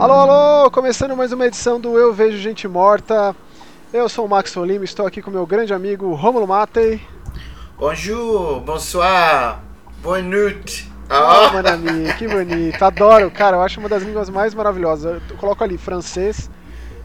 Alô, 0.00 0.14
alô! 0.14 0.70
Começando 0.70 1.14
mais 1.14 1.30
uma 1.30 1.46
edição 1.46 1.78
do 1.78 1.98
Eu 1.98 2.14
Vejo 2.14 2.38
Gente 2.38 2.66
Morta. 2.66 3.36
Eu 3.92 4.08
sou 4.08 4.24
o 4.24 4.28
Max 4.30 4.56
Lima, 4.56 4.82
estou 4.82 5.06
aqui 5.06 5.20
com 5.20 5.30
meu 5.30 5.44
grande 5.44 5.74
amigo 5.74 6.14
Romulo 6.14 6.46
Matei. 6.46 7.02
Bonjour, 7.78 8.60
bonsoir, 8.60 9.60
bonne 10.02 10.26
nuit. 10.26 10.90
Oh, 11.12 11.52
Manami, 11.52 12.14
que 12.14 12.26
bonito. 12.26 12.82
Adoro, 12.82 13.30
cara, 13.30 13.58
eu 13.58 13.62
acho 13.62 13.78
uma 13.78 13.90
das 13.90 14.02
línguas 14.02 14.30
mais 14.30 14.54
maravilhosas. 14.54 15.20
Eu 15.28 15.36
coloco 15.36 15.62
ali 15.62 15.76
francês, 15.76 16.48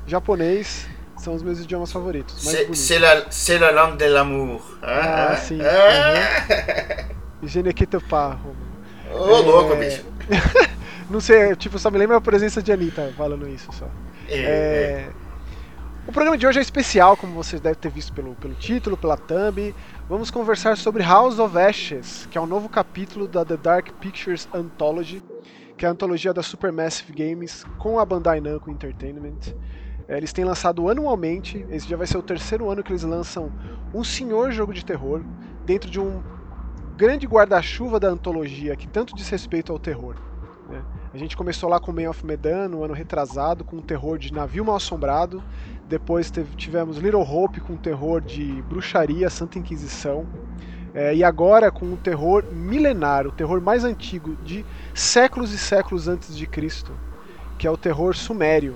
japonês, 0.07 0.87
são 1.17 1.33
os 1.33 1.43
meus 1.43 1.59
idiomas 1.59 1.91
favoritos. 1.91 2.33
C'est 2.71 2.99
la, 2.99 3.25
la 3.59 3.71
langue 3.71 3.97
de 3.97 4.05
l'amour. 4.05 4.61
Ah, 4.81 5.31
ah 5.31 5.35
sim. 5.35 5.59
Ah. 5.61 7.09
Uhum. 7.41 7.47
Je 7.47 7.61
ne 7.61 7.73
quitte 7.73 7.99
pas, 8.07 8.37
Ô, 9.11 9.17
oh, 9.19 9.35
é... 9.35 9.41
louco, 9.41 9.75
bicho. 9.75 10.05
Não 11.09 11.19
sei, 11.19 11.55
tipo, 11.55 11.77
só 11.77 11.91
me 11.91 11.97
lembra 11.97 12.17
a 12.17 12.21
presença 12.21 12.61
de 12.61 12.71
Anitta 12.71 13.13
falando 13.15 13.47
isso 13.47 13.71
só. 13.71 13.87
É, 14.27 14.39
é... 14.39 15.09
O 16.07 16.11
programa 16.11 16.37
de 16.37 16.45
hoje 16.45 16.59
é 16.59 16.61
especial, 16.61 17.17
como 17.17 17.33
vocês 17.33 17.59
devem 17.59 17.79
ter 17.79 17.89
visto 17.89 18.13
pelo, 18.13 18.35
pelo 18.35 18.53
título, 18.53 18.95
pela 18.95 19.17
thumb. 19.17 19.73
Vamos 20.07 20.29
conversar 20.29 20.77
sobre 20.77 21.03
House 21.03 21.39
of 21.39 21.57
Ashes, 21.57 22.27
que 22.29 22.37
é 22.37 22.41
um 22.41 22.45
novo 22.45 22.69
capítulo 22.69 23.27
da 23.27 23.43
The 23.43 23.57
Dark 23.57 23.91
Pictures 23.99 24.47
Anthology, 24.53 25.23
que 25.77 25.85
é 25.85 25.87
a 25.87 25.91
antologia 25.91 26.33
da 26.33 26.43
Supermassive 26.43 27.11
Games 27.11 27.63
com 27.79 27.99
a 27.99 28.05
Bandai 28.05 28.39
Namco 28.39 28.69
Entertainment. 28.69 29.55
É, 30.07 30.17
eles 30.17 30.31
têm 30.31 30.45
lançado 30.45 30.87
anualmente, 30.89 31.65
esse 31.69 31.87
já 31.87 31.97
vai 31.97 32.05
ser 32.05 32.17
o 32.17 32.23
terceiro 32.23 32.69
ano 32.69 32.83
que 32.83 32.91
eles 32.91 33.03
lançam 33.03 33.51
um 33.93 34.03
senhor 34.03 34.51
jogo 34.51 34.73
de 34.73 34.85
terror 34.85 35.23
dentro 35.65 35.89
de 35.89 35.99
um 35.99 36.21
grande 36.95 37.25
guarda-chuva 37.25 37.99
da 37.99 38.09
antologia 38.09 38.75
que 38.75 38.87
tanto 38.87 39.15
diz 39.15 39.27
respeito 39.29 39.71
ao 39.71 39.79
terror. 39.79 40.15
A 41.15 41.17
gente 41.17 41.37
começou 41.37 41.69
lá 41.69 41.79
com 41.79 41.93
Man 41.93 42.09
of 42.09 42.25
Medan, 42.25 42.67
no 42.67 42.83
ano 42.83 42.93
retrasado, 42.93 43.63
com 43.63 43.77
um 43.77 43.81
terror 43.81 44.17
de 44.17 44.33
navio 44.33 44.65
mal 44.65 44.75
assombrado. 44.75 45.41
Depois 45.87 46.29
teve, 46.29 46.53
tivemos 46.57 46.97
Little 46.97 47.21
Hope 47.21 47.61
com 47.61 47.71
um 47.71 47.77
terror 47.77 48.19
de 48.19 48.61
bruxaria, 48.63 49.29
Santa 49.29 49.57
Inquisição. 49.57 50.27
É, 50.93 51.15
e 51.15 51.23
agora 51.23 51.71
com 51.71 51.85
um 51.85 51.95
terror 51.95 52.43
milenar, 52.51 53.25
o 53.25 53.31
terror 53.31 53.61
mais 53.61 53.85
antigo, 53.85 54.35
de 54.43 54.65
séculos 54.93 55.53
e 55.53 55.57
séculos 55.57 56.09
antes 56.09 56.35
de 56.35 56.45
Cristo, 56.45 56.91
que 57.57 57.65
é 57.65 57.71
o 57.71 57.77
terror 57.77 58.13
sumério, 58.13 58.75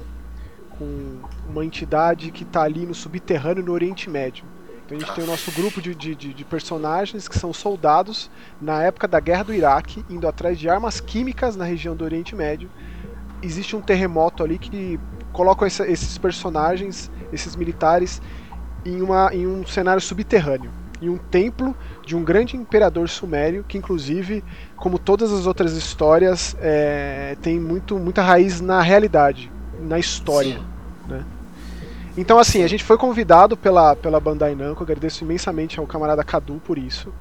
com 0.77 1.19
uma 1.49 1.65
entidade 1.65 2.31
que 2.31 2.43
está 2.43 2.61
ali 2.61 2.85
no 2.85 2.95
subterrâneo 2.95 3.65
no 3.65 3.73
Oriente 3.73 4.09
Médio. 4.09 4.45
Então 4.89 4.97
a 4.97 5.01
gente 5.01 5.13
tem 5.13 5.23
o 5.23 5.27
nosso 5.27 5.51
grupo 5.51 5.79
de, 5.79 5.93
de, 5.93 6.15
de, 6.15 6.43
personagens 6.43 7.27
que 7.27 7.37
são 7.37 7.53
soldados 7.53 8.27
na 8.59 8.81
época 8.81 9.07
da 9.07 9.19
guerra 9.19 9.43
do 9.43 9.53
Iraque, 9.53 10.03
indo 10.09 10.27
atrás 10.27 10.57
de 10.57 10.67
armas 10.67 10.99
químicas 10.99 11.55
na 11.55 11.63
região 11.63 11.95
do 11.95 12.03
Oriente 12.03 12.35
Médio. 12.35 12.71
Existe 13.39 13.75
um 13.75 13.81
terremoto 13.81 14.43
ali 14.43 14.57
que 14.57 14.99
coloca 15.31 15.67
esses 15.67 16.17
personagens, 16.17 17.11
esses 17.31 17.55
militares, 17.55 18.19
em, 18.83 18.99
uma, 18.99 19.29
em 19.31 19.45
um 19.45 19.63
cenário 19.63 20.01
subterrâneo. 20.01 20.71
Em 20.99 21.07
um 21.07 21.17
templo 21.17 21.75
de 22.03 22.15
um 22.15 22.23
grande 22.23 22.57
imperador 22.57 23.07
sumério, 23.07 23.63
que 23.67 23.77
inclusive, 23.77 24.43
como 24.75 24.97
todas 24.97 25.31
as 25.31 25.45
outras 25.45 25.73
histórias, 25.73 26.57
é, 26.59 27.37
tem 27.43 27.59
muito, 27.59 27.99
muita 27.99 28.23
raiz 28.23 28.59
na 28.59 28.81
realidade, 28.81 29.51
na 29.79 29.99
história. 29.99 30.59
Né? 31.07 31.23
Então, 32.17 32.39
assim, 32.39 32.63
a 32.63 32.67
gente 32.67 32.83
foi 32.83 32.97
convidado 32.97 33.55
pela, 33.55 33.95
pela 33.95 34.19
Bandai 34.19 34.55
Namco, 34.55 34.83
agradeço 34.83 35.23
imensamente 35.23 35.79
ao 35.79 35.88
camarada 35.88 36.23
Cadu 36.23 36.61
por 36.65 36.77
isso. 36.77 37.13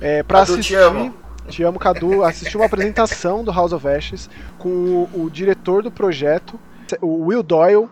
É, 0.00 0.22
pra 0.22 0.40
Cadu, 0.40 0.52
assistir. 0.52 0.74
Te 0.74 0.80
amo. 0.80 1.14
Te 1.48 1.62
amo, 1.62 1.78
Cadu. 1.78 2.24
Assistir 2.24 2.56
uma 2.56 2.66
apresentação 2.66 3.44
do 3.44 3.52
House 3.52 3.72
of 3.72 3.86
Ashes 3.86 4.28
com 4.58 4.68
o, 4.68 5.24
o 5.24 5.30
diretor 5.30 5.82
do 5.82 5.90
projeto, 5.90 6.58
o 7.00 7.26
Will 7.26 7.42
Doyle, 7.42 7.88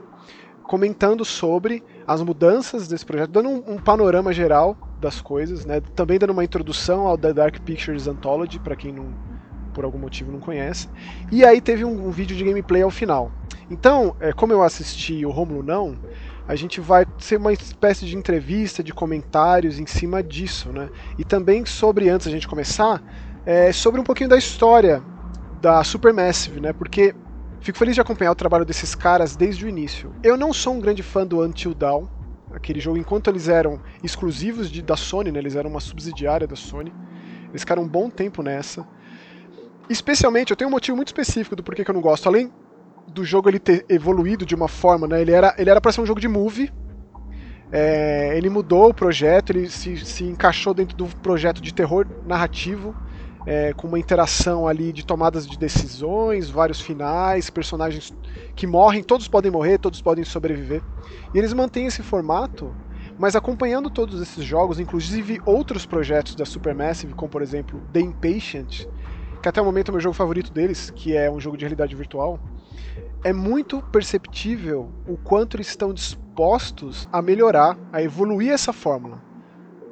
comentando 0.62 1.24
sobre 1.24 1.82
as 2.06 2.22
mudanças 2.22 2.88
desse 2.88 3.04
projeto, 3.04 3.30
dando 3.30 3.48
um, 3.48 3.74
um, 3.74 3.78
panorama 3.78 4.32
geral 4.32 4.76
das 5.00 5.20
coisas, 5.20 5.64
né? 5.64 5.80
Também 5.94 6.18
dando 6.18 6.30
uma 6.30 6.44
introdução 6.44 7.06
ao 7.06 7.16
The 7.16 7.32
Dark 7.32 7.58
Pictures 7.60 8.06
Anthology, 8.06 8.58
para 8.58 8.74
quem 8.74 8.92
não, 8.92 9.06
por 9.72 9.84
algum 9.84 9.98
motivo 9.98 10.32
não 10.32 10.40
conhece. 10.40 10.88
E 11.30 11.44
aí 11.44 11.60
teve 11.60 11.84
um, 11.84 12.08
um 12.08 12.10
vídeo 12.10 12.36
de 12.36 12.44
gameplay 12.44 12.82
ao 12.82 12.90
final. 12.90 13.30
Então, 13.70 14.16
é, 14.20 14.32
como 14.32 14.52
eu 14.52 14.62
assisti 14.62 15.24
o 15.24 15.30
Romulo 15.30 15.62
não, 15.62 15.96
a 16.46 16.54
gente 16.54 16.80
vai 16.80 17.06
ser 17.18 17.36
uma 17.38 17.52
espécie 17.52 18.04
de 18.04 18.16
entrevista, 18.16 18.82
de 18.82 18.92
comentários 18.92 19.78
em 19.78 19.86
cima 19.86 20.22
disso, 20.22 20.70
né? 20.70 20.90
E 21.18 21.24
também 21.24 21.64
sobre, 21.64 22.08
antes 22.08 22.26
a 22.26 22.30
gente 22.30 22.46
começar, 22.46 23.02
é, 23.46 23.72
sobre 23.72 24.00
um 24.00 24.04
pouquinho 24.04 24.28
da 24.28 24.36
história 24.36 25.02
da 25.60 25.82
Supermassive, 25.82 26.60
né? 26.60 26.72
Porque 26.72 27.14
fico 27.60 27.78
feliz 27.78 27.94
de 27.94 28.00
acompanhar 28.00 28.32
o 28.32 28.34
trabalho 28.34 28.64
desses 28.64 28.94
caras 28.94 29.36
desde 29.36 29.64
o 29.64 29.68
início. 29.68 30.14
Eu 30.22 30.36
não 30.36 30.52
sou 30.52 30.74
um 30.74 30.80
grande 30.80 31.02
fã 31.02 31.26
do 31.26 31.42
Until 31.42 31.74
Dawn, 31.74 32.06
aquele 32.52 32.78
jogo, 32.78 32.98
enquanto 32.98 33.30
eles 33.30 33.48
eram 33.48 33.80
exclusivos 34.02 34.70
de, 34.70 34.82
da 34.82 34.96
Sony, 34.96 35.32
né? 35.32 35.38
Eles 35.38 35.56
eram 35.56 35.70
uma 35.70 35.80
subsidiária 35.80 36.46
da 36.46 36.56
Sony. 36.56 36.92
Eles 37.48 37.62
ficaram 37.62 37.82
um 37.82 37.88
bom 37.88 38.10
tempo 38.10 38.42
nessa. 38.42 38.86
Especialmente, 39.88 40.50
eu 40.50 40.56
tenho 40.56 40.68
um 40.68 40.72
motivo 40.72 40.96
muito 40.96 41.08
específico 41.08 41.56
do 41.56 41.62
porquê 41.62 41.84
que 41.84 41.90
eu 41.90 41.94
não 41.94 42.02
gosto. 42.02 42.26
Além 42.26 42.52
do 43.08 43.24
jogo 43.24 43.48
ele 43.48 43.58
ter 43.58 43.84
evoluído 43.88 44.44
de 44.44 44.54
uma 44.54 44.68
forma, 44.68 45.06
né? 45.06 45.20
Ele 45.20 45.32
era 45.32 45.54
ele 45.58 45.70
era 45.70 45.80
para 45.80 45.92
ser 45.92 46.00
um 46.00 46.06
jogo 46.06 46.20
de 46.20 46.28
movie. 46.28 46.72
É, 47.72 48.36
ele 48.36 48.48
mudou 48.48 48.90
o 48.90 48.94
projeto, 48.94 49.50
ele 49.50 49.68
se, 49.68 49.96
se 50.04 50.24
encaixou 50.24 50.72
dentro 50.72 50.96
do 50.96 51.06
projeto 51.06 51.60
de 51.60 51.74
terror 51.74 52.06
narrativo, 52.24 52.94
é, 53.46 53.72
com 53.72 53.88
uma 53.88 53.98
interação 53.98 54.68
ali 54.68 54.92
de 54.92 55.04
tomadas 55.04 55.46
de 55.46 55.58
decisões, 55.58 56.48
vários 56.48 56.80
finais, 56.80 57.50
personagens 57.50 58.12
que 58.54 58.66
morrem, 58.66 59.02
todos 59.02 59.26
podem 59.26 59.50
morrer, 59.50 59.78
todos 59.78 60.00
podem 60.00 60.24
sobreviver. 60.24 60.82
E 61.34 61.38
eles 61.38 61.52
mantêm 61.52 61.86
esse 61.86 62.02
formato, 62.02 62.72
mas 63.18 63.34
acompanhando 63.34 63.90
todos 63.90 64.20
esses 64.22 64.44
jogos, 64.44 64.78
inclusive 64.78 65.40
outros 65.44 65.84
projetos 65.84 66.34
da 66.34 66.44
Supermassive, 66.44 67.12
como 67.14 67.30
por 67.30 67.42
exemplo 67.42 67.80
The 67.92 68.00
Impatient, 68.00 68.86
que 69.42 69.48
até 69.48 69.60
o 69.60 69.64
momento 69.64 69.88
é 69.88 69.90
o 69.90 69.94
meu 69.94 70.00
jogo 70.00 70.14
favorito 70.14 70.52
deles, 70.52 70.90
que 70.90 71.16
é 71.16 71.30
um 71.30 71.40
jogo 71.40 71.56
de 71.56 71.64
realidade 71.64 71.94
virtual 71.96 72.38
é 73.22 73.32
muito 73.32 73.80
perceptível 73.82 74.90
o 75.08 75.16
quanto 75.16 75.56
eles 75.56 75.68
estão 75.68 75.92
dispostos 75.92 77.08
a 77.12 77.22
melhorar, 77.22 77.78
a 77.92 78.02
evoluir 78.02 78.50
essa 78.50 78.72
fórmula. 78.72 79.22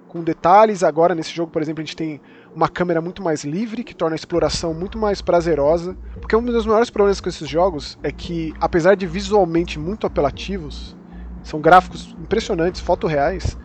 Com 0.08 0.22
detalhes, 0.22 0.82
agora 0.82 1.14
nesse 1.14 1.34
jogo, 1.34 1.50
por 1.50 1.62
exemplo, 1.62 1.82
a 1.82 1.84
gente 1.84 1.96
tem 1.96 2.20
uma 2.54 2.68
câmera 2.68 3.00
muito 3.00 3.22
mais 3.22 3.44
livre, 3.44 3.82
que 3.82 3.94
torna 3.94 4.14
a 4.14 4.16
exploração 4.16 4.74
muito 4.74 4.98
mais 4.98 5.22
prazerosa. 5.22 5.96
Porque 6.20 6.36
um 6.36 6.44
dos 6.44 6.66
maiores 6.66 6.90
problemas 6.90 7.20
com 7.20 7.30
esses 7.30 7.48
jogos 7.48 7.98
é 8.02 8.12
que, 8.12 8.52
apesar 8.60 8.94
de 8.94 9.06
visualmente 9.06 9.78
muito 9.78 10.06
apelativos, 10.06 10.94
são 11.42 11.60
gráficos 11.60 12.14
impressionantes, 12.20 12.80
fotorreais, 12.80 13.56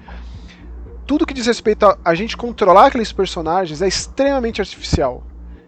tudo 1.05 1.25
que 1.25 1.33
diz 1.33 1.45
respeito 1.45 1.85
a, 1.85 1.97
a 2.03 2.15
gente 2.15 2.35
controlar 2.35 2.87
aqueles 2.87 3.11
personagens 3.11 3.81
é 3.81 3.87
extremamente 3.87 4.61
artificial 4.61 5.23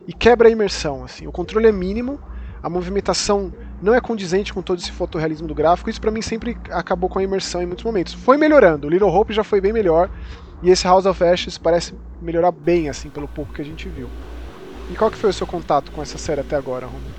e 0.07 0.13
quebra 0.13 0.47
a 0.47 0.51
imersão. 0.51 1.03
Assim. 1.03 1.27
O 1.27 1.31
controle 1.31 1.67
é 1.67 1.71
mínimo, 1.71 2.19
a 2.61 2.69
movimentação 2.69 3.51
não 3.81 3.93
é 3.93 4.01
condizente 4.01 4.53
com 4.53 4.61
todo 4.61 4.79
esse 4.79 4.91
fotorrealismo 4.91 5.47
do 5.47 5.55
gráfico. 5.55 5.89
Isso 5.89 6.01
para 6.01 6.11
mim 6.11 6.21
sempre 6.21 6.57
acabou 6.71 7.09
com 7.09 7.19
a 7.19 7.23
imersão 7.23 7.61
em 7.61 7.65
muitos 7.65 7.85
momentos. 7.85 8.13
Foi 8.13 8.37
melhorando, 8.37 8.87
o 8.87 8.89
Little 8.89 9.09
Hope 9.09 9.33
já 9.33 9.43
foi 9.43 9.61
bem 9.61 9.73
melhor 9.73 10.09
e 10.61 10.69
esse 10.69 10.85
House 10.85 11.05
of 11.05 11.23
Ashes 11.23 11.57
parece 11.57 11.93
melhorar 12.21 12.51
bem 12.51 12.89
assim 12.89 13.09
pelo 13.09 13.27
pouco 13.27 13.53
que 13.53 13.61
a 13.61 13.65
gente 13.65 13.87
viu. 13.87 14.09
E 14.89 14.95
qual 14.95 15.11
que 15.11 15.17
foi 15.17 15.29
o 15.29 15.33
seu 15.33 15.47
contato 15.47 15.91
com 15.91 16.01
essa 16.01 16.17
série 16.17 16.41
até 16.41 16.55
agora, 16.55 16.85
Romulo? 16.85 17.18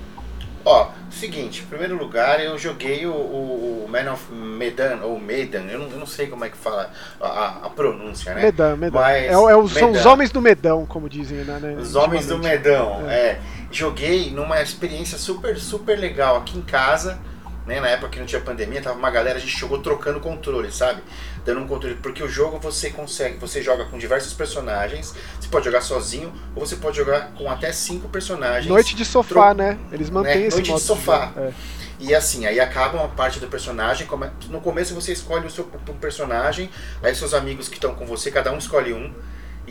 Ó, 0.63 0.91
seguinte, 1.09 1.61
em 1.61 1.65
primeiro 1.65 1.97
lugar 1.97 2.43
eu 2.43 2.57
joguei 2.57 3.05
o, 3.05 3.11
o, 3.11 3.87
Man 3.89 4.11
of 4.11 4.31
Medan, 4.31 4.99
ou 5.03 5.19
Medan, 5.19 5.63
eu 5.69 5.79
não, 5.79 5.89
eu 5.89 5.99
não, 5.99 6.05
sei 6.05 6.27
como 6.27 6.45
é 6.45 6.49
que 6.49 6.57
fala 6.57 6.91
a, 7.19 7.65
a 7.65 7.69
pronúncia, 7.69 8.33
né? 8.33 8.43
Medan, 8.43 8.75
Medan. 8.77 8.99
Mas, 8.99 9.23
é, 9.23 9.27
é 9.27 9.55
os, 9.55 9.73
São 9.73 9.91
os 9.91 10.05
homens 10.05 10.31
do 10.31 10.41
Medão, 10.41 10.85
como 10.85 11.09
dizem, 11.09 11.39
né? 11.39 11.59
né 11.59 11.75
os 11.79 11.95
homens 11.95 12.27
do 12.27 12.37
Medão, 12.37 13.09
é. 13.09 13.13
é 13.13 13.39
joguei 13.71 14.31
numa 14.31 14.61
experiência 14.61 15.17
super, 15.17 15.57
super 15.57 15.97
legal 15.97 16.37
aqui 16.37 16.57
em 16.57 16.61
casa, 16.61 17.19
né? 17.65 17.79
Na 17.79 17.89
época 17.89 18.09
que 18.09 18.19
não 18.19 18.25
tinha 18.25 18.41
pandemia, 18.41 18.81
tava 18.81 18.97
uma 18.97 19.09
galera, 19.09 19.37
a 19.37 19.41
gente 19.41 19.57
jogou 19.57 19.79
trocando 19.79 20.19
controle, 20.19 20.71
sabe? 20.71 21.01
Dando 21.45 21.61
um 21.61 21.67
controle, 21.67 21.95
porque 21.95 22.23
o 22.23 22.27
jogo 22.27 22.59
você 22.59 22.89
consegue, 22.89 23.37
você 23.37 23.61
joga 23.61 23.85
com 23.85 23.97
diversos 23.97 24.33
personagens, 24.33 25.13
você 25.39 25.47
pode 25.47 25.65
jogar 25.65 25.81
sozinho, 25.81 26.33
ou 26.55 26.65
você 26.65 26.75
pode 26.75 26.97
jogar 26.97 27.31
com 27.33 27.49
até 27.49 27.71
cinco 27.71 28.09
personagens. 28.09 28.67
Noite 28.67 28.95
de 28.95 29.05
sofá, 29.05 29.53
né? 29.53 29.77
Eles 29.91 30.09
mantêm 30.09 30.41
né? 30.41 30.47
esse 30.47 30.57
Noite 30.57 30.73
de 30.73 30.81
sofá. 30.81 31.25
De 31.27 31.39
é. 31.39 31.53
E 31.99 32.15
assim, 32.15 32.47
aí 32.47 32.59
acaba 32.59 32.97
uma 32.97 33.09
parte 33.09 33.39
do 33.39 33.47
personagem. 33.47 34.07
No 34.49 34.59
começo 34.59 34.95
você 34.95 35.13
escolhe 35.13 35.45
o 35.45 35.51
seu 35.51 35.65
personagem, 35.99 36.69
aí 37.03 37.13
seus 37.13 37.31
amigos 37.33 37.69
que 37.69 37.75
estão 37.75 37.93
com 37.93 38.07
você, 38.07 38.31
cada 38.31 38.51
um 38.51 38.57
escolhe 38.57 38.91
um. 38.91 39.13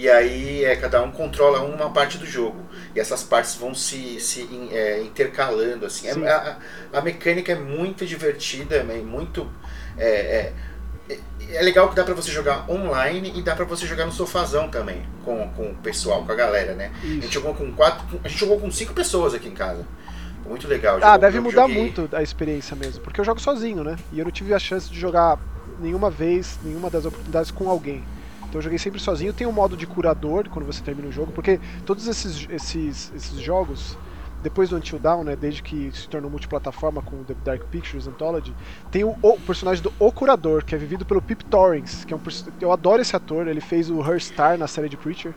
E 0.01 0.09
aí 0.09 0.65
é, 0.65 0.77
cada 0.77 1.03
um 1.03 1.11
controla 1.11 1.61
uma 1.61 1.91
parte 1.91 2.17
do 2.17 2.25
jogo. 2.25 2.65
E 2.97 2.99
essas 3.01 3.23
partes 3.23 3.55
vão 3.57 3.75
se, 3.75 4.19
se 4.19 4.49
é, 4.73 5.03
intercalando. 5.03 5.85
assim 5.85 6.09
é, 6.09 6.13
a, 6.13 6.57
a, 6.91 7.03
mecânica 7.03 7.53
é 7.53 7.55
muito 7.55 8.07
divertida, 8.07 8.77
é 8.77 8.83
muito. 8.83 9.47
É, 9.99 10.53
é, 11.11 11.19
é 11.53 11.61
legal 11.61 11.91
que 11.91 11.95
dá 11.95 12.03
para 12.03 12.15
você 12.15 12.31
jogar 12.31 12.65
online 12.71 13.31
e 13.37 13.43
dá 13.43 13.55
para 13.55 13.67
você 13.67 13.87
jogar 13.87 14.07
no 14.07 14.13
sofazão 14.13 14.71
também, 14.71 15.03
com, 15.23 15.51
com 15.51 15.73
o 15.73 15.75
pessoal, 15.75 16.25
com 16.25 16.33
a 16.33 16.35
galera, 16.35 16.73
né? 16.73 16.91
A 17.03 17.07
gente 17.07 17.35
jogou 17.35 17.53
com 17.53 17.71
quatro. 17.71 18.19
A 18.25 18.29
gente 18.29 18.41
jogou 18.41 18.59
com 18.59 18.71
cinco 18.71 18.95
pessoas 18.95 19.35
aqui 19.35 19.49
em 19.49 19.55
casa. 19.55 19.85
Muito 20.49 20.67
legal. 20.67 20.99
Ah, 21.03 21.19
deve 21.19 21.41
mudar 21.41 21.69
joguei... 21.69 21.77
muito 21.77 22.09
a 22.17 22.23
experiência 22.23 22.75
mesmo, 22.75 23.03
porque 23.03 23.21
eu 23.21 23.25
jogo 23.25 23.39
sozinho, 23.39 23.85
né? 23.85 23.99
E 24.15 24.19
eu 24.19 24.25
não 24.25 24.33
tive 24.33 24.55
a 24.55 24.59
chance 24.59 24.89
de 24.89 24.99
jogar 24.99 25.39
nenhuma 25.79 26.11
vez, 26.11 26.59
nenhuma 26.65 26.89
das 26.89 27.05
oportunidades 27.05 27.51
com 27.51 27.69
alguém. 27.69 28.03
Então 28.51 28.59
eu 28.59 28.63
joguei 28.63 28.79
sempre 28.79 29.01
sozinho. 29.01 29.33
Tem 29.33 29.47
um 29.47 29.53
modo 29.53 29.77
de 29.77 29.87
curador 29.87 30.49
quando 30.51 30.67
você 30.67 30.83
termina 30.83 31.09
o 31.09 31.13
jogo, 31.13 31.31
porque 31.33 31.61
todos 31.87 32.07
esses, 32.09 32.49
esses, 32.51 33.13
esses 33.15 33.41
jogos, 33.41 33.97
depois 34.43 34.69
do 34.69 34.77
Until 34.77 34.99
Dawn, 34.99 35.23
né, 35.23 35.37
desde 35.37 35.63
que 35.63 35.91
se 35.95 36.09
tornou 36.09 36.29
multiplataforma 36.29 37.01
com 37.01 37.23
The 37.23 37.37
Dark 37.45 37.63
Pictures 37.71 38.09
Anthology, 38.09 38.53
tem 38.91 39.05
o, 39.05 39.17
o 39.23 39.39
personagem 39.39 39.83
do 39.83 39.93
O 40.01 40.11
Curador, 40.11 40.65
que 40.65 40.75
é 40.75 40.79
vivido 40.79 41.05
pelo 41.07 41.23
Pip 41.23 41.45
Torrens, 41.45 42.05
que 42.05 42.13
é 42.13 42.17
um 42.17 42.21
eu 42.61 42.73
adoro 42.73 43.01
esse 43.01 43.15
ator, 43.15 43.47
ele 43.47 43.61
fez 43.61 43.89
o 43.89 44.01
Her 44.01 44.21
Star 44.21 44.59
na 44.59 44.67
série 44.67 44.89
de 44.89 44.97
Preacher. 44.97 45.33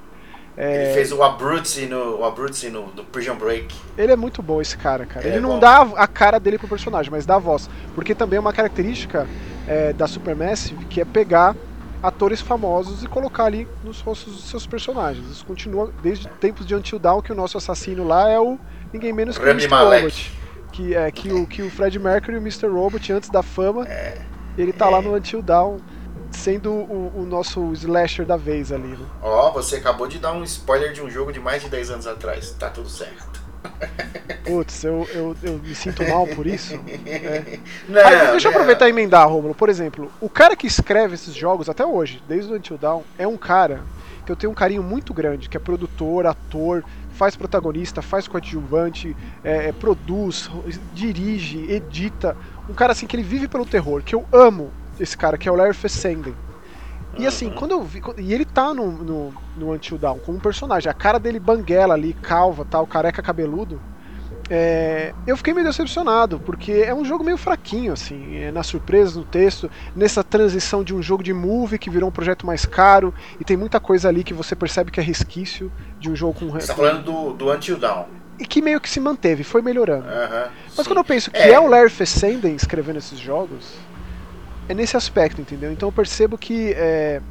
É... 0.57 0.85
Ele 0.85 0.93
fez 0.93 1.11
o 1.11 1.21
Abruzzi 1.21 1.85
no, 1.85 2.17
o 2.17 2.25
Abruzzi 2.25 2.69
no 2.69 2.83
Prison 3.11 3.35
Break. 3.35 3.75
Ele 3.95 4.11
é 4.11 4.15
muito 4.15 4.41
bom 4.41 4.59
esse 4.59 4.77
cara, 4.77 5.05
cara. 5.05 5.21
Ele, 5.21 5.35
ele 5.35 5.37
é 5.37 5.41
não 5.41 5.55
bom. 5.55 5.59
dá 5.59 5.81
a 5.95 6.07
cara 6.07 6.39
dele 6.39 6.57
pro 6.57 6.67
personagem, 6.67 7.11
mas 7.11 7.25
dá 7.25 7.35
a 7.35 7.39
voz. 7.39 7.69
Porque 7.93 8.15
também 8.15 8.37
é 8.37 8.39
uma 8.39 8.53
característica 8.53 9.27
é, 9.67 9.93
da 9.93 10.07
Supermassive 10.07 10.85
que 10.85 11.01
é 11.01 11.05
pegar 11.05 11.55
atores 12.03 12.41
famosos 12.41 13.01
e 13.01 13.07
colocar 13.07 13.45
ali 13.45 13.65
nos 13.81 14.01
rostos 14.01 14.33
dos 14.33 14.43
seus 14.43 14.67
personagens. 14.67 15.25
Isso 15.31 15.45
continua 15.45 15.89
desde 16.03 16.27
tempos 16.27 16.65
de 16.65 16.75
Until 16.75 16.99
Dawn 16.99 17.21
que 17.21 17.31
o 17.31 17.35
nosso 17.35 17.57
assassino 17.57 18.03
lá 18.05 18.29
é 18.29 18.37
o 18.37 18.59
ninguém 18.91 19.13
menos 19.13 19.37
que 19.37 19.45
o 19.45 19.49
Mr. 19.49 19.69
Malek. 19.69 20.03
Robot. 20.03 20.43
Que 20.73 20.95
é 20.95 21.11
que 21.11 21.31
o, 21.31 21.47
que 21.47 21.61
o 21.61 21.69
Fred 21.69 21.97
Mercury 21.97 22.35
e 22.35 22.39
o 22.39 22.41
Mr. 22.41 22.67
Robot 22.67 23.13
antes 23.13 23.29
da 23.29 23.41
fama, 23.41 23.87
é, 23.87 24.21
ele 24.57 24.73
tá 24.73 24.87
é. 24.87 24.89
lá 24.89 25.01
no 25.01 25.15
Until 25.15 25.41
Dawn 25.41 25.77
sendo 26.31 26.71
o, 26.71 27.11
o, 27.15 27.25
nosso 27.25 27.71
slasher 27.73 28.25
da 28.25 28.35
vez 28.35 28.71
ali. 28.71 28.87
Né? 28.87 29.05
Ó, 29.21 29.49
oh, 29.49 29.53
você 29.53 29.77
acabou 29.77 30.07
de 30.07 30.17
dar 30.17 30.33
um 30.33 30.43
spoiler 30.43 30.91
de 30.91 31.01
um 31.01 31.09
jogo 31.09 31.31
de 31.31 31.39
mais 31.39 31.61
de 31.61 31.69
10 31.69 31.91
anos 31.91 32.07
atrás. 32.07 32.51
Tá 32.59 32.69
tudo 32.69 32.89
certo. 32.89 33.32
Putz, 34.45 34.83
eu, 34.83 35.07
eu, 35.13 35.35
eu 35.41 35.53
me 35.59 35.73
sinto 35.73 36.03
mal 36.07 36.27
por 36.27 36.45
isso. 36.45 36.75
É. 37.05 37.59
Não, 37.87 38.05
Aí, 38.05 38.31
deixa 38.31 38.47
eu 38.47 38.51
aproveitar 38.51 38.87
e 38.87 38.89
emendar, 38.89 39.27
Romulo. 39.29 39.55
Por 39.55 39.69
exemplo, 39.69 40.11
o 40.19 40.29
cara 40.29 40.55
que 40.55 40.67
escreve 40.67 41.15
esses 41.15 41.33
jogos 41.33 41.69
até 41.69 41.85
hoje, 41.85 42.21
desde 42.27 42.51
o 42.51 42.55
Until 42.55 42.77
Dawn, 42.77 43.03
é 43.17 43.27
um 43.27 43.37
cara 43.37 43.81
que 44.25 44.31
eu 44.31 44.35
tenho 44.35 44.51
um 44.51 44.55
carinho 44.55 44.83
muito 44.83 45.13
grande, 45.13 45.49
que 45.49 45.57
é 45.57 45.59
produtor, 45.59 46.25
ator, 46.25 46.83
faz 47.11 47.35
protagonista, 47.35 48.01
faz 48.01 48.27
coadjuvante, 48.27 49.15
é, 49.43 49.67
é, 49.67 49.71
produz, 49.71 50.49
dirige, 50.93 51.71
edita. 51.71 52.35
Um 52.69 52.73
cara 52.73 52.93
assim 52.93 53.05
que 53.05 53.15
ele 53.15 53.23
vive 53.23 53.47
pelo 53.47 53.65
terror, 53.65 54.01
que 54.01 54.15
eu 54.15 54.25
amo 54.31 54.71
esse 54.99 55.17
cara, 55.17 55.37
que 55.37 55.47
é 55.47 55.51
o 55.51 55.55
Larry 55.55 55.73
Fessenden. 55.73 56.35
E 57.17 57.27
assim, 57.27 57.47
uhum. 57.47 57.55
quando 57.55 57.71
eu 57.71 57.83
vi. 57.83 58.01
E 58.17 58.33
ele 58.33 58.45
tá 58.45 58.73
no, 58.73 58.91
no, 58.91 59.33
no 59.55 59.71
Until 59.71 59.97
Dawn 59.97 60.19
como 60.19 60.37
um 60.37 60.41
personagem. 60.41 60.89
A 60.89 60.93
cara 60.93 61.19
dele 61.19 61.39
banguela 61.39 61.93
ali, 61.93 62.13
calva, 62.13 62.65
tal, 62.65 62.87
careca 62.87 63.21
cabeludo. 63.21 63.79
É, 64.49 65.13
eu 65.25 65.37
fiquei 65.37 65.53
meio 65.53 65.65
decepcionado, 65.65 66.39
porque 66.39 66.71
é 66.71 66.93
um 66.93 67.05
jogo 67.05 67.23
meio 67.23 67.37
fraquinho, 67.37 67.93
assim, 67.93 68.35
é, 68.37 68.51
nas 68.51 68.67
surpresas, 68.67 69.15
no 69.15 69.23
texto, 69.23 69.71
nessa 69.95 70.23
transição 70.23 70.83
de 70.83 70.93
um 70.93 71.01
jogo 71.01 71.23
de 71.23 71.33
movie 71.33 71.79
que 71.79 71.89
virou 71.89 72.09
um 72.09 72.11
projeto 72.11 72.45
mais 72.45 72.65
caro, 72.65 73.13
e 73.39 73.43
tem 73.45 73.55
muita 73.55 73.79
coisa 73.79 74.09
ali 74.09 74.23
que 74.23 74.33
você 74.33 74.55
percebe 74.55 74.91
que 74.91 74.99
é 74.99 75.03
resquício 75.03 75.71
de 75.97 76.09
um 76.09 76.15
jogo 76.15 76.39
com. 76.39 76.49
Você 76.49 76.67
tá 76.67 76.75
falando 76.75 77.03
do, 77.03 77.33
do 77.33 77.51
Until 77.51 77.77
Dawn. 77.77 78.05
E 78.37 78.45
que 78.45 78.61
meio 78.61 78.81
que 78.81 78.89
se 78.89 78.99
manteve, 78.99 79.43
foi 79.43 79.61
melhorando. 79.61 80.05
Mas 80.65 80.75
sim. 80.75 80.83
quando 80.83 80.97
eu 80.97 81.05
penso 81.05 81.31
que 81.31 81.37
é, 81.37 81.51
é 81.51 81.59
o 81.59 81.67
Larry 81.67 81.89
Fessenden 81.89 82.55
escrevendo 82.55 82.97
esses 82.97 83.17
jogos, 83.17 83.75
é 84.67 84.73
nesse 84.73 84.95
aspecto, 84.95 85.41
entendeu? 85.41 85.71
Então 85.71 85.87
eu 85.89 85.93
percebo 85.93 86.37
que 86.37 86.73
é, 86.73 87.21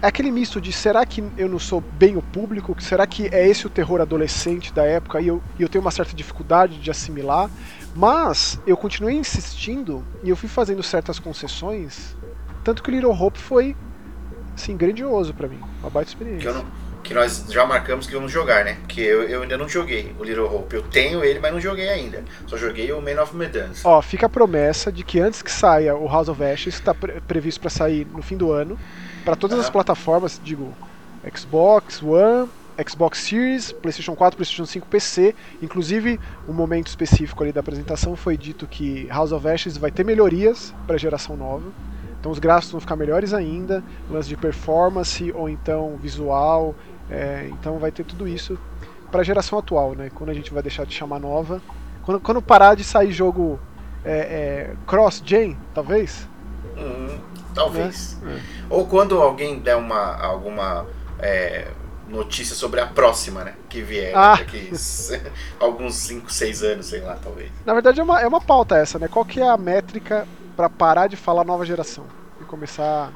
é 0.00 0.06
aquele 0.06 0.30
misto 0.30 0.60
de 0.60 0.72
será 0.72 1.04
que 1.04 1.22
eu 1.36 1.48
não 1.48 1.58
sou 1.58 1.80
bem 1.80 2.16
o 2.16 2.22
público? 2.22 2.74
Será 2.80 3.06
que 3.06 3.26
é 3.28 3.48
esse 3.48 3.66
o 3.66 3.70
terror 3.70 4.00
adolescente 4.00 4.72
da 4.72 4.84
época 4.84 5.20
e 5.20 5.28
eu, 5.28 5.42
eu 5.58 5.68
tenho 5.68 5.82
uma 5.82 5.90
certa 5.90 6.14
dificuldade 6.14 6.78
de 6.78 6.90
assimilar? 6.90 7.50
Mas 7.94 8.60
eu 8.66 8.76
continuei 8.76 9.16
insistindo 9.16 10.04
e 10.22 10.30
eu 10.30 10.36
fui 10.36 10.48
fazendo 10.48 10.82
certas 10.82 11.18
concessões, 11.18 12.16
tanto 12.62 12.82
que 12.82 12.90
o 12.90 12.92
Little 12.92 13.12
Hope 13.12 13.38
foi 13.38 13.76
assim, 14.54 14.76
grandioso 14.76 15.32
para 15.34 15.48
mim, 15.48 15.60
uma 15.80 15.90
baita 15.90 16.10
experiência. 16.10 16.50
Que, 17.02 17.14
nós 17.14 17.46
já 17.48 17.64
marcamos 17.64 18.06
que 18.06 18.14
vamos 18.14 18.30
jogar, 18.30 18.64
né? 18.64 18.76
Porque 18.80 19.00
eu, 19.00 19.22
eu 19.22 19.42
ainda 19.42 19.56
não 19.56 19.68
joguei 19.68 20.14
o 20.18 20.24
Little 20.24 20.44
Hope. 20.44 20.76
Eu 20.76 20.82
tenho 20.82 21.24
ele, 21.24 21.38
mas 21.38 21.52
não 21.52 21.60
joguei 21.60 21.88
ainda. 21.88 22.24
Só 22.46 22.56
joguei 22.56 22.92
o 22.92 23.00
Man 23.00 23.22
of 23.22 23.34
Medan. 23.34 23.70
Ó, 23.84 24.02
fica 24.02 24.26
a 24.26 24.28
promessa 24.28 24.92
de 24.92 25.02
que 25.02 25.20
antes 25.20 25.40
que 25.40 25.50
saia 25.50 25.96
o 25.96 26.06
House 26.06 26.28
of 26.28 26.42
Ashes, 26.42 26.74
que 26.74 26.80
está 26.80 26.94
pre 26.94 27.20
previsto 27.22 27.60
para 27.60 27.70
sair 27.70 28.06
no 28.12 28.22
fim 28.22 28.36
do 28.36 28.52
ano, 28.52 28.78
para 29.24 29.36
todas 29.36 29.58
as 29.58 29.70
plataformas, 29.70 30.40
digo, 30.42 30.74
Xbox 31.34 32.02
One, 32.02 32.48
Xbox 32.86 33.18
Series, 33.18 33.72
PlayStation 33.72 34.14
4, 34.14 34.36
PlayStation 34.36 34.66
5, 34.66 34.86
PC. 34.86 35.34
Inclusive, 35.60 36.20
um 36.48 36.52
momento 36.52 36.86
específico 36.86 37.42
ali 37.42 37.52
da 37.52 37.60
apresentação 37.60 38.14
foi 38.14 38.36
dito 38.36 38.66
que 38.66 39.06
House 39.08 39.32
of 39.32 39.46
Ashes 39.48 39.76
vai 39.76 39.90
ter 39.90 40.04
melhorias 40.04 40.72
para 40.86 40.94
a 40.94 40.98
geração 40.98 41.36
nova. 41.36 41.72
Então 42.20 42.32
os 42.32 42.38
gráficos 42.38 42.72
vão 42.72 42.80
ficar 42.80 42.96
melhores 42.96 43.32
ainda, 43.32 43.82
lance 44.10 44.28
de 44.28 44.36
performance 44.36 45.32
ou 45.32 45.48
então 45.48 45.96
visual. 45.96 46.74
É, 47.10 47.48
então 47.50 47.78
vai 47.78 47.90
ter 47.90 48.04
tudo 48.04 48.26
isso 48.26 48.58
para 49.10 49.20
a 49.20 49.24
geração 49.24 49.58
atual, 49.58 49.94
né? 49.94 50.10
Quando 50.14 50.30
a 50.30 50.34
gente 50.34 50.52
vai 50.52 50.62
deixar 50.62 50.84
de 50.84 50.94
chamar 50.94 51.18
nova, 51.18 51.62
quando, 52.02 52.20
quando 52.20 52.42
parar 52.42 52.74
de 52.74 52.84
sair 52.84 53.12
jogo 53.12 53.58
é, 54.04 54.18
é, 54.18 54.74
cross-gen, 54.86 55.56
talvez. 55.74 56.28
Hum, 56.76 57.18
Talvez. 57.58 58.16
É, 58.24 58.30
é. 58.34 58.40
Ou 58.70 58.86
quando 58.86 59.20
alguém 59.20 59.58
der 59.58 59.76
uma, 59.76 60.16
alguma 60.16 60.86
é, 61.18 61.66
notícia 62.08 62.54
sobre 62.54 62.80
a 62.80 62.86
próxima, 62.86 63.42
né? 63.42 63.54
Que 63.68 63.82
vier 63.82 64.16
ah. 64.16 64.36
daqui 64.36 64.70
alguns 65.58 65.96
5, 65.96 66.32
6 66.32 66.62
anos, 66.62 66.86
sei 66.86 67.00
lá, 67.00 67.18
talvez. 67.22 67.50
Na 67.66 67.74
verdade 67.74 68.00
é 68.00 68.02
uma, 68.02 68.20
é 68.20 68.26
uma 68.26 68.40
pauta 68.40 68.76
essa, 68.76 68.98
né? 68.98 69.08
Qual 69.08 69.24
que 69.24 69.40
é 69.40 69.48
a 69.48 69.56
métrica 69.56 70.26
para 70.58 70.68
parar 70.68 71.06
de 71.06 71.14
falar 71.14 71.44
nova 71.44 71.64
geração? 71.64 72.04
E 72.40 72.44
começar 72.44 73.12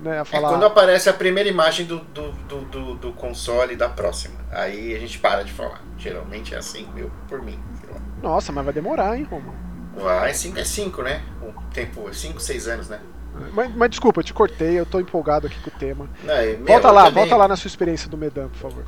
né, 0.00 0.16
a 0.16 0.22
é 0.22 0.24
falar. 0.24 0.48
É 0.48 0.52
quando 0.52 0.64
aparece 0.64 1.10
a 1.10 1.12
primeira 1.12 1.46
imagem 1.46 1.84
do, 1.84 1.98
do, 1.98 2.32
do, 2.32 2.60
do, 2.62 2.94
do 2.94 3.12
console 3.12 3.76
da 3.76 3.86
próxima. 3.86 4.40
Aí 4.50 4.96
a 4.96 4.98
gente 4.98 5.18
para 5.18 5.42
de 5.44 5.52
falar. 5.52 5.82
Geralmente 5.98 6.54
é 6.54 6.56
assim, 6.56 6.88
meu, 6.94 7.10
por 7.28 7.42
mim. 7.42 7.60
Nossa, 8.22 8.50
mas 8.50 8.64
vai 8.64 8.72
demorar, 8.72 9.18
hein, 9.18 9.28
Romo? 9.30 9.54
Vai, 9.94 10.32
5 10.32 10.58
é 10.58 10.64
5, 10.64 11.02
né? 11.02 11.22
O 11.42 11.52
tempo, 11.70 12.12
5, 12.14 12.40
6 12.40 12.68
anos, 12.68 12.88
né? 12.88 12.98
Mas, 13.52 13.74
mas, 13.76 13.90
desculpa, 13.90 14.20
eu 14.20 14.24
te 14.24 14.32
cortei, 14.32 14.80
eu 14.80 14.86
tô 14.86 15.00
empolgado 15.00 15.46
aqui 15.46 15.60
com 15.60 15.68
o 15.68 15.78
tema. 15.78 16.08
meu, 16.24 16.64
volta 16.64 16.90
lá, 16.90 17.04
também... 17.04 17.24
volta 17.24 17.36
lá 17.36 17.46
na 17.46 17.56
sua 17.56 17.68
experiência 17.68 18.08
do 18.08 18.16
Medan, 18.16 18.48
por 18.48 18.58
favor. 18.58 18.84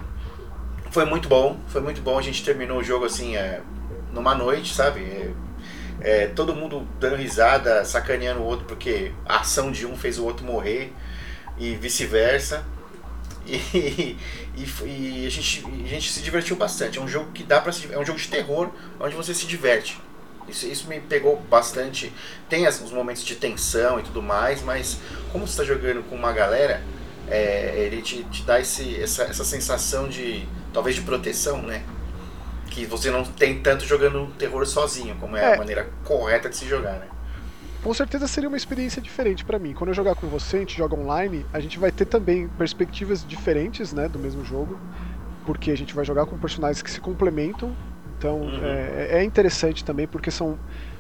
Foi 0.91 1.05
muito 1.05 1.29
bom, 1.29 1.59
foi 1.69 1.83
muito 1.83 2.01
bom. 2.01 2.19
A 2.19 2.23
gente 2.23 2.43
terminou 2.43 2.79
o 2.79 2.83
jogo 2.83 3.05
assim, 3.05 3.37
é, 3.37 3.61
numa 4.13 4.35
noite, 4.35 4.75
sabe? 4.75 5.01
É, 5.03 5.31
é, 6.01 6.27
todo 6.27 6.55
mundo 6.55 6.87
dando 6.99 7.17
risada, 7.17 7.85
sacaneando 7.85 8.41
o 8.41 8.45
outro 8.45 8.67
porque 8.67 9.13
a 9.27 9.41
ação 9.41 9.71
de 9.71 9.87
um 9.87 9.97
fez 9.97 10.19
o 10.19 10.25
outro 10.25 10.45
morrer 10.45 10.93
e 11.59 11.75
vice-versa. 11.77 12.65
E, 13.47 14.17
e, 14.57 14.65
e, 14.85 15.27
a, 15.27 15.31
gente, 15.31 15.65
a 15.65 15.89
gente 15.89 16.13
se 16.13 16.21
divertiu 16.21 16.57
bastante. 16.57 16.99
É 16.99 17.03
um 17.03 17.09
jogo 17.09 17.33
que 17.33 17.43
dá 17.43 17.61
para 17.61 17.73
é 17.91 17.99
um 17.99 18.05
jogo 18.05 18.19
de 18.19 18.29
terror 18.29 18.71
onde 19.01 19.17
você 19.17 19.35
se 19.35 19.47
diverte. 19.47 19.99
Isso, 20.49 20.67
isso 20.67 20.89
me 20.89 21.01
pegou 21.01 21.37
bastante. 21.49 22.13
Tem 22.49 22.67
as, 22.67 22.81
os 22.81 22.93
momentos 22.93 23.25
de 23.25 23.37
tensão 23.37 23.99
e 23.99 24.03
tudo 24.03 24.23
mais, 24.23 24.63
mas 24.63 24.99
como 25.33 25.47
você 25.47 25.53
está 25.53 25.65
jogando 25.65 26.03
com 26.09 26.15
uma 26.15 26.33
galera, 26.33 26.83
é, 27.29 27.87
ele 27.87 28.03
te, 28.03 28.25
te 28.25 28.43
dá 28.43 28.61
esse, 28.61 29.01
essa, 29.01 29.25
essa 29.25 29.45
sensação 29.45 30.09
de 30.09 30.47
talvez 30.73 30.97
de 30.97 31.03
proteção, 31.03 31.63
né? 31.63 31.83
Que 32.71 32.87
você 32.87 33.11
não 33.11 33.25
tem 33.25 33.61
tanto 33.61 33.85
jogando 33.85 34.33
terror 34.39 34.65
sozinho, 34.67 35.17
como 35.17 35.37
é, 35.37 35.43
é. 35.43 35.55
a 35.55 35.59
maneira 35.59 35.91
correta 36.05 36.49
de 36.49 36.57
se 36.57 36.67
jogar, 36.67 36.95
né? 36.95 37.07
Com 37.83 37.93
certeza 37.93 38.27
seria 38.27 38.49
uma 38.49 38.59
experiência 38.59 39.01
diferente 39.01 39.45
para 39.45 39.59
mim. 39.59 39.73
Quando 39.73 39.89
eu 39.89 39.95
jogar 39.95 40.15
com 40.15 40.27
você, 40.27 40.57
a 40.57 40.61
gente 40.61 40.77
joga 40.77 40.95
online, 40.95 41.45
a 41.53 41.61
gente 41.61 41.79
vai 41.79 41.91
ter 41.91 42.05
também 42.05 42.47
perspectivas 42.47 43.27
diferentes, 43.27 43.93
né, 43.93 44.07
do 44.07 44.19
mesmo 44.19 44.45
jogo, 44.45 44.79
porque 45.47 45.71
a 45.71 45.77
gente 45.77 45.95
vai 45.95 46.05
jogar 46.05 46.27
com 46.27 46.39
personagens 46.39 46.83
que 46.83 46.91
se 46.91 47.01
complementam 47.01 47.75
então 48.21 48.43
uhum. 48.43 48.63
é, 48.63 49.21
é, 49.21 49.25
interessante 49.25 49.83
também 49.83 50.07
porque 50.07 50.31
são, 50.31 50.59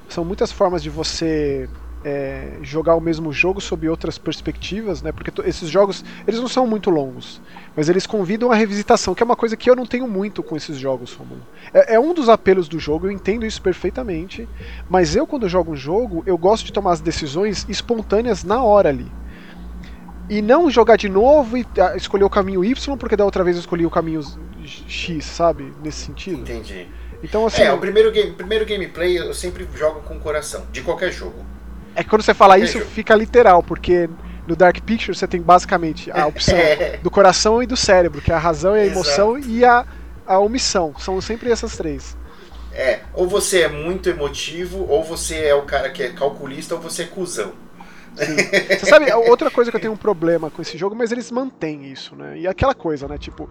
são 0.08 0.24
muitas 0.24 0.50
formas 0.50 0.82
de 0.82 0.88
você 0.88 1.68
é, 2.04 2.58
jogar 2.62 2.94
o 2.94 3.00
mesmo 3.00 3.32
jogo 3.32 3.60
sob 3.60 3.88
outras 3.88 4.18
perspectivas, 4.18 5.02
né? 5.02 5.12
Porque 5.12 5.32
esses 5.42 5.68
jogos 5.68 6.04
eles 6.26 6.40
não 6.40 6.48
são 6.48 6.66
muito 6.66 6.90
longos, 6.90 7.40
mas 7.76 7.88
eles 7.88 8.06
convidam 8.06 8.50
a 8.50 8.54
revisitação, 8.54 9.14
que 9.14 9.22
é 9.22 9.26
uma 9.26 9.36
coisa 9.36 9.56
que 9.56 9.68
eu 9.68 9.76
não 9.76 9.86
tenho 9.86 10.08
muito 10.08 10.42
com 10.42 10.56
esses 10.56 10.76
jogos, 10.76 11.12
Romulo. 11.12 11.42
É, 11.72 11.94
é 11.94 12.00
um 12.00 12.14
dos 12.14 12.28
apelos 12.28 12.68
do 12.68 12.78
jogo, 12.78 13.06
eu 13.06 13.10
entendo 13.10 13.44
isso 13.44 13.60
perfeitamente, 13.60 14.48
mas 14.88 15.16
eu 15.16 15.26
quando 15.26 15.48
jogo 15.48 15.72
um 15.72 15.76
jogo 15.76 16.22
eu 16.26 16.36
gosto 16.38 16.66
de 16.66 16.72
tomar 16.72 16.92
as 16.92 17.00
decisões 17.00 17.66
espontâneas 17.68 18.44
na 18.44 18.62
hora 18.62 18.88
ali 18.88 19.10
e 20.30 20.40
não 20.40 20.70
jogar 20.70 20.96
de 20.96 21.08
novo 21.08 21.58
e 21.58 21.66
ah, 21.76 21.96
escolher 21.96 22.22
o 22.22 22.30
caminho 22.30 22.64
Y, 22.64 22.96
porque 22.96 23.16
da 23.16 23.24
outra 23.24 23.42
vez 23.42 23.56
eu 23.56 23.60
escolhi 23.60 23.84
o 23.84 23.90
caminho 23.90 24.22
X, 24.64 25.24
sabe? 25.24 25.72
Nesse 25.82 26.06
sentido. 26.06 26.42
Entendi. 26.42 26.88
Então, 27.22 27.44
assim. 27.44 27.62
É, 27.62 27.72
o 27.72 27.78
primeiro, 27.78 28.12
game, 28.12 28.32
primeiro 28.32 28.64
gameplay 28.64 29.18
eu 29.18 29.34
sempre 29.34 29.68
jogo 29.74 30.00
com 30.02 30.16
o 30.16 30.20
coração, 30.20 30.64
de 30.70 30.82
qualquer 30.82 31.12
jogo. 31.12 31.44
É 32.00 32.02
que 32.02 32.08
quando 32.08 32.22
você 32.22 32.32
fala 32.32 32.58
isso, 32.58 32.80
fica 32.80 33.14
literal, 33.14 33.62
porque 33.62 34.08
no 34.46 34.56
Dark 34.56 34.80
Picture 34.80 35.14
você 35.14 35.26
tem 35.26 35.42
basicamente 35.42 36.10
a 36.10 36.26
opção 36.26 36.56
é. 36.56 36.96
do 36.96 37.10
coração 37.10 37.62
e 37.62 37.66
do 37.66 37.76
cérebro, 37.76 38.22
que 38.22 38.32
é 38.32 38.34
a 38.34 38.38
razão 38.38 38.74
e 38.74 38.80
a 38.80 38.86
emoção 38.86 39.36
Exato. 39.36 39.52
e 39.52 39.64
a, 39.66 39.86
a 40.26 40.38
omissão. 40.38 40.94
São 40.98 41.20
sempre 41.20 41.50
essas 41.50 41.76
três. 41.76 42.16
É, 42.72 43.00
ou 43.12 43.28
você 43.28 43.60
é 43.60 43.68
muito 43.68 44.08
emotivo, 44.08 44.86
ou 44.88 45.04
você 45.04 45.44
é 45.44 45.54
o 45.54 45.66
cara 45.66 45.90
que 45.90 46.02
é 46.02 46.08
calculista, 46.08 46.74
ou 46.74 46.80
você 46.80 47.02
é 47.02 47.06
cuzão. 47.06 47.52
Sim. 48.16 48.36
Você 48.80 48.86
sabe, 48.86 49.12
outra 49.12 49.52
coisa 49.52 49.70
que 49.70 49.76
eu 49.76 49.80
tenho 49.80 49.92
um 49.92 49.96
problema 49.96 50.50
com 50.50 50.60
esse 50.60 50.76
jogo, 50.76 50.96
mas 50.96 51.12
eles 51.12 51.30
mantêm 51.30 51.84
isso, 51.84 52.16
né? 52.16 52.38
E 52.38 52.46
aquela 52.46 52.74
coisa, 52.74 53.06
né? 53.06 53.16
Tipo, 53.16 53.48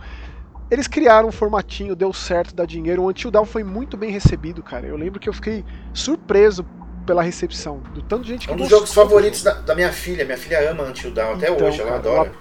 eles 0.69 0.85
criaram 0.85 1.29
um 1.29 1.31
formatinho, 1.31 1.95
deu 1.95 2.11
certo, 2.11 2.53
dá 2.53 2.65
dinheiro. 2.65 3.03
O 3.03 3.09
Until 3.09 3.31
Dawn 3.31 3.45
foi 3.45 3.63
muito 3.63 3.95
bem 3.95 4.11
recebido, 4.11 4.61
cara. 4.61 4.85
Eu 4.85 4.97
lembro 4.97 5.17
que 5.17 5.29
eu 5.29 5.33
fiquei 5.33 5.63
surpreso 5.93 6.65
pela 7.09 7.23
recepção 7.23 7.79
do 7.91 8.03
tanto 8.03 8.21
de 8.21 8.29
gente 8.29 8.45
que 8.45 8.53
É 8.53 8.55
um 8.55 8.59
dos 8.59 8.69
jogos 8.69 8.93
favoritos 8.93 9.41
da, 9.41 9.53
da, 9.53 9.73
minha 9.73 9.91
filha. 9.91 10.23
Minha 10.23 10.37
filha 10.37 10.69
ama 10.69 10.83
Until 10.83 11.09
Dawn 11.09 11.33
até 11.33 11.49
então, 11.49 11.67
hoje, 11.67 11.81
ela 11.81 11.89
cara, 11.89 11.99
adora. 11.99 12.29
Ela... 12.29 12.37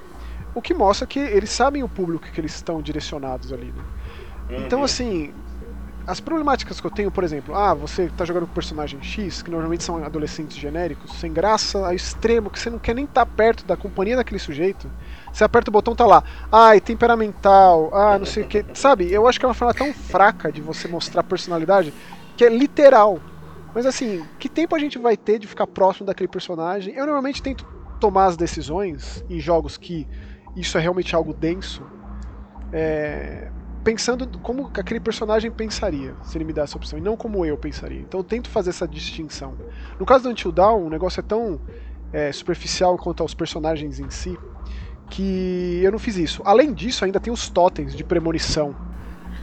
O 0.55 0.61
que 0.61 0.75
mostra 0.75 1.07
que 1.07 1.19
eles 1.19 1.49
sabem 1.49 1.83
o 1.83 1.89
público 1.89 2.29
que 2.31 2.39
eles 2.39 2.55
estão 2.55 2.83
direcionados 2.83 3.51
ali, 3.51 3.73
né? 3.73 3.83
Uhum. 4.51 4.67
Então, 4.67 4.85
assim, 4.85 5.33
as 6.07 6.21
problemáticas 6.21 6.83
que 6.83 6.87
eu 6.87 6.91
tenho, 6.91 7.11
por 7.11 7.25
exemplo, 7.25 7.55
ah, 7.55 7.73
você 7.73 8.11
tá 8.15 8.27
jogando 8.27 8.47
com 8.47 8.53
personagem 8.53 9.03
X, 9.03 9.41
que 9.41 9.51
normalmente 9.51 9.83
são 9.85 10.05
adolescentes 10.05 10.59
genéricos, 10.59 11.19
sem 11.19 11.33
graça, 11.33 11.79
ao 11.87 11.95
extremo, 11.95 12.51
que 12.51 12.59
você 12.59 12.69
não 12.69 12.79
quer 12.79 12.95
nem 12.95 13.07
estar 13.07 13.25
tá 13.25 13.33
perto 13.35 13.65
da 13.65 13.75
companhia 13.75 14.17
daquele 14.17 14.39
sujeito. 14.39 14.91
Você 15.33 15.45
aperta 15.45 15.71
o 15.71 15.73
botão, 15.73 15.97
tá 15.97 16.05
lá. 16.05 16.23
É 16.75 16.79
temperamental, 16.79 17.91
ah, 17.95 18.19
não 18.19 18.27
sei 18.27 18.43
o 18.43 18.47
que. 18.47 18.67
Sabe, 18.75 19.11
eu 19.11 19.27
acho 19.27 19.39
que 19.39 19.47
é 19.47 19.49
uma 19.49 19.55
forma 19.55 19.73
tão 19.73 19.95
fraca 19.95 20.53
de 20.53 20.61
você 20.61 20.87
mostrar 20.87 21.23
personalidade 21.23 21.91
que 22.37 22.45
é 22.45 22.51
literal. 22.51 23.19
Mas 23.79 23.87
assim, 23.87 24.27
que 24.41 24.49
tempo 24.49 24.75
a 24.75 24.79
gente 24.81 24.99
vai 24.99 25.17
ter 25.17 25.39
de 25.39 25.47
ficar 25.47 25.65
próximo 25.65 26.05
daquele 26.05 26.27
personagem? 26.27 26.93
Eu 26.97 27.07
normalmente 27.07 27.41
tento 27.41 27.65
tomar 28.01 28.27
as 28.27 28.37
decisões 28.37 29.25
em 29.31 29.39
jogos 29.39 29.77
que 29.77 30.05
isso 30.57 30.77
é 30.77 30.81
realmente 30.81 31.15
algo 31.15 31.33
denso. 31.33 31.85
É, 32.73 33.53
pensando 33.85 34.27
como 34.41 34.69
aquele 34.75 34.99
personagem 34.99 35.49
pensaria 35.49 36.17
se 36.25 36.37
ele 36.37 36.45
me 36.45 36.53
dá 36.53 36.63
essa 36.63 36.77
opção, 36.77 36.99
e 36.99 37.01
não 37.01 37.17
como 37.17 37.47
eu 37.47 37.57
pensaria. 37.57 38.01
Então 38.01 38.19
eu 38.19 38.25
tento 38.25 38.49
fazer 38.49 38.71
essa 38.71 38.89
distinção. 38.89 39.55
No 39.97 40.05
caso 40.05 40.25
do 40.25 40.31
Until 40.31 40.51
Dawn, 40.51 40.85
o 40.85 40.91
negócio 40.91 41.21
é 41.21 41.23
tão 41.23 41.61
é, 42.13 42.33
superficial 42.33 42.99
quanto 42.99 43.23
aos 43.23 43.33
personagens 43.33 44.01
em 44.01 44.11
si, 44.11 44.37
que 45.09 45.81
eu 45.85 45.93
não 45.93 46.01
fiz 46.01 46.17
isso. 46.17 46.43
Além 46.45 46.75
disso, 46.75 47.05
ainda 47.05 47.21
tem 47.21 47.33
os 47.33 47.49
totens 47.49 47.95
de 47.95 48.03
premonição. 48.03 48.75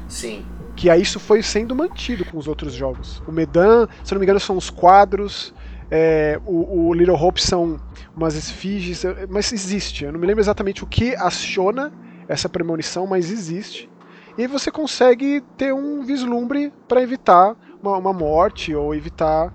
Sim. 0.10 0.46
Que 0.76 0.90
aí 0.90 1.02
isso 1.02 1.20
foi 1.20 1.42
sendo 1.42 1.76
mantido 1.76 2.26
com 2.26 2.38
os 2.38 2.48
outros 2.48 2.74
jogos. 2.74 3.22
O 3.28 3.32
Medan, 3.32 3.88
se 4.04 4.14
não 4.14 4.20
me 4.20 4.26
engano, 4.26 4.40
são 4.40 4.58
os 4.58 4.70
quadros. 4.70 5.54
É, 5.90 6.40
o, 6.46 6.88
o, 6.88 6.94
Little 6.94 7.16
Hope 7.16 7.42
são 7.42 7.80
umas 8.16 8.36
esfinges, 8.36 9.04
mas 9.30 9.54
existe. 9.54 10.04
Eu 10.04 10.12
não 10.12 10.20
me 10.20 10.28
lembro 10.28 10.42
exatamente 10.42 10.84
o 10.84 10.88
que 10.88 11.16
aciona 11.16 11.94
essa 12.28 12.50
premonição, 12.50 13.06
mas 13.06 13.32
existe. 13.32 13.90
E 14.38 14.42
aí 14.42 14.48
você 14.48 14.70
consegue 14.70 15.42
ter 15.56 15.74
um 15.74 16.04
vislumbre 16.04 16.74
para 16.88 17.02
evitar 17.02 17.56
uma, 17.82 17.98
uma, 17.98 18.14
morte 18.14 18.76
ou 18.76 18.94
evitar. 18.94 19.54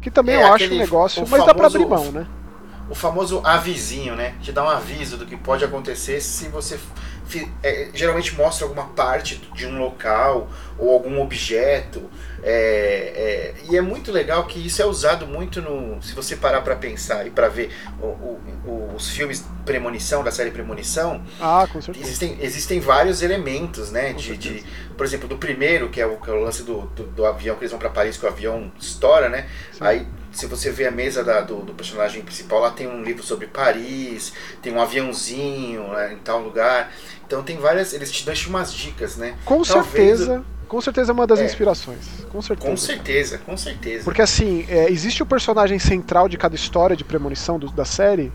Que 0.00 0.10
também 0.10 0.36
é, 0.36 0.42
eu 0.42 0.52
acho 0.52 0.72
um 0.72 0.78
negócio, 0.78 1.26
mas 1.28 1.44
dá 1.44 1.54
pra 1.54 1.68
abrir 1.68 1.86
mão, 1.86 2.12
né? 2.12 2.26
O 2.90 2.94
famoso 2.94 3.40
avisinho, 3.44 4.16
né? 4.16 4.34
Te 4.42 4.50
dá 4.50 4.64
um 4.64 4.68
aviso 4.68 5.16
do 5.16 5.24
que 5.24 5.36
pode 5.36 5.64
acontecer 5.64 6.20
se 6.20 6.48
você 6.48 6.78
é, 7.62 7.88
geralmente 7.94 8.34
mostra 8.34 8.66
alguma 8.66 8.86
parte 8.88 9.36
de 9.54 9.66
um 9.66 9.78
local 9.78 10.48
ou 10.78 10.90
algum 10.90 11.20
objeto. 11.20 12.10
É, 12.42 13.54
é, 13.62 13.70
e 13.70 13.76
é 13.76 13.80
muito 13.80 14.10
legal 14.10 14.46
que 14.46 14.64
isso 14.64 14.80
é 14.80 14.86
usado 14.86 15.26
muito 15.26 15.60
no. 15.60 16.02
Se 16.02 16.14
você 16.14 16.36
parar 16.36 16.62
para 16.62 16.74
pensar 16.74 17.26
e 17.26 17.30
para 17.30 17.48
ver 17.48 17.70
o, 18.00 18.06
o, 18.06 18.92
os 18.96 19.10
filmes 19.10 19.44
Premonição, 19.64 20.24
da 20.24 20.30
série 20.30 20.50
Premonição, 20.50 21.22
ah, 21.40 21.68
com 21.70 21.80
certeza. 21.80 22.06
Existem, 22.06 22.38
existem 22.40 22.80
vários 22.80 23.22
elementos, 23.22 23.92
né? 23.92 24.12
De, 24.14 24.36
de, 24.36 24.64
por 24.96 25.04
exemplo, 25.04 25.28
do 25.28 25.36
primeiro, 25.36 25.90
que 25.90 26.00
é 26.00 26.06
o, 26.06 26.16
que 26.16 26.30
é 26.30 26.32
o 26.32 26.40
lance 26.40 26.62
do, 26.62 26.82
do, 26.96 27.04
do, 27.04 27.26
avião, 27.26 27.56
que 27.56 27.62
eles 27.62 27.70
vão 27.70 27.78
para 27.78 27.90
Paris, 27.90 28.16
que 28.16 28.24
o 28.24 28.28
avião 28.28 28.72
estoura, 28.80 29.28
né? 29.28 29.46
Sim. 29.72 29.78
Aí 29.80 30.06
se 30.32 30.46
você 30.46 30.70
vê 30.70 30.86
a 30.86 30.90
mesa 30.90 31.24
da, 31.24 31.40
do, 31.40 31.62
do, 31.62 31.74
personagem 31.74 32.22
principal, 32.22 32.60
lá 32.60 32.70
tem 32.70 32.86
um 32.86 33.02
livro 33.02 33.22
sobre 33.22 33.46
Paris, 33.46 34.32
tem 34.62 34.72
um 34.72 34.80
aviãozinho 34.80 35.88
né, 35.88 36.12
em 36.12 36.18
tal 36.18 36.40
lugar. 36.40 36.92
Então 37.26 37.42
tem 37.42 37.58
várias. 37.58 37.92
Eles 37.92 38.10
te 38.10 38.24
deixam 38.24 38.50
umas 38.50 38.72
dicas, 38.72 39.16
né? 39.16 39.36
Com 39.44 39.62
Talvez 39.62 40.18
certeza. 40.18 40.44
Com 40.68 40.80
certeza 40.80 41.10
é 41.10 41.14
uma 41.14 41.26
das 41.26 41.40
é, 41.40 41.44
inspirações. 41.44 41.98
Com 42.30 42.40
certeza. 42.40 42.70
Com 42.70 42.76
certeza, 42.76 43.38
com 43.38 43.56
certeza. 43.56 44.04
Porque 44.04 44.22
assim, 44.22 44.64
é, 44.68 44.88
existe 44.88 45.20
o 45.20 45.26
personagem 45.26 45.80
central 45.80 46.28
de 46.28 46.38
cada 46.38 46.54
história 46.54 46.96
de 46.96 47.02
premonição 47.02 47.58
do, 47.58 47.72
da 47.72 47.84
série 47.84 48.32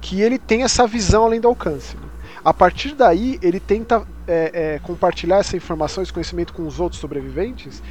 que 0.00 0.20
ele 0.20 0.38
tem 0.38 0.64
essa 0.64 0.86
visão 0.86 1.24
além 1.24 1.40
do 1.40 1.48
alcance. 1.48 1.96
Né? 1.96 2.02
A 2.44 2.52
partir 2.52 2.94
daí, 2.94 3.38
ele 3.42 3.58
tenta 3.58 4.06
é, 4.26 4.50
é, 4.52 4.78
compartilhar 4.80 5.38
essa 5.38 5.56
informação, 5.56 6.02
esse 6.02 6.12
conhecimento 6.12 6.52
com 6.52 6.66
os 6.66 6.78
outros 6.78 7.00
sobreviventes, 7.00 7.82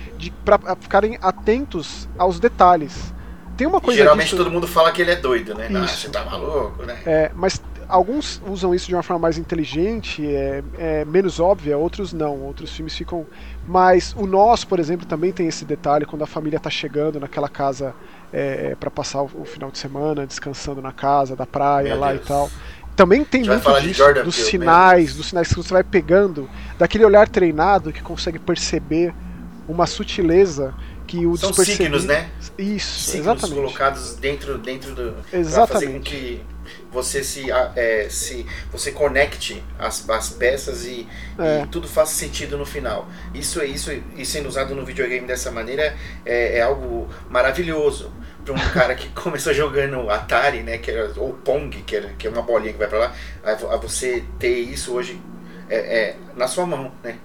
para 0.46 0.76
ficarem 0.76 1.18
atentos 1.22 2.08
aos 2.18 2.40
detalhes. 2.40 3.14
Tem 3.58 3.66
uma 3.66 3.82
coisa 3.82 3.98
Geralmente 3.98 4.26
disso... 4.26 4.38
todo 4.38 4.52
mundo 4.52 4.68
fala 4.68 4.92
que 4.92 5.02
ele 5.02 5.12
é 5.12 5.16
doido, 5.16 5.56
né? 5.56 5.68
Ah, 5.74 5.88
você 5.88 6.10
tá 6.10 6.24
maluco, 6.24 6.84
né? 6.84 6.98
É, 7.06 7.32
mas 7.36 7.60
alguns 7.90 8.42
usam 8.48 8.76
isso 8.76 8.88
de 8.88 8.94
uma 8.94 9.02
forma 9.02 9.22
mais 9.24 9.38
inteligente, 9.38 10.26
é, 10.26 10.64
é, 10.78 11.06
menos 11.06 11.40
óbvia, 11.40 11.78
outros 11.78 12.14
não. 12.14 12.40
Outros 12.42 12.72
filmes 12.72 12.96
ficam. 12.96 13.26
Mas 13.68 14.14
o 14.16 14.28
nosso, 14.28 14.68
por 14.68 14.80
exemplo, 14.80 15.06
também 15.06 15.32
tem 15.32 15.48
esse 15.48 15.66
detalhe 15.66 16.06
quando 16.06 16.22
a 16.22 16.28
família 16.28 16.58
está 16.58 16.70
chegando 16.70 17.20
naquela 17.20 17.50
casa 17.50 17.96
é, 18.32 18.76
para 18.80 18.92
passar 18.92 19.24
o, 19.24 19.30
o, 19.34 19.46
final 19.46 19.72
de 19.72 19.80
semana, 19.80 20.28
descansando 20.28 20.82
na 20.82 20.92
casa, 20.92 21.36
da 21.36 21.46
praia 21.46 21.90
Meu 21.90 22.00
lá 22.00 22.12
Deus. 22.12 22.24
e 22.24 22.28
tal. 22.28 22.50
Também 22.96 23.24
tem 23.24 23.44
muito 23.44 23.82
disso, 23.82 24.04
dos 24.24 24.36
sinais, 24.36 25.16
dos 25.16 25.28
sinais 25.28 25.48
que 25.48 25.56
você 25.56 25.72
vai 25.72 25.84
pegando, 25.84 26.50
daquele 26.80 27.06
olhar 27.06 27.28
treinado 27.28 27.94
que 27.94 28.02
consegue 28.02 28.40
perceber 28.40 29.14
uma 29.68 29.86
sutileza 29.86 30.74
que 31.08 31.26
o 31.26 31.38
São 31.38 31.54
signos, 31.54 32.06
né? 32.06 32.30
Isso, 32.58 33.00
signos 33.00 33.28
exatamente. 33.28 33.56
colocados 33.56 34.16
dentro, 34.16 34.58
dentro 34.58 34.94
do. 34.94 35.16
Exatamente. 35.32 35.54
Pra 35.54 35.68
fazer 35.68 35.88
com 35.88 36.02
que 36.02 36.42
você 36.92 37.24
se, 37.24 37.50
é, 37.76 38.08
se 38.10 38.46
você 38.72 38.92
conecte 38.92 39.64
as, 39.80 40.08
as 40.10 40.30
peças 40.30 40.86
e, 40.86 41.08
é. 41.40 41.64
e, 41.64 41.68
tudo 41.68 41.88
faça 41.88 42.14
sentido 42.14 42.58
no 42.58 42.66
final. 42.66 43.08
Isso 43.34 43.62
é 43.62 43.66
isso 43.66 43.92
e 44.16 44.26
sendo 44.26 44.48
usado 44.50 44.76
no 44.76 44.86
videogame 44.86 45.26
dessa 45.26 45.52
maneira 45.52 45.96
é, 46.26 46.58
é 46.58 46.62
algo 46.62 47.08
maravilhoso 47.30 48.12
para 48.44 48.54
um 48.54 48.70
cara 48.72 48.96
que 48.96 49.10
começou 49.20 49.54
jogando 49.54 50.10
Atari, 50.10 50.64
né, 50.64 50.78
que 50.78 50.92
era 50.92 51.12
ou 51.18 51.34
Pong, 51.34 51.70
que, 51.84 51.96
era, 51.96 52.10
que 52.14 52.28
é 52.28 52.30
uma 52.30 52.42
bolinha 52.42 52.74
que 52.74 52.80
vai 52.80 52.88
para 52.88 53.00
lá, 53.00 53.16
a, 53.44 53.52
a, 53.52 53.78
você 53.78 54.24
ter 54.40 54.58
isso 54.60 54.94
hoje 54.94 55.22
é, 55.70 55.76
é 55.76 56.16
na 56.36 56.48
sua 56.48 56.66
mão, 56.66 56.92
né? 57.04 57.18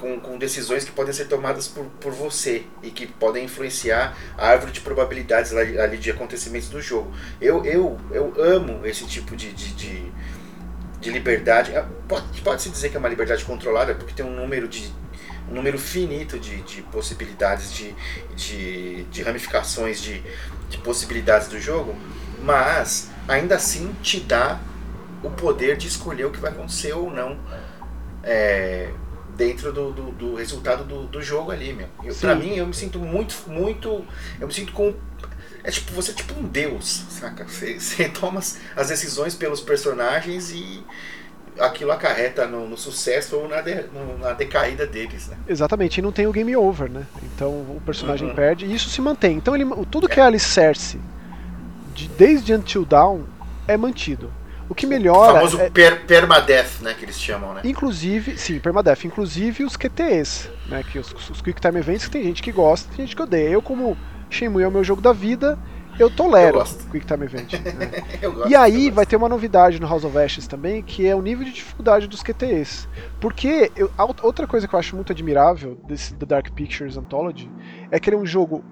Com, 0.00 0.20
com 0.20 0.38
decisões 0.38 0.84
que 0.84 0.92
podem 0.92 1.12
ser 1.12 1.26
tomadas 1.26 1.68
por, 1.68 1.84
por 2.00 2.12
você 2.12 2.64
e 2.82 2.90
que 2.90 3.06
podem 3.06 3.44
influenciar 3.44 4.16
a 4.36 4.48
árvore 4.48 4.72
de 4.72 4.80
probabilidades 4.80 5.52
ali, 5.54 5.78
ali 5.78 5.96
de 5.96 6.10
acontecimentos 6.10 6.68
do 6.68 6.80
jogo. 6.80 7.12
Eu, 7.40 7.64
eu, 7.64 7.98
eu 8.10 8.34
amo 8.38 8.86
esse 8.86 9.06
tipo 9.06 9.34
de, 9.34 9.52
de, 9.52 9.72
de, 9.74 10.12
de 11.00 11.10
liberdade. 11.10 11.74
É, 11.74 11.84
pode, 12.08 12.40
pode 12.42 12.62
se 12.62 12.70
dizer 12.70 12.90
que 12.90 12.96
é 12.96 12.98
uma 12.98 13.08
liberdade 13.08 13.44
controlada, 13.44 13.94
porque 13.94 14.14
tem 14.14 14.24
um 14.24 14.34
número 14.34 14.68
de 14.68 14.92
um 15.48 15.54
número 15.54 15.78
finito 15.78 16.40
de, 16.40 16.60
de 16.62 16.82
possibilidades, 16.82 17.72
de, 17.72 17.94
de, 18.34 19.04
de 19.04 19.22
ramificações, 19.22 20.00
de, 20.00 20.20
de 20.68 20.76
possibilidades 20.78 21.46
do 21.46 21.60
jogo, 21.60 21.94
mas 22.42 23.10
ainda 23.28 23.54
assim 23.54 23.94
te 24.02 24.18
dá 24.18 24.58
o 25.22 25.30
poder 25.30 25.76
de 25.76 25.86
escolher 25.86 26.24
o 26.24 26.32
que 26.32 26.40
vai 26.40 26.50
acontecer 26.50 26.92
ou 26.92 27.12
não 27.12 27.38
é, 28.26 28.90
dentro 29.36 29.72
do, 29.72 29.92
do, 29.92 30.12
do 30.12 30.34
resultado 30.34 30.84
do, 30.84 31.06
do, 31.06 31.22
jogo 31.22 31.50
ali, 31.52 31.72
meu. 31.72 31.88
Eu, 32.02 32.14
pra 32.14 32.34
mim, 32.34 32.56
eu 32.56 32.66
me 32.66 32.74
sinto 32.74 32.98
muito, 32.98 33.34
muito. 33.46 34.04
Eu 34.40 34.46
me 34.46 34.52
sinto 34.52 34.72
com. 34.72 34.94
É 35.62 35.70
tipo, 35.70 35.92
você 35.92 36.12
é 36.12 36.14
tipo 36.14 36.38
um 36.38 36.44
deus, 36.44 37.04
saca? 37.10 37.44
Você, 37.44 37.78
você 37.80 38.08
toma 38.08 38.40
as 38.40 38.88
decisões 38.88 39.34
pelos 39.34 39.60
personagens 39.60 40.50
e 40.52 40.82
aquilo 41.58 41.90
acarreta 41.90 42.46
no, 42.46 42.68
no 42.68 42.76
sucesso 42.76 43.36
ou 43.36 43.48
na, 43.48 43.60
de, 43.60 43.82
no, 43.84 44.18
na 44.18 44.32
decaída 44.32 44.86
deles, 44.86 45.28
né? 45.28 45.36
Exatamente, 45.48 45.98
e 45.98 46.02
não 46.02 46.12
tem 46.12 46.26
o 46.26 46.32
game 46.32 46.54
over, 46.56 46.90
né? 46.90 47.06
Então 47.22 47.50
o 47.50 47.82
personagem 47.84 48.28
uhum. 48.28 48.34
perde 48.34 48.66
e 48.66 48.74
isso 48.74 48.88
se 48.88 49.00
mantém. 49.00 49.36
Então 49.36 49.54
ele, 49.54 49.64
tudo 49.90 50.08
que 50.08 50.20
é, 50.20 50.22
é 50.22 50.26
alicerce 50.26 51.00
de, 51.94 52.08
desde 52.08 52.52
Until 52.54 52.84
Dawn 52.84 53.22
é 53.66 53.76
mantido. 53.76 54.30
O 54.68 54.74
que 54.74 54.86
melhora. 54.86 55.32
O 55.32 55.34
famoso 55.36 55.60
é... 55.60 55.70
per 55.70 56.04
permadeath, 56.06 56.80
né? 56.80 56.94
Que 56.94 57.04
eles 57.04 57.18
chamam, 57.18 57.54
né? 57.54 57.60
Inclusive, 57.64 58.36
sim, 58.38 58.58
permadeath. 58.58 59.04
Inclusive 59.04 59.64
os 59.64 59.76
QTEs, 59.76 60.50
né? 60.68 60.82
Que 60.82 60.98
os, 60.98 61.12
os 61.30 61.40
Quick 61.40 61.60
Time 61.60 61.78
Events, 61.78 62.06
que 62.06 62.10
tem 62.10 62.24
gente 62.24 62.42
que 62.42 62.52
gosta 62.52 62.88
tem 62.94 63.06
gente 63.06 63.14
que 63.14 63.22
odeia. 63.22 63.48
Eu, 63.48 63.62
como 63.62 63.96
Shenmue 64.28 64.62
é 64.62 64.68
o 64.68 64.72
meu 64.72 64.82
jogo 64.82 65.00
da 65.00 65.12
vida, 65.12 65.58
eu 65.98 66.10
tolero 66.10 66.60
o 66.60 66.90
Quick 66.90 67.06
Time 67.06 67.24
Event. 67.24 67.52
Né? 67.52 68.04
gosto, 68.22 68.50
e 68.50 68.54
aí 68.54 68.90
vai 68.90 69.06
ter 69.06 69.16
uma 69.16 69.28
novidade 69.28 69.80
no 69.80 69.86
House 69.86 70.04
of 70.04 70.16
Ashes 70.18 70.46
também, 70.46 70.82
que 70.82 71.06
é 71.06 71.14
o 71.14 71.22
nível 71.22 71.44
de 71.44 71.52
dificuldade 71.52 72.06
dos 72.06 72.22
QTEs. 72.22 72.88
Porque 73.20 73.70
eu, 73.76 73.90
outra 74.22 74.46
coisa 74.46 74.68
que 74.68 74.74
eu 74.74 74.78
acho 74.78 74.94
muito 74.94 75.12
admirável 75.12 75.78
desse 75.86 76.14
The 76.14 76.26
Dark 76.26 76.50
Pictures 76.50 76.96
Anthology 76.96 77.50
é 77.90 77.98
que 77.98 78.10
ele 78.10 78.16
é 78.16 78.18
um 78.18 78.26
jogo 78.26 78.64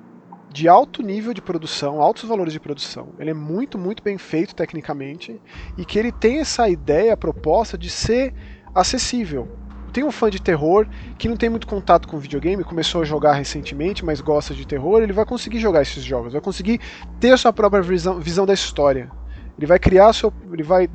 de 0.54 0.68
alto 0.68 1.02
nível 1.02 1.34
de 1.34 1.42
produção, 1.42 2.00
altos 2.00 2.28
valores 2.28 2.52
de 2.52 2.61
produção. 2.61 3.08
Ele 3.18 3.30
é 3.30 3.34
muito, 3.34 3.76
muito 3.76 4.04
bem 4.04 4.16
feito 4.16 4.54
tecnicamente 4.54 5.42
e 5.76 5.84
que 5.84 5.99
ele 5.99 6.12
tem 6.12 6.38
essa 6.38 6.68
ideia, 6.68 7.16
proposta 7.16 7.76
de 7.76 7.90
ser 7.90 8.32
acessível. 8.73 9.49
tem 9.92 10.04
um 10.04 10.12
fã 10.12 10.30
de 10.30 10.40
terror 10.40 10.87
que 11.18 11.28
não 11.28 11.37
tem 11.37 11.49
muito 11.49 11.66
contato 11.66 12.06
com 12.06 12.18
videogame, 12.18 12.62
começou 12.62 13.02
a 13.02 13.04
jogar 13.04 13.32
recentemente, 13.32 14.04
mas 14.04 14.20
gosta 14.20 14.54
de 14.54 14.64
terror, 14.64 15.02
ele 15.02 15.12
vai 15.12 15.25
conseguir 15.25 15.58
jogar 15.58 15.82
esses 15.82 16.04
jogos, 16.04 16.32
vai 16.32 16.40
conseguir 16.40 16.80
ter 17.18 17.32
a 17.32 17.37
sua 17.37 17.52
própria 17.52 17.82
visão, 17.82 18.20
visão 18.20 18.46
da 18.46 18.54
história. 18.54 19.11
Ele 19.58 19.66
vai 19.66 19.80
criar 19.80 20.12
seu. 20.12 20.32
Ele 20.52 20.62
vai 20.62 20.88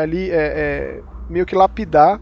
ali 0.00 0.30
é, 0.30 0.36
é, 0.36 1.02
meio 1.28 1.44
que 1.44 1.56
lapidar 1.56 2.20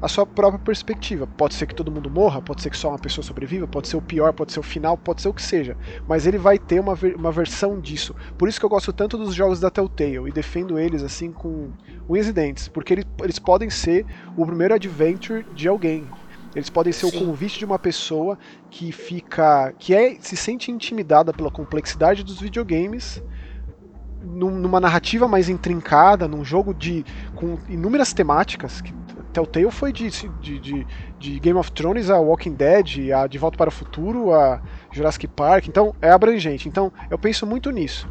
a 0.00 0.08
sua 0.08 0.24
própria 0.24 0.62
perspectiva. 0.62 1.26
Pode 1.26 1.54
ser 1.54 1.66
que 1.66 1.74
todo 1.74 1.90
mundo 1.90 2.10
morra, 2.10 2.40
pode 2.40 2.62
ser 2.62 2.70
que 2.70 2.76
só 2.76 2.88
uma 2.88 2.98
pessoa 2.98 3.24
sobreviva, 3.24 3.66
pode 3.66 3.88
ser 3.88 3.96
o 3.96 4.02
pior, 4.02 4.32
pode 4.32 4.52
ser 4.52 4.60
o 4.60 4.62
final, 4.62 4.96
pode 4.96 5.20
ser 5.22 5.28
o 5.28 5.34
que 5.34 5.42
seja. 5.42 5.76
Mas 6.08 6.26
ele 6.26 6.38
vai 6.38 6.58
ter 6.58 6.80
uma, 6.80 6.98
uma 7.16 7.32
versão 7.32 7.80
disso. 7.80 8.14
Por 8.38 8.48
isso 8.48 8.58
que 8.58 8.64
eu 8.64 8.70
gosto 8.70 8.92
tanto 8.92 9.18
dos 9.18 9.34
jogos 9.34 9.60
da 9.60 9.70
Telltale 9.70 10.28
e 10.28 10.32
defendo 10.32 10.78
eles 10.78 11.02
assim 11.02 11.30
com 11.30 11.70
unhas 12.08 12.28
e 12.28 12.32
dentes, 12.32 12.68
porque 12.68 12.94
eles, 12.94 13.04
eles 13.22 13.38
podem 13.38 13.68
ser 13.68 14.06
o 14.36 14.46
primeiro 14.46 14.74
adventure 14.74 15.44
de 15.54 15.68
alguém. 15.68 16.06
Eles 16.54 16.68
podem 16.68 16.92
ser 16.92 17.06
Sim. 17.06 17.16
o 17.16 17.26
convite 17.26 17.58
de 17.58 17.64
uma 17.64 17.78
pessoa 17.78 18.36
que 18.70 18.90
fica. 18.90 19.72
que 19.78 19.94
é, 19.94 20.16
se 20.20 20.36
sente 20.36 20.70
intimidada 20.70 21.32
pela 21.32 21.50
complexidade 21.50 22.24
dos 22.24 22.40
videogames 22.40 23.22
numa 24.22 24.78
narrativa 24.78 25.26
mais 25.26 25.48
intrincada, 25.48 26.28
num 26.28 26.44
jogo 26.44 26.74
de 26.74 27.04
com 27.34 27.58
inúmeras 27.68 28.12
temáticas, 28.12 28.80
que 28.80 28.92
Telltale 29.32 29.70
foi 29.70 29.92
de, 29.92 30.10
de, 30.10 30.58
de, 30.58 30.86
de, 31.18 31.40
Game 31.40 31.58
of 31.58 31.70
Thrones 31.72 32.10
a 32.10 32.18
Walking 32.18 32.54
Dead, 32.54 33.10
a 33.12 33.26
De 33.26 33.38
Volta 33.38 33.56
para 33.56 33.68
o 33.68 33.72
Futuro, 33.72 34.32
a 34.32 34.60
Jurassic 34.92 35.26
Park, 35.28 35.68
então 35.68 35.94
é 36.00 36.10
abrangente. 36.10 36.68
Então 36.68 36.92
eu 37.10 37.18
penso 37.18 37.46
muito 37.46 37.70
nisso. 37.70 38.08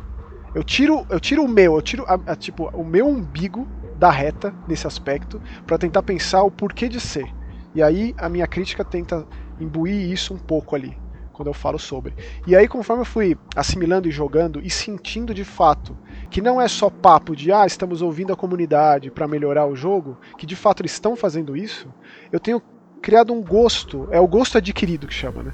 Eu 0.56 0.64
tiro, 0.64 1.06
eu 1.10 1.20
tiro 1.20 1.44
o 1.44 1.48
meu, 1.48 1.76
eu 1.76 1.82
tiro 1.82 2.06
a, 2.08 2.32
a, 2.32 2.36
tipo 2.36 2.70
o 2.74 2.84
meu 2.84 3.08
umbigo 3.08 3.68
da 3.98 4.10
reta 4.10 4.54
nesse 4.68 4.88
aspecto 4.88 5.42
para 5.68 5.78
tentar 5.78 6.02
pensar 6.04 6.44
o 6.44 6.52
porquê 6.52 6.88
de 6.88 7.00
ser. 7.00 7.28
E 7.76 7.84
aí 7.84 8.16
a 8.18 8.28
minha 8.30 8.48
crítica 8.48 8.84
tenta 8.84 9.28
imbuir 9.60 10.10
isso 10.10 10.34
um 10.34 10.38
pouco 10.38 10.76
ali 10.76 10.98
quando 11.40 11.48
eu 11.48 11.54
falo 11.54 11.80
sobre. 11.80 12.14
E 12.46 12.54
aí, 12.54 12.68
conforme 12.68 13.04
eu 13.04 13.06
fui 13.06 13.38
assimilando 13.56 14.10
e 14.10 14.12
jogando 14.12 14.60
e 14.62 14.70
sentindo 14.70 15.34
de 15.34 15.46
fato 15.46 15.96
que 16.30 16.42
não 16.42 16.62
é 16.62 16.68
só 16.68 16.90
papo 16.90 17.36
de 17.36 17.52
ah, 17.52 17.66
estamos 17.66 18.02
ouvindo 18.02 18.32
a 18.32 18.36
comunidade 18.36 19.10
para 19.10 19.28
melhorar 19.28 19.66
o 19.66 19.76
jogo, 19.76 20.18
que 20.38 20.46
de 20.46 20.56
fato 20.56 20.82
eles 20.82 20.92
estão 20.92 21.16
fazendo 21.16 21.58
isso, 21.58 21.88
eu 22.32 22.40
tenho 22.40 22.62
criado 23.02 23.34
um 23.34 23.42
gosto, 23.42 24.08
é 24.12 24.20
o 24.20 24.28
gosto 24.28 24.58
adquirido 24.58 25.08
que 25.08 25.14
chama, 25.14 25.44
né? 25.44 25.54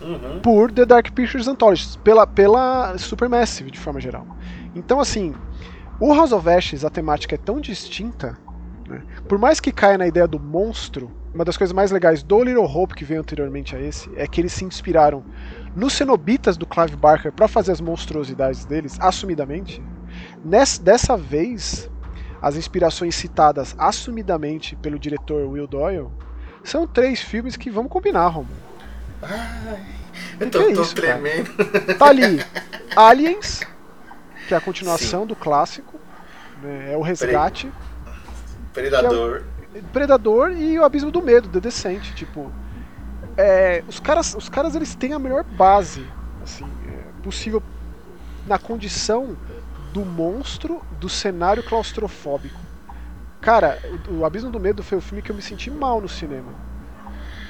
Uhum. 0.00 0.40
Por 0.40 0.72
The 0.72 0.84
Dark 0.84 1.10
Pictures 1.12 1.48
Anthology, 1.48 1.96
pela, 1.98 2.26
pela 2.26 2.96
Supermassive 2.98 3.70
de 3.70 3.78
forma 3.78 4.00
geral. 4.00 4.26
Então, 4.74 5.00
assim, 5.00 5.34
o 6.00 6.12
House 6.14 6.32
of 6.32 6.48
Ashes, 6.48 6.84
a 6.84 6.90
temática 6.90 7.34
é 7.34 7.38
tão 7.38 7.60
distinta, 7.60 8.36
né? 8.88 9.02
por 9.28 9.38
mais 9.38 9.60
que 9.60 9.70
caia 9.70 9.96
na 9.96 10.06
ideia 10.06 10.26
do 10.26 10.40
monstro, 10.40 11.10
uma 11.34 11.44
das 11.44 11.56
coisas 11.56 11.72
mais 11.72 11.90
legais 11.90 12.22
do 12.22 12.42
Little 12.42 12.64
Hope 12.64 12.94
que 12.94 13.04
veio 13.04 13.20
anteriormente 13.20 13.74
a 13.74 13.80
esse 13.80 14.10
é 14.16 14.26
que 14.26 14.40
eles 14.40 14.52
se 14.52 14.64
inspiraram 14.64 15.24
nos 15.74 15.92
cenobitas 15.94 16.56
do 16.56 16.66
Clive 16.66 16.96
Barker 16.96 17.32
para 17.32 17.48
fazer 17.48 17.72
as 17.72 17.80
monstruosidades 17.80 18.64
deles, 18.64 18.96
assumidamente. 19.00 19.82
Nessa, 20.44 20.82
dessa 20.82 21.16
vez, 21.16 21.90
as 22.40 22.56
inspirações 22.56 23.14
citadas 23.14 23.74
assumidamente 23.78 24.76
pelo 24.76 24.98
diretor 24.98 25.48
Will 25.48 25.66
Doyle 25.66 26.08
são 26.62 26.86
três 26.86 27.20
filmes 27.20 27.56
que 27.56 27.70
vamos 27.70 27.90
combinar, 27.90 28.26
Romulo. 28.28 28.54
Ai, 29.22 29.86
eu 30.40 30.50
tô, 30.50 30.60
é 30.60 30.72
tô 30.72 30.82
isso, 30.82 30.94
tremendo. 30.94 31.50
Cara? 31.54 31.94
Tá 31.94 32.06
ali 32.06 32.44
Aliens, 32.94 33.60
que 34.46 34.54
é 34.54 34.56
a 34.56 34.60
continuação 34.60 35.22
Sim. 35.22 35.26
do 35.28 35.36
clássico, 35.36 35.98
né, 36.60 36.92
é 36.92 36.96
o 36.96 37.00
resgate. 37.00 37.70
Predador. 38.72 39.44
Predador 39.92 40.52
e 40.52 40.78
o 40.78 40.84
Abismo 40.84 41.10
do 41.10 41.22
Medo, 41.22 41.48
The 41.48 41.60
Descent, 41.60 42.14
tipo. 42.14 42.52
É, 43.36 43.82
os 43.88 43.98
caras, 43.98 44.34
os 44.34 44.48
caras 44.48 44.74
eles 44.74 44.94
têm 44.94 45.12
a 45.12 45.18
melhor 45.18 45.44
base, 45.44 46.06
assim, 46.42 46.66
é, 46.86 47.22
possível 47.22 47.62
na 48.46 48.58
condição 48.58 49.36
do 49.92 50.04
monstro 50.04 50.82
do 50.98 51.08
cenário 51.08 51.62
claustrofóbico. 51.62 52.60
Cara, 53.40 53.78
o, 54.08 54.18
o 54.18 54.24
Abismo 54.24 54.50
do 54.50 54.60
Medo 54.60 54.82
foi 54.82 54.98
o 54.98 55.00
filme 55.00 55.22
que 55.22 55.30
eu 55.30 55.36
me 55.36 55.42
senti 55.42 55.70
mal 55.70 56.00
no 56.00 56.08
cinema. 56.08 56.52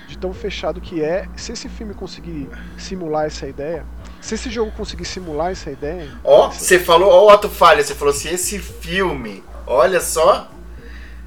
De 0.09 0.19
tão 0.19 0.33
fechado 0.33 0.81
que 0.81 1.03
é. 1.03 1.29
Se 1.37 1.53
esse 1.53 1.69
filme 1.69 1.95
conseguir 1.95 2.49
simular 2.77 3.27
essa 3.27 3.47
ideia, 3.47 3.85
se 4.21 4.35
esse 4.35 4.51
jogo 4.51 4.71
conseguir 4.73 5.05
simular 5.05 5.53
essa 5.53 5.71
ideia. 5.71 6.09
Ó, 6.23 6.47
oh, 6.49 6.53
você 6.53 6.79
falou, 6.79 7.11
ó, 7.11 7.23
oh, 7.23 7.27
o 7.27 7.33
Otto 7.33 7.49
Falha, 7.49 7.83
você 7.83 7.95
falou 7.95 8.13
se 8.13 8.29
assim, 8.29 8.35
esse 8.35 8.59
filme, 8.59 9.43
olha 9.67 10.01
só. 10.01 10.51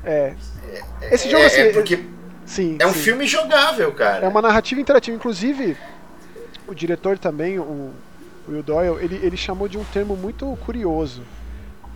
É, 0.04 0.36
esse 1.12 1.30
jogo, 1.30 1.44
é, 1.44 1.46
assim. 1.48 1.62
É 1.62 1.74
porque 1.74 2.06
sim, 2.46 2.78
é 2.80 2.86
um 2.86 2.94
sim. 2.94 3.00
filme 3.00 3.28
jogável, 3.28 3.92
cara. 3.92 4.26
É 4.26 4.28
uma 4.28 4.42
narrativa 4.42 4.80
interativa. 4.80 5.16
Inclusive, 5.16 5.78
o 6.68 6.74
diretor 6.74 7.18
também, 7.18 7.60
o 7.60 7.92
Will 8.48 8.64
Doyle, 8.64 9.04
ele, 9.04 9.20
ele 9.24 9.38
chamou 9.38 9.68
de 9.68 9.78
um 9.78 9.84
termo 9.84 10.16
muito 10.16 10.46
curioso, 10.66 11.24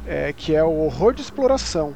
é, 0.08 0.34
que 0.34 0.56
é 0.56 0.64
o 0.64 0.80
horror 0.80 1.14
de 1.14 1.22
exploração. 1.22 1.96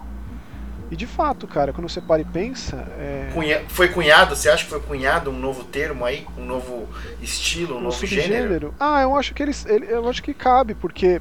E 0.91 0.95
de 0.95 1.07
fato, 1.07 1.47
cara, 1.47 1.73
quando 1.73 1.89
você 1.89 1.99
para 1.99 2.21
e 2.21 2.25
pensa. 2.25 2.87
É... 2.99 3.31
Cunha... 3.33 3.63
Foi 3.67 3.87
cunhado? 3.87 4.35
Você 4.35 4.47
acha 4.47 4.63
que 4.63 4.69
foi 4.69 4.79
cunhado 4.79 5.31
um 5.31 5.39
novo 5.39 5.63
termo 5.63 6.05
aí? 6.05 6.27
Um 6.37 6.45
novo 6.45 6.87
estilo, 7.19 7.75
um, 7.75 7.77
um 7.79 7.81
novo 7.81 8.05
gênero? 8.05 8.75
Ah, 8.79 9.01
eu 9.01 9.15
acho 9.15 9.33
que 9.33 9.41
eles. 9.41 9.65
Ele, 9.65 9.87
eu 9.89 10.07
acho 10.07 10.21
que 10.21 10.35
cabe, 10.35 10.75
porque 10.75 11.19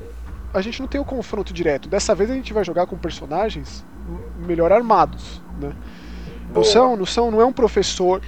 a 0.53 0.61
gente 0.61 0.79
não 0.81 0.87
tem 0.87 1.01
o 1.01 1.05
confronto 1.05 1.55
direto. 1.55 1.89
Dessa 1.89 2.15
vez 2.15 2.31
a 2.31 2.35
gente 2.35 2.53
vai 2.53 2.65
jogar 2.65 2.87
com 2.87 2.99
personagens 2.99 3.83
melhor 4.47 4.73
armados, 4.73 5.41
né? 5.59 5.73
Não 6.55 6.65
são, 6.65 6.97
não 6.97 7.07
são, 7.07 7.31
não 7.31 7.41
é 7.41 7.45
um 7.45 7.53
professor, 7.53 8.21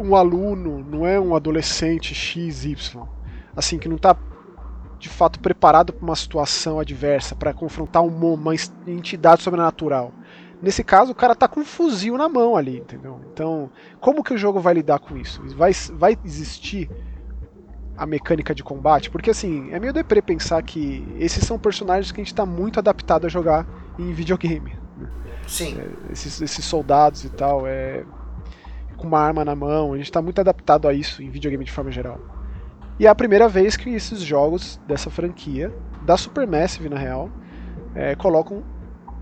um 0.00 0.16
aluno, 0.16 0.84
não 0.84 1.06
é 1.06 1.18
um 1.18 1.34
adolescente 1.34 2.14
XY, 2.14 2.76
assim 3.54 3.78
que 3.78 3.88
não 3.88 3.96
está 3.96 4.16
de 4.98 5.08
fato 5.08 5.38
preparado 5.38 5.92
para 5.92 6.04
uma 6.04 6.16
situação 6.16 6.80
adversa, 6.80 7.36
para 7.36 7.54
confrontar 7.54 8.04
uma, 8.04 8.52
entidade 8.86 9.42
sobrenatural. 9.42 10.12
Nesse 10.60 10.82
caso, 10.82 11.12
o 11.12 11.14
cara 11.14 11.36
tá 11.36 11.46
com 11.46 11.60
um 11.60 11.64
fuzil 11.64 12.16
na 12.16 12.28
mão 12.28 12.56
ali, 12.56 12.78
entendeu? 12.78 13.20
Então, 13.32 13.70
como 14.00 14.24
que 14.24 14.34
o 14.34 14.38
jogo 14.38 14.58
vai 14.58 14.74
lidar 14.74 14.98
com 14.98 15.16
isso? 15.16 15.40
Vai, 15.54 15.70
vai 15.92 16.18
existir 16.24 16.90
a 17.96 18.04
mecânica 18.04 18.52
de 18.52 18.64
combate? 18.64 19.08
Porque 19.08 19.30
assim, 19.30 19.70
é 19.70 19.78
meio 19.78 19.92
deprê 19.92 20.20
pensar 20.20 20.60
que 20.64 21.06
esses 21.20 21.44
são 21.44 21.60
personagens 21.60 22.10
que 22.10 22.20
a 22.20 22.24
gente 22.24 22.32
está 22.32 22.44
muito 22.44 22.80
adaptado 22.80 23.24
a 23.24 23.28
jogar 23.28 23.64
em 23.96 24.12
videogame. 24.12 24.87
Sim. 25.48 25.76
É, 25.80 26.12
esses, 26.12 26.40
esses 26.40 26.64
soldados 26.64 27.24
e 27.24 27.30
tal, 27.30 27.66
é, 27.66 28.04
com 28.96 29.08
uma 29.08 29.18
arma 29.18 29.44
na 29.44 29.56
mão, 29.56 29.94
a 29.94 29.96
gente 29.96 30.06
está 30.06 30.22
muito 30.22 30.40
adaptado 30.40 30.86
a 30.86 30.92
isso 30.92 31.22
em 31.22 31.30
videogame 31.30 31.64
de 31.64 31.72
forma 31.72 31.90
geral. 31.90 32.20
E 33.00 33.06
é 33.06 33.08
a 33.08 33.14
primeira 33.14 33.48
vez 33.48 33.76
que 33.76 33.90
esses 33.90 34.20
jogos 34.20 34.78
dessa 34.86 35.08
franquia, 35.08 35.72
da 36.02 36.16
Supermassive 36.16 36.88
na 36.88 36.98
real, 36.98 37.30
é, 37.94 38.14
colocam 38.14 38.62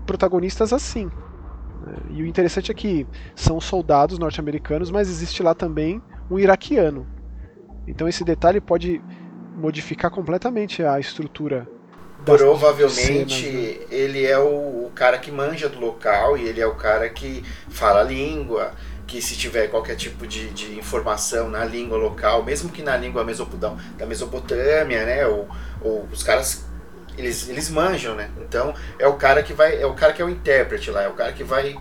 protagonistas 0.05 0.73
assim. 0.73 1.05
Né? 1.05 1.95
E 2.11 2.23
o 2.23 2.25
interessante 2.25 2.71
é 2.71 2.73
que 2.73 3.07
são 3.35 3.61
soldados 3.61 4.19
norte-americanos, 4.19 4.91
mas 4.91 5.09
existe 5.09 5.41
lá 5.41 5.53
também 5.53 6.01
um 6.29 6.37
iraquiano. 6.37 7.07
Então 7.87 8.07
esse 8.07 8.23
detalhe 8.23 8.59
pode 8.59 9.01
modificar 9.55 10.11
completamente 10.11 10.83
a 10.83 10.99
estrutura 10.99 11.67
Provavelmente 12.35 13.45
né? 13.49 13.85
ele 13.89 14.25
é 14.25 14.37
o, 14.37 14.85
o, 14.85 14.91
cara 14.93 15.17
que 15.17 15.31
manja 15.31 15.69
do 15.69 15.79
local 15.79 16.37
e 16.37 16.47
ele 16.47 16.59
é 16.59 16.67
o 16.67 16.75
cara 16.75 17.07
que 17.09 17.43
fala 17.69 18.01
a 18.01 18.03
língua, 18.03 18.73
que 19.05 19.21
se 19.21 19.37
tiver 19.37 19.67
qualquer 19.67 19.95
tipo 19.95 20.27
de, 20.27 20.49
de 20.49 20.77
informação 20.77 21.49
na 21.49 21.63
língua 21.63 21.97
local, 21.97 22.43
mesmo 22.43 22.69
que 22.69 22.81
na 22.81 22.97
língua 22.97 23.23
mesopotâmia, 23.23 23.77
da 23.97 24.05
Mesopotâmia, 24.05 25.05
né? 25.05 25.25
Ou, 25.27 25.47
ou 25.81 26.07
os 26.11 26.23
caras 26.23 26.65
eles, 27.17 27.49
eles 27.49 27.69
manjam, 27.69 28.15
né? 28.15 28.29
Então 28.37 28.73
é 28.99 29.07
o 29.07 29.13
cara 29.13 29.41
que 29.41 29.53
vai, 29.53 29.81
é 29.81 29.85
o 29.85 29.93
cara 29.93 30.13
que 30.13 30.21
é 30.21 30.25
o 30.25 30.29
intérprete 30.29 30.91
lá, 30.91 31.03
é 31.03 31.07
o 31.07 31.13
cara 31.13 31.33
que 31.33 31.43
vai 31.43 31.77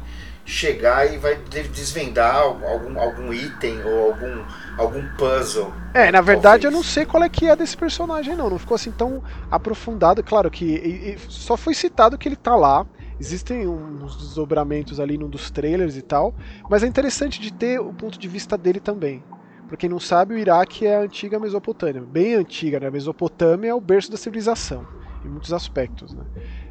chegar 0.47 1.13
e 1.13 1.19
vai 1.19 1.37
desvendar 1.73 2.37
algum, 2.37 2.99
algum 3.01 3.35
item 3.35 3.83
ou 3.85 4.13
algum, 4.13 4.45
algum 4.79 5.09
puzzle. 5.17 5.73
É, 5.93 6.13
na 6.13 6.21
verdade 6.21 6.63
talvez. 6.63 6.65
eu 6.65 6.71
não 6.71 6.85
sei 6.85 7.05
qual 7.05 7.25
é 7.25 7.29
que 7.29 7.47
é 7.47 7.57
desse 7.57 7.77
personagem 7.77 8.37
não, 8.37 8.49
não 8.49 8.59
ficou 8.59 8.77
assim 8.77 8.93
tão 8.93 9.23
aprofundado, 9.51 10.23
claro 10.23 10.49
que 10.49 10.65
e, 10.65 11.15
e 11.15 11.19
só 11.29 11.57
foi 11.57 11.75
citado 11.75 12.17
que 12.17 12.29
ele 12.29 12.37
tá 12.37 12.55
lá, 12.55 12.87
existem 13.19 13.67
uns 13.67 14.17
desdobramentos 14.17 15.01
ali 15.01 15.19
num 15.19 15.29
dos 15.29 15.51
trailers 15.51 15.97
e 15.97 16.03
tal, 16.03 16.33
mas 16.71 16.85
é 16.85 16.87
interessante 16.87 17.41
de 17.41 17.53
ter 17.53 17.81
o 17.81 17.93
ponto 17.93 18.17
de 18.17 18.29
vista 18.29 18.57
dele 18.57 18.79
também. 18.79 19.25
Pra 19.67 19.77
quem 19.77 19.91
não 19.91 19.99
sabe, 19.99 20.35
o 20.35 20.39
Iraque 20.39 20.87
é 20.87 20.97
a 20.97 21.01
antiga 21.01 21.41
Mesopotâmia, 21.41 22.01
bem 22.01 22.35
antiga, 22.35 22.79
né? 22.79 22.87
A 22.87 22.91
Mesopotâmia 22.91 23.71
é 23.71 23.75
o 23.75 23.81
berço 23.81 24.13
da 24.13 24.17
civilização, 24.17 24.87
em 25.25 25.29
muitos 25.29 25.53
aspectos, 25.53 26.15
né? 26.15 26.23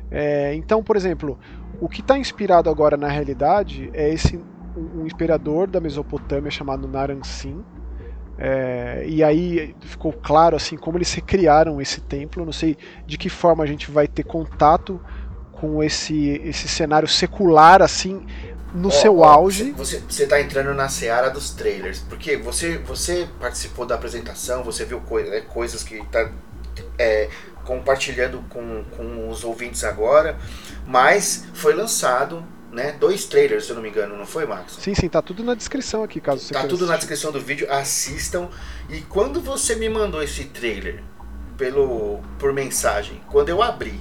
É, 0.10 0.54
então, 0.54 0.82
por 0.82 0.96
exemplo, 0.96 1.38
o 1.80 1.90
que 1.90 2.02
está 2.02 2.18
inspirado 2.18 2.70
agora 2.70 2.98
na 2.98 3.08
realidade 3.08 3.90
é 3.94 4.10
esse 4.10 4.40
um 4.78 5.06
imperador 5.06 5.68
da 5.68 5.80
Mesopotâmia 5.80 6.52
chamado 6.52 6.88
Naram-Sin. 6.88 7.64
É, 8.38 9.06
e 9.08 9.24
aí 9.24 9.74
ficou 9.80 10.12
claro 10.12 10.58
assim 10.58 10.76
como 10.76 10.98
eles 10.98 11.14
recriaram 11.14 11.82
esse 11.82 12.02
templo. 12.02 12.46
Não 12.46 12.52
sei 12.52 12.78
de 13.06 13.18
que 13.18 13.30
forma 13.30 13.64
a 13.64 13.68
gente 13.68 13.90
vai 13.90 14.08
ter 14.08 14.24
contato 14.24 15.00
com 15.54 15.82
esse, 15.82 16.42
esse 16.44 16.68
cenário 16.68 17.08
secular 17.08 17.82
assim 17.82 18.26
no 18.74 18.92
seu 18.92 19.24
auge. 19.24 19.72
Você, 19.72 20.00
você 20.00 20.28
tá 20.28 20.42
entrando 20.42 20.74
na 20.74 20.90
seara 20.90 21.30
dos 21.30 21.52
trailers, 21.52 22.00
porque 22.00 22.36
você, 22.36 22.78
você 22.80 23.28
participou 23.40 23.86
da 23.86 23.96
apresentação, 23.96 24.64
você 24.64 24.84
viu 24.84 25.02
né, 25.30 25.42
coisas 25.42 25.82
que 25.82 26.06
tá 26.08 26.30
é, 27.00 27.30
compartilhando 27.66 28.44
com, 28.50 28.84
com 28.96 29.30
os 29.30 29.44
ouvintes 29.44 29.84
agora, 29.84 30.38
mas 30.86 31.46
foi 31.54 31.74
lançado 31.74 32.46
né, 32.72 32.92
dois 33.00 33.26
trailers, 33.26 33.66
se 33.66 33.72
eu 33.72 33.76
não 33.76 33.82
me 33.84 33.90
engano, 33.90 34.18
não 34.18 34.26
foi, 34.26 34.46
Max? 34.46 34.78
Sim, 34.80 34.94
sim, 34.94 35.08
tá 35.08 35.22
tudo 35.22 35.44
na 35.44 35.56
descrição 35.56 36.04
aqui, 36.04 36.20
caso 36.20 36.42
você 36.42 36.54
Tá 36.54 36.62
tudo 36.62 36.74
assistir. 36.74 36.90
na 36.90 36.98
descrição 36.98 37.32
do 37.32 37.40
vídeo, 37.40 37.68
assistam. 37.72 38.50
E 38.90 39.02
quando 39.02 39.40
você 39.40 39.76
me 39.76 39.88
mandou 39.88 40.22
esse 40.22 40.44
trailer 40.46 41.02
pelo 41.58 42.20
por 42.38 42.52
mensagem, 42.52 43.22
quando 43.30 43.48
eu 43.48 43.64
abri 43.64 43.98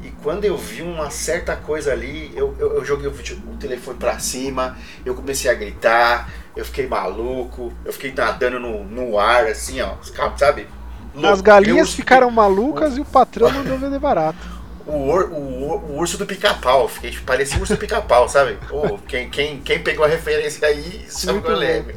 e 0.00 0.10
quando 0.22 0.44
eu 0.44 0.56
vi 0.56 0.82
uma 0.82 1.10
certa 1.10 1.56
coisa 1.56 1.92
ali, 1.92 2.30
eu, 2.36 2.54
eu, 2.58 2.74
eu 2.74 2.84
joguei 2.84 3.08
o, 3.08 3.10
o, 3.10 3.56
telefone 3.56 3.98
pra 3.98 4.20
cima, 4.20 4.78
eu 5.04 5.16
comecei 5.16 5.50
a 5.50 5.54
gritar, 5.54 6.30
eu 6.54 6.64
fiquei 6.64 6.86
maluco, 6.86 7.72
eu 7.84 7.92
fiquei 7.92 8.12
nadando 8.12 8.60
no, 8.60 8.84
no 8.84 9.18
ar, 9.18 9.46
assim, 9.46 9.80
ó, 9.80 9.96
sabe? 10.36 10.68
Louco. 11.16 11.28
As 11.28 11.40
galinhas 11.40 11.94
ficaram 11.94 12.30
malucas 12.30 12.96
e 12.96 13.00
o 13.00 13.04
patrão 13.04 13.48
mandou 13.52 13.78
vender 13.78 13.98
barato. 13.98 14.38
O, 14.86 15.10
ur, 15.10 15.32
o, 15.32 15.92
o, 15.92 15.98
urso 15.98 16.16
do 16.16 16.26
pica-pau, 16.26 16.88
parecia 17.24 17.56
o 17.56 17.60
urso 17.60 17.74
do 17.74 17.78
pica-pau, 17.78 18.28
sabe? 18.28 18.56
Oh, 18.70 18.98
quem, 18.98 19.28
quem, 19.28 19.60
quem 19.60 19.82
pegou 19.82 20.04
a 20.04 20.08
referência 20.08 20.68
aí 20.68 21.06
sabe 21.08 21.40
qual 21.40 21.60
é, 21.60 21.80
meu. 21.80 21.96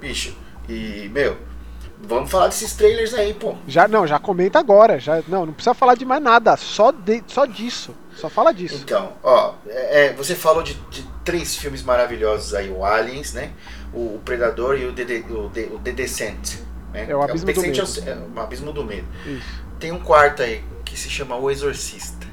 Bicho, 0.00 0.34
e, 0.68 1.08
meu, 1.12 1.36
Vamos 2.00 2.30
falar 2.30 2.46
desses 2.46 2.74
trailers 2.74 3.12
aí, 3.12 3.34
pô. 3.34 3.56
Já 3.66 3.88
não, 3.88 4.06
já 4.06 4.18
comenta 4.18 4.58
agora. 4.58 5.00
Já, 5.00 5.20
não, 5.26 5.46
não 5.46 5.52
precisa 5.52 5.74
falar 5.74 5.94
de 5.96 6.04
mais 6.04 6.22
nada. 6.22 6.56
Só, 6.56 6.92
de, 6.92 7.22
só 7.26 7.44
disso. 7.44 7.94
Só 8.14 8.28
fala 8.28 8.52
disso. 8.52 8.80
Então, 8.84 9.12
ó, 9.22 9.54
é, 9.66 10.06
é 10.06 10.12
você 10.12 10.34
falou 10.34 10.62
de, 10.62 10.74
de, 10.90 11.04
três 11.24 11.56
filmes 11.56 11.82
maravilhosos 11.82 12.54
aí: 12.54 12.70
o 12.70 12.84
Aliens, 12.84 13.32
né? 13.32 13.50
O, 13.92 14.16
o 14.16 14.22
Predador 14.24 14.78
e 14.78 14.86
o 14.86 14.92
The, 14.92 15.02
o, 15.30 15.50
The, 15.50 15.60
o 15.72 15.78
The 15.78 15.92
Descent. 15.92 16.58
Né? 17.06 17.12
É 17.12 17.16
o 17.16 17.22
Abismo 17.22 17.50
é, 17.50 17.52
do 17.52 17.60
Medo. 17.60 17.80
É 17.80 18.10
é 18.10 18.18
o 18.34 18.40
Abismo 18.40 18.72
do 18.72 18.84
Medo. 18.84 19.06
Isso. 19.26 19.62
Tem 19.78 19.92
um 19.92 20.00
quarto 20.00 20.42
aí 20.42 20.64
que 20.84 20.98
se 20.98 21.08
chama 21.08 21.36
O 21.36 21.50
Exorcista. 21.50 22.26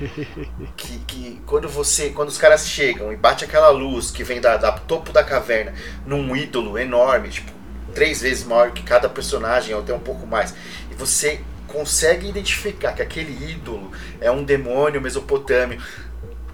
que, 0.76 0.98
que 1.06 1.40
quando 1.46 1.68
você 1.68 2.10
quando 2.10 2.28
os 2.28 2.38
caras 2.38 2.66
chegam 2.66 3.12
e 3.12 3.16
bate 3.16 3.44
aquela 3.44 3.68
luz 3.68 4.10
que 4.10 4.24
vem 4.24 4.40
da, 4.40 4.56
da 4.56 4.72
topo 4.72 5.12
da 5.12 5.22
caverna 5.22 5.74
num 6.04 6.34
ídolo 6.34 6.76
enorme 6.76 7.28
tipo 7.28 7.52
três 7.92 8.20
vezes 8.20 8.44
maior 8.44 8.72
que 8.72 8.82
cada 8.82 9.08
personagem, 9.08 9.74
ou 9.74 9.82
até 9.82 9.94
um 9.94 10.00
pouco 10.00 10.26
mais. 10.26 10.54
E 10.90 10.94
você 10.94 11.40
consegue 11.68 12.28
identificar 12.28 12.92
que 12.92 13.02
aquele 13.02 13.50
ídolo 13.50 13.92
é 14.20 14.30
um 14.30 14.42
demônio 14.42 15.00
mesopotâmio 15.00 15.80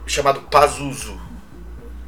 chamado 0.07 0.43
Pazuzu. 0.43 1.19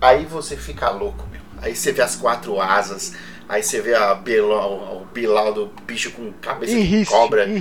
Aí 0.00 0.24
você 0.24 0.56
fica 0.56 0.90
louco, 0.90 1.26
meu. 1.30 1.40
Aí 1.60 1.74
você 1.74 1.92
vê 1.92 2.02
as 2.02 2.16
quatro 2.16 2.60
asas, 2.60 3.14
aí 3.50 3.62
você 3.64 3.80
vê 3.80 3.94
a 3.94 4.14
Bilal, 4.14 5.02
o 5.02 5.06
Bilal 5.12 5.52
do 5.52 5.66
bicho 5.84 6.12
com 6.12 6.32
cabeça 6.40 6.72
de 6.72 7.04
cobra. 7.04 7.46
E, 7.46 7.58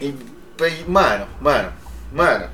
e, 0.00 0.14
mano, 0.86 1.26
mano, 1.40 1.72
mano, 2.12 2.48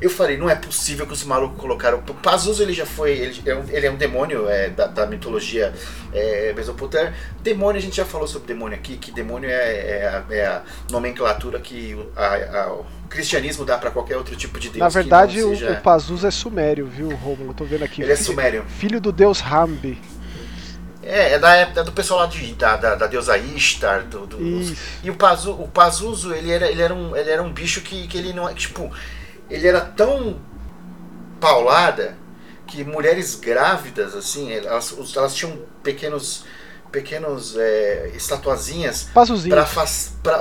eu 0.00 0.10
falei, 0.10 0.36
não 0.36 0.50
é 0.50 0.56
possível 0.56 1.06
que 1.06 1.12
os 1.12 1.22
malucos 1.22 1.58
colocaram. 1.58 1.98
O 1.98 2.14
Pazuzu 2.14 2.62
ele 2.62 2.72
já 2.72 2.84
foi. 2.84 3.12
Ele 3.12 3.42
é 3.46 3.54
um, 3.54 3.64
ele 3.70 3.86
é 3.86 3.90
um 3.90 3.96
demônio 3.96 4.48
é, 4.48 4.68
da, 4.68 4.88
da, 4.88 5.06
mitologia 5.06 5.72
é, 6.12 6.52
mesopotâmica. 6.52 7.14
Demônio, 7.40 7.78
a 7.78 7.82
gente 7.82 7.96
já 7.96 8.04
falou 8.04 8.26
sobre 8.26 8.48
demônio 8.48 8.76
aqui, 8.76 8.96
que 8.98 9.12
demônio 9.12 9.48
é, 9.48 9.54
é, 9.54 10.08
a, 10.08 10.34
é 10.34 10.46
a, 10.46 10.62
nomenclatura 10.90 11.60
que 11.60 11.96
a, 12.16 12.60
a, 12.60 12.72
o 12.74 12.84
cristianismo 13.08 13.64
dá 13.64 13.78
para 13.78 13.92
qualquer 13.92 14.16
outro 14.16 14.34
tipo 14.34 14.58
de 14.58 14.68
deus. 14.68 14.80
Na 14.80 14.88
verdade, 14.88 15.40
seja... 15.40 15.70
o, 15.70 15.72
o 15.74 15.80
Pazuzu 15.80 16.26
é 16.26 16.30
sumério, 16.32 16.86
viu, 16.86 17.08
Romulo? 17.14 17.54
Tô 17.54 17.64
vendo 17.64 17.84
aqui. 17.84 18.02
Ele 18.02 18.10
filho, 18.10 18.20
é 18.20 18.24
sumério. 18.24 18.64
Filho 18.66 19.00
do 19.00 19.12
deus 19.12 19.40
Hambi. 19.40 19.98
É, 21.06 21.34
é 21.34 21.38
da 21.38 21.54
época 21.54 21.84
do 21.84 21.92
pessoal 21.92 22.20
lá 22.20 22.26
de, 22.26 22.52
da, 22.54 22.76
da, 22.76 22.94
da 22.96 23.06
deusa 23.06 23.38
Ishtar. 23.38 24.02
Do, 24.04 24.26
do, 24.26 24.38
e 25.02 25.10
o, 25.10 25.14
Pazu, 25.14 25.52
o 25.52 25.68
Pazuzu, 25.68 26.34
ele 26.34 26.50
era, 26.50 26.68
ele, 26.68 26.82
era 26.82 26.92
um, 26.92 27.16
ele 27.16 27.30
era 27.30 27.42
um 27.42 27.52
bicho 27.52 27.80
que, 27.80 28.08
que 28.08 28.18
ele 28.18 28.32
não 28.32 28.48
é. 28.48 28.54
Tipo, 28.54 28.90
ele 29.48 29.66
era 29.66 29.80
tão 29.80 30.40
paulada 31.40 32.16
que 32.66 32.82
mulheres 32.82 33.36
grávidas, 33.36 34.14
assim, 34.16 34.52
elas, 34.52 34.94
elas 35.14 35.34
tinham 35.34 35.56
pequenos 35.82 36.44
pequenos 36.90 37.56
é, 37.56 38.12
estatuazinhas 38.14 39.08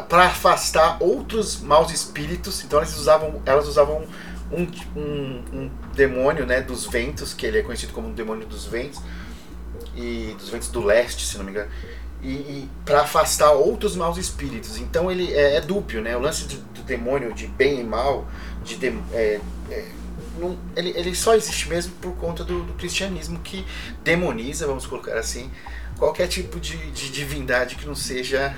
para 0.08 0.25
afastar 0.25 0.97
outros 1.01 1.60
maus 1.60 1.91
espíritos. 1.91 2.63
Então 2.63 2.80
elas 2.80 2.95
usavam, 2.95 3.41
elas 3.45 3.67
usavam 3.67 4.06
um, 4.51 4.67
um, 4.95 5.43
um, 5.54 5.71
demônio 5.93 6.45
né, 6.45 6.62
dos 6.62 6.86
ventos, 6.86 7.34
que 7.34 7.45
ele 7.45 7.60
é 7.60 7.62
conhecido 7.62 7.91
como 7.93 8.10
o 8.10 8.13
demônio 8.13 8.47
dos 8.47 8.65
ventos, 8.65 9.01
e 9.96 10.36
dos 10.38 10.50
ventos 10.50 10.70
do 10.70 10.84
leste, 10.84 11.26
se 11.26 11.38
não 11.38 11.46
me 11.46 11.52
engano, 11.52 11.70
e, 12.22 12.30
e 12.30 12.70
para 12.84 13.02
afastar 13.02 13.52
outros 13.52 13.96
maus 13.96 14.18
espíritos. 14.18 14.78
Então 14.78 15.12
ele 15.12 15.34
é, 15.34 15.58
é 15.58 15.62
dúbio, 15.62 16.02
né? 16.02 16.16
O 16.18 16.20
lance 16.20 16.46
do, 16.46 16.58
do 16.74 16.82
demônio 16.84 17.34
de 17.34 17.48
bem 17.48 17.82
e 17.82 17.84
mal 17.84 18.28
de, 18.64 18.78
de 18.78 18.88
é, 19.14 19.40
é, 19.70 19.86
não, 20.38 20.58
ele, 20.76 20.90
ele 20.96 21.16
só 21.16 21.36
existe 21.36 21.70
mesmo 21.70 21.94
por 22.02 22.14
conta 22.16 22.44
do, 22.44 22.64
do, 22.64 22.74
cristianismo 22.74 23.40
que 23.40 23.66
demoniza, 24.04 24.68
vamos 24.68 24.86
colocar 24.86 25.18
assim, 25.18 25.50
qualquer 25.98 26.28
tipo 26.28 26.60
de, 26.60 26.92
de 26.92 27.10
divindade 27.10 27.76
que 27.76 27.86
não 27.86 27.96
seja 27.96 28.56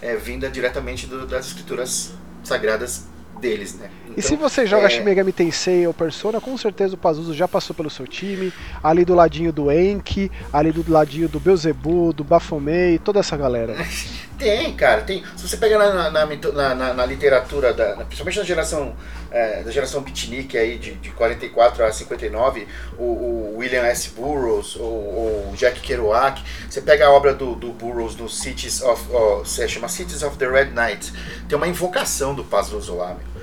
é, 0.00 0.16
vinda 0.16 0.48
diretamente 0.48 1.06
do, 1.06 1.26
das 1.26 1.48
escrituras 1.48 2.12
sagradas 2.42 3.09
deles, 3.40 3.74
né? 3.74 3.90
Então, 4.04 4.14
e 4.16 4.22
se 4.22 4.36
você 4.36 4.66
joga 4.66 4.86
é... 4.86 4.90
Shin 4.90 5.02
Megami 5.02 5.32
Tensei 5.32 5.86
ou 5.86 5.94
Persona, 5.94 6.40
com 6.40 6.56
certeza 6.56 6.94
o 6.94 6.98
Pazuzu 6.98 7.34
já 7.34 7.48
passou 7.48 7.74
pelo 7.74 7.90
seu 7.90 8.06
time, 8.06 8.52
ali 8.82 9.04
do 9.04 9.14
ladinho 9.14 9.52
do 9.52 9.72
Enki, 9.72 10.30
ali 10.52 10.70
do 10.70 10.84
ladinho 10.90 11.28
do 11.28 11.40
Beelzebub, 11.40 12.14
do 12.14 12.22
Baphomet, 12.22 13.00
toda 13.00 13.20
essa 13.20 13.36
galera. 13.36 13.76
tem, 14.40 14.74
cara, 14.74 15.02
tem. 15.02 15.22
Se 15.36 15.46
você 15.46 15.58
pegar 15.58 15.78
na, 15.78 16.10
na, 16.10 16.74
na, 16.74 16.94
na, 16.94 17.06
literatura, 17.06 17.74
da, 17.74 17.94
principalmente 18.06 18.38
na 18.38 18.44
geração 18.44 18.96
é, 19.30 19.62
da 19.62 19.70
geração 19.70 20.00
beatnik 20.00 20.56
aí 20.56 20.78
de, 20.78 20.94
de 20.94 21.10
44 21.10 21.84
a 21.84 21.92
59, 21.92 22.66
o, 22.98 23.02
o 23.02 23.56
William 23.58 23.82
S. 23.82 24.08
Burroughs 24.10 24.76
ou 24.76 25.52
Jack 25.54 25.80
Kerouac, 25.80 26.42
você 26.68 26.80
pega 26.80 27.06
a 27.06 27.10
obra 27.10 27.34
do, 27.34 27.54
do 27.54 27.68
Burroughs 27.68 28.16
no 28.16 28.30
Cities 28.30 28.80
of, 28.80 29.04
oh, 29.12 29.44
se 29.44 29.68
chama 29.68 29.88
Cities 29.88 30.22
of 30.22 30.38
the 30.38 30.48
Red 30.48 30.70
Knight, 30.70 31.12
tem 31.46 31.56
uma 31.56 31.68
invocação 31.68 32.34
do 32.34 32.42
Pazuzu 32.42 32.96
lá, 32.96 33.08
meu. 33.08 33.39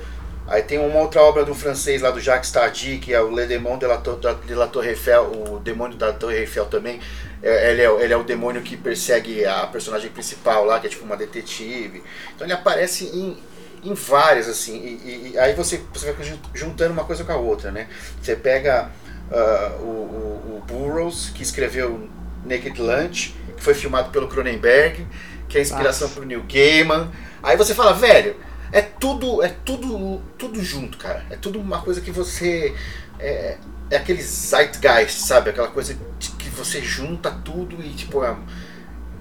Aí 0.48 0.62
tem 0.62 0.78
uma 0.78 0.98
outra 1.00 1.22
obra 1.22 1.44
do 1.44 1.54
francês 1.54 2.00
lá 2.00 2.10
do 2.10 2.18
Jacques 2.18 2.50
Tardy, 2.50 2.96
que 2.96 3.12
é 3.12 3.20
o 3.20 3.28
Le 3.28 3.46
Démon 3.46 3.76
de 3.76 3.86
la, 3.86 3.96
de 4.46 4.54
la 4.54 4.66
Torre 4.66 4.88
Eiffel, 4.88 5.24
o 5.24 5.60
demônio 5.60 5.98
da 5.98 6.10
Torre 6.10 6.38
Eiffel 6.38 6.64
também. 6.64 7.00
É, 7.42 7.70
ele, 7.70 7.82
é, 7.82 8.02
ele 8.02 8.12
é 8.14 8.16
o 8.16 8.24
demônio 8.24 8.62
que 8.62 8.74
persegue 8.74 9.44
a 9.44 9.66
personagem 9.66 10.10
principal 10.10 10.64
lá, 10.64 10.80
que 10.80 10.86
é 10.86 10.90
tipo 10.90 11.04
uma 11.04 11.18
detetive. 11.18 12.02
Então 12.34 12.46
ele 12.46 12.54
aparece 12.54 13.04
em, 13.04 13.36
em 13.84 13.92
várias, 13.92 14.48
assim. 14.48 14.78
E, 14.78 15.32
e, 15.34 15.38
aí 15.38 15.52
você, 15.54 15.82
você 15.92 16.10
vai 16.10 16.38
juntando 16.54 16.94
uma 16.94 17.04
coisa 17.04 17.24
com 17.24 17.32
a 17.32 17.36
outra, 17.36 17.70
né? 17.70 17.86
Você 18.22 18.34
pega 18.34 18.90
uh, 19.30 19.82
o, 19.82 19.86
o, 19.86 20.56
o, 20.56 20.62
Burroughs, 20.66 21.30
que 21.34 21.42
escreveu 21.42 22.08
Naked 22.46 22.80
Lunch, 22.80 23.36
que 23.54 23.62
foi 23.62 23.74
filmado 23.74 24.08
pelo 24.08 24.28
Cronenberg, 24.28 25.06
que 25.46 25.58
é 25.58 25.60
a 25.60 25.62
inspiração 25.62 26.08
para 26.08 26.22
o 26.22 26.24
Neil 26.24 26.42
Gaiman. 26.50 27.10
Aí 27.42 27.54
você 27.54 27.74
fala, 27.74 27.92
velho, 27.92 28.34
é 28.72 28.82
tudo, 28.82 29.42
é 29.42 29.48
tudo, 29.64 30.20
tudo 30.36 30.62
junto, 30.62 30.98
cara. 30.98 31.24
É 31.30 31.36
tudo 31.36 31.60
uma 31.60 31.80
coisa 31.80 32.00
que 32.00 32.10
você 32.10 32.74
é, 33.18 33.56
é 33.90 33.96
aquele 33.96 34.22
zeitgeist, 34.22 35.20
sabe? 35.20 35.50
Aquela 35.50 35.68
coisa 35.68 35.96
que 36.38 36.48
você 36.50 36.82
junta 36.82 37.30
tudo 37.30 37.82
e 37.82 37.90
tipo 37.90 38.24
é, 38.24 38.36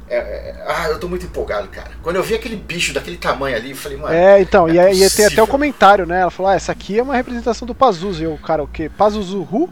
é, 0.09 0.17
é, 0.17 0.65
ah, 0.67 0.87
eu 0.89 0.99
tô 0.99 1.07
muito 1.07 1.25
empolgado, 1.25 1.67
cara. 1.67 1.91
Quando 2.01 2.15
eu 2.15 2.23
vi 2.23 2.35
aquele 2.35 2.55
bicho 2.55 2.93
daquele 2.93 3.17
tamanho 3.17 3.55
ali, 3.55 3.71
eu 3.71 3.75
falei, 3.75 3.97
mano. 3.97 4.13
É, 4.13 4.41
então, 4.41 4.67
é 4.67 4.93
e, 4.93 5.03
e 5.03 5.09
tem 5.09 5.25
até 5.25 5.41
o 5.43 5.47
comentário, 5.47 6.05
né? 6.05 6.21
Ela 6.21 6.31
falou, 6.31 6.51
ah, 6.51 6.55
essa 6.55 6.71
aqui 6.71 6.97
é 6.97 7.03
uma 7.03 7.15
representação 7.15 7.65
do 7.65 7.75
Pazuzu. 7.75 8.21
E 8.21 8.25
eu, 8.25 8.37
cara, 8.37 8.63
o 8.63 8.67
quê? 8.67 8.89
Pazuzu 8.89 9.47
Who? 9.51 9.69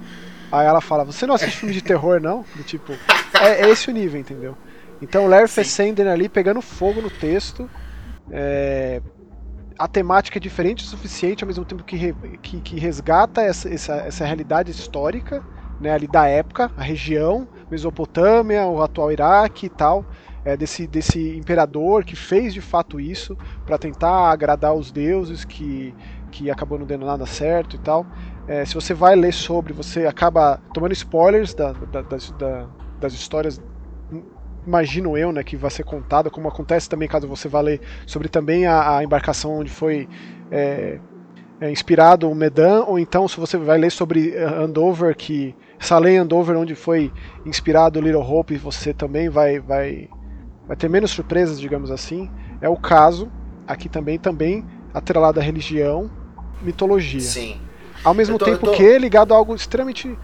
Aí 0.51 0.65
ela 0.67 0.81
fala, 0.81 1.03
você 1.03 1.25
não 1.25 1.35
assiste 1.35 1.57
filme 1.57 1.73
de 1.73 1.81
terror, 1.81 2.19
não? 2.19 2.45
Do 2.55 2.63
tipo, 2.63 2.93
é, 3.41 3.65
é, 3.65 3.69
esse 3.69 3.89
o 3.89 3.93
nível, 3.93 4.19
entendeu? 4.19 4.57
Então 5.01 5.25
o 5.25 5.27
Larry 5.27 5.47
Fessenden 5.47 6.07
ali 6.07 6.29
pegando 6.29 6.61
fogo 6.61 7.01
no 7.01 7.09
texto. 7.09 7.69
É, 8.31 9.01
a 9.77 9.87
temática 9.87 10.37
é 10.37 10.41
diferente 10.41 10.83
o 10.83 10.87
suficiente, 10.87 11.43
ao 11.43 11.47
mesmo 11.47 11.65
tempo 11.65 11.83
que, 11.83 11.95
re, 11.95 12.13
que, 12.41 12.61
que, 12.61 12.79
resgata 12.79 13.41
essa, 13.41 13.69
essa, 13.69 13.95
essa 13.95 14.25
realidade 14.25 14.71
histórica, 14.71 15.43
né, 15.79 15.91
ali 15.91 16.07
da 16.07 16.27
época, 16.27 16.71
a 16.77 16.81
região, 16.81 17.47
Mesopotâmia, 17.69 18.65
o 18.65 18.81
atual 18.81 19.11
Iraque 19.11 19.65
e 19.65 19.69
tal, 19.69 20.05
é, 20.45 20.55
desse, 20.55 20.87
desse 20.87 21.35
imperador 21.35 22.05
que 22.05 22.15
fez 22.15 22.53
de 22.53 22.61
fato 22.61 22.99
isso 22.99 23.37
para 23.65 23.77
tentar 23.77 24.31
agradar 24.31 24.73
os 24.73 24.91
deuses, 24.91 25.43
que, 25.43 25.93
que 26.31 26.49
acabou 26.49 26.79
não 26.79 26.85
dando 26.85 27.05
nada 27.05 27.25
certo 27.25 27.75
e 27.75 27.79
tal. 27.79 28.05
É, 28.47 28.63
se 28.63 28.75
você 28.75 28.93
vai 28.93 29.15
ler 29.15 29.33
sobre, 29.33 29.73
você 29.73 30.05
acaba 30.05 30.61
tomando 30.73 30.93
spoilers 30.93 31.53
da, 31.53 31.73
da, 31.73 32.01
das, 32.01 32.31
da, 32.31 32.67
das 32.99 33.13
histórias 33.13 33.59
imagino 34.65 35.17
eu, 35.17 35.31
né, 35.31 35.43
que 35.43 35.55
vai 35.55 35.69
ser 35.71 35.83
contada, 35.83 36.29
como 36.29 36.47
acontece 36.47 36.89
também 36.89 37.07
caso 37.07 37.27
você 37.27 37.47
vá 37.47 37.61
ler 37.61 37.81
sobre 38.05 38.27
também 38.27 38.65
a, 38.65 38.97
a 38.97 39.03
embarcação 39.03 39.59
onde 39.59 39.69
foi 39.69 40.07
é, 40.51 40.99
é, 41.59 41.71
inspirado 41.71 42.29
o 42.29 42.35
Medan, 42.35 42.83
ou 42.83 42.99
então 42.99 43.27
se 43.27 43.39
você 43.39 43.57
vai 43.57 43.77
ler 43.77 43.91
sobre 43.91 44.35
Andover, 44.37 45.15
que 45.15 45.55
Salem 45.79 46.17
Andover, 46.17 46.57
onde 46.57 46.75
foi 46.75 47.11
inspirado 47.45 48.01
Little 48.01 48.21
Hope, 48.21 48.57
você 48.57 48.93
também 48.93 49.29
vai, 49.29 49.59
vai, 49.59 50.09
vai 50.67 50.75
ter 50.75 50.89
menos 50.89 51.11
surpresas, 51.11 51.59
digamos 51.59 51.91
assim. 51.91 52.29
É 52.61 52.69
o 52.69 52.75
caso, 52.75 53.31
aqui 53.67 53.87
também, 53.87 54.17
também 54.17 54.65
atrelado 54.93 55.39
à 55.39 55.43
religião, 55.43 56.09
mitologia. 56.61 57.21
Sim. 57.21 57.59
Ao 58.03 58.13
mesmo 58.13 58.37
tô, 58.37 58.45
tempo 58.45 58.65
tô... 58.65 58.71
que 58.71 58.83
é 58.83 58.97
ligado 58.97 59.33
a 59.33 59.37
algo 59.37 59.55
extremamente 59.55 60.17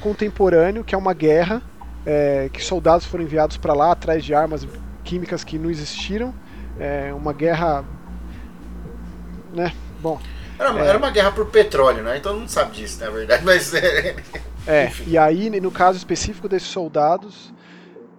contemporâneo, 0.00 0.84
que 0.84 0.94
é 0.94 0.98
uma 0.98 1.14
guerra, 1.14 1.62
é, 2.04 2.48
que 2.52 2.62
soldados 2.62 3.06
foram 3.06 3.24
enviados 3.24 3.56
para 3.56 3.72
lá 3.72 3.92
atrás 3.92 4.24
de 4.24 4.34
armas 4.34 4.66
químicas 5.04 5.44
que 5.44 5.58
não 5.58 5.70
existiram. 5.70 6.34
É 6.78 7.12
uma 7.12 7.32
guerra. 7.32 7.84
Né? 9.54 9.72
Bom. 10.00 10.20
Era, 10.58 10.78
é, 10.78 10.86
era 10.88 10.98
uma 10.98 11.10
guerra 11.10 11.32
por 11.32 11.46
petróleo, 11.46 12.02
né? 12.02 12.16
Então 12.16 12.38
não 12.38 12.48
sabe 12.48 12.72
disso, 12.76 13.00
na 13.00 13.10
verdade, 13.10 13.44
mas. 13.46 13.74
É, 13.74 14.16
é 14.66 14.92
e 15.06 15.18
aí, 15.18 15.48
no 15.60 15.70
caso 15.70 15.98
específico 15.98 16.48
desses 16.48 16.68
soldados, 16.68 17.52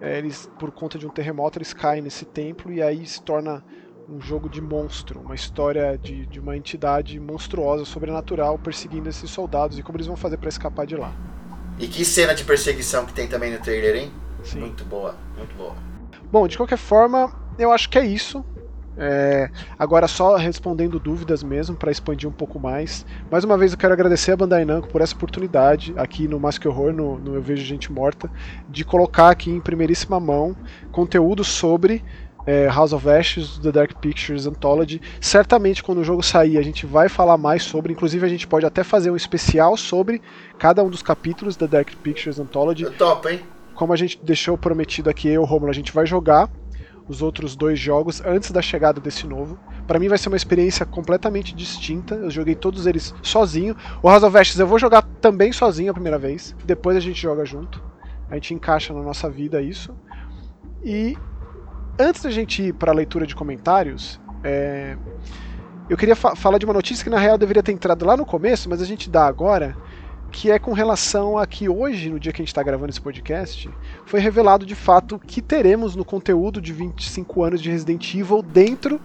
é, 0.00 0.18
eles, 0.18 0.48
por 0.58 0.70
conta 0.70 0.98
de 0.98 1.06
um 1.06 1.10
terremoto, 1.10 1.58
eles 1.58 1.72
caem 1.72 2.02
nesse 2.02 2.24
templo 2.24 2.72
e 2.72 2.82
aí 2.82 3.06
se 3.06 3.20
torna 3.22 3.64
um 4.08 4.20
jogo 4.20 4.48
de 4.48 4.60
monstro, 4.60 5.20
uma 5.20 5.34
história 5.34 5.96
de, 5.96 6.26
de 6.26 6.38
uma 6.38 6.56
entidade 6.56 7.18
monstruosa, 7.18 7.84
sobrenatural, 7.84 8.58
perseguindo 8.58 9.08
esses 9.08 9.30
soldados 9.30 9.78
e 9.78 9.82
como 9.82 9.96
eles 9.96 10.06
vão 10.06 10.16
fazer 10.16 10.36
para 10.36 10.48
escapar 10.48 10.86
de 10.86 10.96
lá. 10.96 11.14
E 11.78 11.86
que 11.86 12.04
cena 12.04 12.34
de 12.34 12.44
perseguição 12.44 13.04
que 13.04 13.12
tem 13.12 13.26
também 13.26 13.52
no 13.52 13.58
trailer, 13.58 13.96
hein? 13.96 14.12
Sim. 14.42 14.60
Muito 14.60 14.84
boa, 14.84 15.16
muito 15.36 15.54
boa. 15.56 15.74
Bom, 16.30 16.46
de 16.46 16.56
qualquer 16.56 16.78
forma, 16.78 17.32
eu 17.58 17.72
acho 17.72 17.88
que 17.88 17.98
é 17.98 18.04
isso. 18.04 18.44
É, 18.96 19.50
agora 19.76 20.06
só 20.06 20.36
respondendo 20.36 21.00
dúvidas 21.00 21.42
mesmo 21.42 21.74
para 21.74 21.90
expandir 21.90 22.28
um 22.28 22.32
pouco 22.32 22.60
mais. 22.60 23.04
Mais 23.30 23.42
uma 23.42 23.58
vez 23.58 23.72
eu 23.72 23.78
quero 23.78 23.92
agradecer 23.92 24.32
a 24.32 24.36
Bandai 24.36 24.64
Namco 24.64 24.88
por 24.88 25.00
essa 25.00 25.14
oportunidade 25.14 25.92
aqui 25.96 26.28
no 26.28 26.38
Mask 26.38 26.64
Horror, 26.64 26.92
no, 26.92 27.18
no 27.18 27.34
Eu 27.34 27.42
Vejo 27.42 27.64
Gente 27.64 27.90
Morta, 27.90 28.30
de 28.68 28.84
colocar 28.84 29.30
aqui 29.30 29.50
em 29.50 29.60
primeiríssima 29.60 30.20
mão 30.20 30.56
conteúdo 30.92 31.42
sobre 31.42 32.04
é, 32.46 32.66
House 32.66 32.92
of 32.92 33.08
Ashes, 33.08 33.58
The 33.58 33.72
Dark 33.72 33.94
Pictures 34.00 34.46
Anthology. 34.46 35.00
Certamente, 35.20 35.82
quando 35.82 35.98
o 35.98 36.04
jogo 36.04 36.22
sair, 36.22 36.58
a 36.58 36.62
gente 36.62 36.86
vai 36.86 37.08
falar 37.08 37.36
mais 37.36 37.62
sobre. 37.62 37.92
Inclusive, 37.92 38.24
a 38.24 38.28
gente 38.28 38.46
pode 38.46 38.66
até 38.66 38.84
fazer 38.84 39.10
um 39.10 39.16
especial 39.16 39.76
sobre 39.76 40.20
cada 40.58 40.82
um 40.82 40.90
dos 40.90 41.02
capítulos 41.02 41.56
da 41.56 41.66
Dark 41.66 41.90
Pictures 42.02 42.38
Anthology. 42.38 42.84
Top, 42.90 43.28
hein? 43.28 43.40
Como 43.74 43.92
a 43.92 43.96
gente 43.96 44.20
deixou 44.22 44.56
prometido 44.56 45.10
aqui, 45.10 45.28
eu 45.28 45.42
e 45.42 45.46
Romulo, 45.46 45.70
a 45.70 45.74
gente 45.74 45.92
vai 45.92 46.06
jogar 46.06 46.48
os 47.08 47.20
outros 47.22 47.54
dois 47.54 47.78
jogos 47.78 48.22
antes 48.24 48.50
da 48.50 48.62
chegada 48.62 49.00
desse 49.00 49.26
novo. 49.26 49.58
Para 49.86 49.98
mim 49.98 50.08
vai 50.08 50.16
ser 50.16 50.28
uma 50.28 50.36
experiência 50.36 50.86
completamente 50.86 51.54
distinta. 51.54 52.14
Eu 52.14 52.30
joguei 52.30 52.54
todos 52.54 52.86
eles 52.86 53.14
sozinho. 53.22 53.76
O 54.02 54.08
House 54.08 54.22
of 54.22 54.36
Ashes 54.36 54.58
eu 54.58 54.66
vou 54.66 54.78
jogar 54.78 55.02
também 55.20 55.52
sozinho 55.52 55.90
a 55.90 55.94
primeira 55.94 56.18
vez. 56.18 56.54
Depois 56.64 56.96
a 56.96 57.00
gente 57.00 57.20
joga 57.20 57.44
junto. 57.44 57.82
A 58.30 58.34
gente 58.34 58.54
encaixa 58.54 58.94
na 58.94 59.02
nossa 59.02 59.28
vida 59.28 59.60
isso. 59.60 59.94
E 60.82 61.16
antes 61.98 62.22
da 62.22 62.30
gente 62.30 62.62
ir 62.62 62.74
para 62.74 62.92
a 62.92 62.94
leitura 62.94 63.26
de 63.26 63.34
comentários, 63.34 64.20
é... 64.42 64.96
eu 65.88 65.96
queria 65.96 66.16
fa 66.16 66.34
falar 66.34 66.58
de 66.58 66.64
uma 66.64 66.74
notícia 66.74 67.02
que 67.02 67.10
na 67.10 67.18
real 67.18 67.38
deveria 67.38 67.62
ter 67.62 67.72
entrado 67.72 68.04
lá 68.04 68.16
no 68.16 68.24
começo, 68.26 68.68
mas 68.68 68.80
a 68.80 68.84
gente 68.84 69.08
dá 69.08 69.26
agora, 69.26 69.76
que 70.30 70.50
é 70.50 70.58
com 70.58 70.72
relação 70.72 71.38
a 71.38 71.46
que 71.46 71.68
hoje, 71.68 72.10
no 72.10 72.18
dia 72.18 72.32
que 72.32 72.40
a 72.40 72.42
gente 72.42 72.48
está 72.48 72.62
gravando 72.62 72.90
esse 72.90 73.00
podcast, 73.00 73.70
foi 74.04 74.20
revelado 74.20 74.66
de 74.66 74.74
fato 74.74 75.18
que 75.18 75.40
teremos 75.40 75.94
no 75.94 76.04
conteúdo 76.04 76.60
de 76.60 76.72
25 76.72 77.44
anos 77.44 77.62
de 77.62 77.70
Resident 77.70 78.14
Evil 78.14 78.42
dentro 78.42 79.00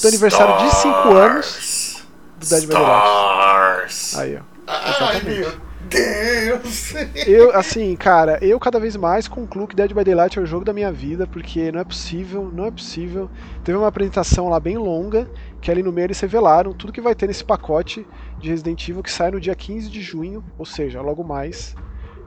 do 0.00 0.08
aniversário 0.08 0.66
de 0.66 0.74
5 0.76 0.94
anos 1.12 2.04
do 2.40 2.48
Dead 2.48 2.62
by 2.62 2.72
Daylight. 2.72 4.16
Aí, 4.16 4.36
ó. 4.36 4.52
Exatamente. 4.88 5.44
Ai, 5.46 5.71
Deus! 5.88 6.94
Eu, 7.26 7.54
assim, 7.56 7.94
cara, 7.96 8.38
eu 8.42 8.58
cada 8.58 8.78
vez 8.78 8.96
mais 8.96 9.28
concluo 9.28 9.66
que 9.66 9.76
Dead 9.76 9.92
by 9.92 10.04
Daylight 10.04 10.38
é 10.38 10.42
o 10.42 10.46
jogo 10.46 10.64
da 10.64 10.72
minha 10.72 10.90
vida, 10.90 11.26
porque 11.26 11.70
não 11.72 11.80
é 11.80 11.84
possível, 11.84 12.50
não 12.52 12.66
é 12.66 12.70
possível. 12.70 13.30
Teve 13.64 13.78
uma 13.78 13.88
apresentação 13.88 14.48
lá 14.48 14.58
bem 14.58 14.76
longa, 14.78 15.28
que 15.60 15.70
ali 15.70 15.82
no 15.82 15.92
meio 15.92 16.06
eles 16.06 16.20
revelaram 16.20 16.72
tudo 16.72 16.92
que 16.92 17.00
vai 17.00 17.14
ter 17.14 17.26
nesse 17.26 17.44
pacote 17.44 18.06
de 18.38 18.48
Resident 18.48 18.88
Evil 18.88 19.02
que 19.02 19.10
sai 19.10 19.30
no 19.30 19.40
dia 19.40 19.54
15 19.54 19.90
de 19.90 20.00
junho, 20.00 20.44
ou 20.58 20.64
seja, 20.64 21.00
logo 21.00 21.22
mais. 21.22 21.74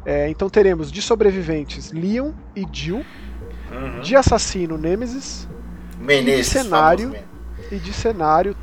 É, 0.05 0.29
então 0.29 0.49
teremos 0.49 0.91
de 0.91 1.01
sobreviventes 1.01 1.91
Leon 1.91 2.31
e 2.55 2.65
Jill, 2.71 3.03
uhum. 3.71 4.01
de 4.01 4.15
assassino 4.15 4.77
Nemesis, 4.77 5.47
Menezes, 5.99 6.51
e 6.51 6.57
de 6.57 6.63
cenário, 6.63 7.15
e 7.71 7.75
de 7.77 7.93
cenário 7.93 8.55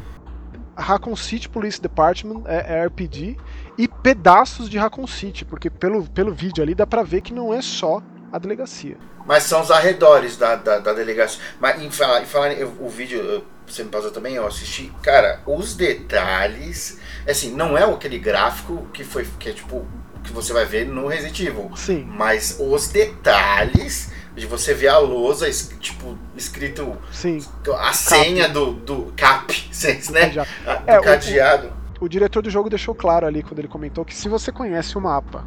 Raccoon 0.76 1.16
City 1.16 1.48
Police 1.48 1.80
Department, 1.80 2.42
é, 2.46 2.78
é 2.78 2.86
RPG, 2.86 3.36
e 3.76 3.88
pedaços 3.88 4.68
de 4.68 4.78
Raccoon 4.78 5.06
City, 5.06 5.44
porque 5.44 5.70
pelo, 5.70 6.04
pelo 6.08 6.32
vídeo 6.32 6.62
ali 6.62 6.74
dá 6.74 6.86
pra 6.86 7.02
ver 7.02 7.20
que 7.20 7.32
não 7.32 7.52
é 7.52 7.62
só 7.62 8.02
a 8.30 8.38
delegacia. 8.38 8.96
Mas 9.26 9.44
são 9.44 9.60
os 9.62 9.70
arredores 9.70 10.36
da, 10.36 10.56
da, 10.56 10.78
da 10.78 10.92
delegacia. 10.92 11.40
Mas 11.60 11.80
em 11.80 11.90
falar, 11.90 12.22
em 12.22 12.26
falar 12.26 12.52
eu, 12.52 12.72
o 12.80 12.88
vídeo, 12.88 13.44
você 13.66 13.84
me 13.84 13.90
passou 13.90 14.10
também, 14.10 14.34
eu 14.34 14.46
assisti. 14.46 14.92
Cara, 15.02 15.40
os 15.46 15.74
detalhes. 15.74 16.98
Assim, 17.28 17.54
não 17.54 17.78
é 17.78 17.84
aquele 17.84 18.18
gráfico 18.18 18.86
que 18.92 19.04
foi. 19.04 19.26
que 19.38 19.50
é 19.50 19.52
tipo. 19.52 19.86
que 20.24 20.32
você 20.32 20.52
vai 20.52 20.64
ver 20.64 20.86
no 20.86 21.06
Resident 21.06 21.38
Evil. 21.40 21.70
Sim. 21.76 22.04
Mas 22.08 22.56
os 22.58 22.88
detalhes 22.88 24.10
de 24.34 24.46
você 24.46 24.72
ver 24.72 24.88
a 24.88 24.98
lousa, 24.98 25.50
tipo, 25.78 26.18
escrito 26.34 26.96
Sim. 27.12 27.38
a 27.78 27.92
senha 27.92 28.48
do, 28.48 28.72
do 28.72 29.12
CAP, 29.14 29.70
né? 30.10 30.30
Do 30.30 30.40
é, 30.86 31.00
cadeado. 31.00 31.68
O, 31.68 31.81
o, 32.04 32.08
diretor 32.08 32.42
do 32.42 32.50
jogo 32.50 32.68
deixou 32.68 32.94
claro 32.94 33.26
ali 33.26 33.42
quando 33.42 33.58
ele 33.58 33.68
comentou 33.68 34.04
que 34.04 34.14
se 34.14 34.28
você 34.28 34.50
conhece 34.50 34.96
o 34.98 35.00
mapa 35.00 35.44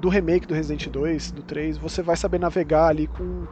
do 0.00 0.08
remake 0.08 0.46
do 0.46 0.54
Resident 0.54 0.88
2, 0.88 1.32
do 1.32 1.42
3, 1.42 1.78
você 1.78 2.02
vai 2.02 2.16
saber 2.16 2.38
navegar 2.38 2.88
ali 2.88 3.06
com 3.06 3.46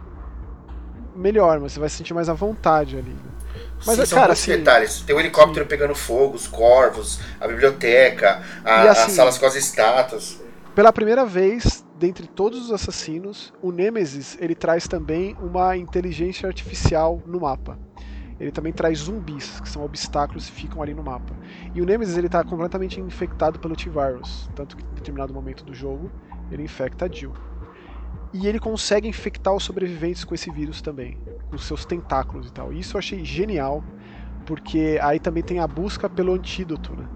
melhor, 1.14 1.58
você 1.60 1.78
vai 1.78 1.88
se 1.88 1.96
sentir 1.96 2.12
mais 2.12 2.28
à 2.28 2.34
vontade 2.34 2.96
ali. 2.96 3.16
Mas, 3.86 4.08
Sim, 4.08 4.14
cara, 4.14 4.32
assim, 4.32 4.50
detalhes. 4.50 5.00
Tem 5.00 5.14
o 5.14 5.20
helicóptero 5.20 5.64
Sim. 5.64 5.68
pegando 5.68 5.94
fogo, 5.94 6.34
os 6.34 6.46
corvos, 6.46 7.20
a 7.40 7.46
biblioteca, 7.46 8.42
a, 8.64 8.82
assim, 8.82 9.02
as 9.02 9.12
salas 9.12 9.38
com 9.38 9.46
as 9.46 9.54
estátuas. 9.54 10.40
Pela 10.74 10.92
primeira 10.92 11.24
vez, 11.24 11.84
dentre 11.98 12.26
todos 12.26 12.66
os 12.66 12.72
assassinos, 12.72 13.52
o 13.60 13.70
Nemesis 13.70 14.36
ele 14.40 14.54
traz 14.54 14.86
também 14.88 15.36
uma 15.40 15.76
inteligência 15.76 16.46
artificial 16.46 17.22
no 17.26 17.40
mapa. 17.40 17.78
Ele 18.40 18.50
também 18.50 18.72
traz 18.72 19.00
zumbis, 19.00 19.60
que 19.60 19.68
são 19.68 19.84
obstáculos 19.84 20.48
que 20.48 20.52
ficam 20.52 20.82
ali 20.82 20.94
no 20.94 21.02
mapa. 21.02 21.36
E 21.74 21.82
o 21.82 21.84
Nemesis 21.84 22.16
ele 22.16 22.26
está 22.26 22.42
completamente 22.42 22.98
infectado 22.98 23.60
pelo 23.60 23.76
T-Virus, 23.76 24.48
tanto 24.54 24.76
que 24.76 24.82
em 24.82 24.94
determinado 24.94 25.34
momento 25.34 25.62
do 25.62 25.74
jogo 25.74 26.10
ele 26.50 26.62
infecta 26.62 27.04
a 27.04 27.08
Jill. 27.08 27.34
E 28.32 28.46
ele 28.46 28.58
consegue 28.58 29.06
infectar 29.06 29.54
os 29.54 29.62
sobreviventes 29.62 30.24
com 30.24 30.34
esse 30.34 30.50
vírus 30.50 30.80
também, 30.80 31.18
com 31.50 31.58
seus 31.58 31.84
tentáculos 31.84 32.48
e 32.48 32.52
tal. 32.52 32.72
Isso 32.72 32.96
eu 32.96 32.98
achei 32.98 33.24
genial, 33.24 33.84
porque 34.46 34.98
aí 35.02 35.20
também 35.20 35.42
tem 35.42 35.58
a 35.58 35.66
busca 35.66 36.08
pelo 36.08 36.32
antídoto, 36.32 36.96
né? 36.96 37.06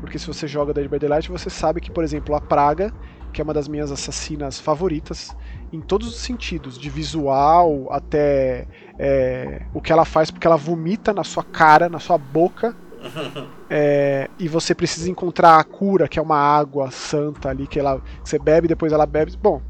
Porque 0.00 0.18
se 0.18 0.26
você 0.26 0.46
joga 0.46 0.74
Dead 0.74 0.88
by 0.88 0.98
Daylight, 0.98 1.30
você 1.30 1.50
sabe 1.50 1.80
que, 1.80 1.90
por 1.90 2.04
exemplo, 2.04 2.34
a 2.34 2.40
Praga, 2.40 2.92
que 3.32 3.40
é 3.40 3.44
uma 3.44 3.54
das 3.54 3.68
minhas 3.68 3.90
assassinas 3.90 4.60
favoritas, 4.60 5.34
em 5.72 5.80
todos 5.80 6.08
os 6.08 6.16
sentidos, 6.16 6.78
de 6.78 6.88
visual 6.88 7.88
até 7.90 8.66
é, 8.98 9.62
o 9.74 9.80
que 9.80 9.92
ela 9.92 10.04
faz, 10.04 10.30
porque 10.30 10.46
ela 10.46 10.56
vomita 10.56 11.12
na 11.12 11.24
sua 11.24 11.44
cara, 11.44 11.88
na 11.88 11.98
sua 11.98 12.16
boca, 12.16 12.74
é, 13.70 14.28
e 14.38 14.48
você 14.48 14.74
precisa 14.74 15.10
encontrar 15.10 15.58
a 15.58 15.64
cura, 15.64 16.08
que 16.08 16.18
é 16.18 16.22
uma 16.22 16.38
água 16.38 16.90
santa 16.90 17.50
ali, 17.50 17.66
que, 17.66 17.78
ela, 17.78 18.00
que 18.00 18.28
você 18.28 18.38
bebe 18.38 18.68
depois 18.68 18.92
ela 18.92 19.06
bebe. 19.06 19.36
Bom, 19.40 19.62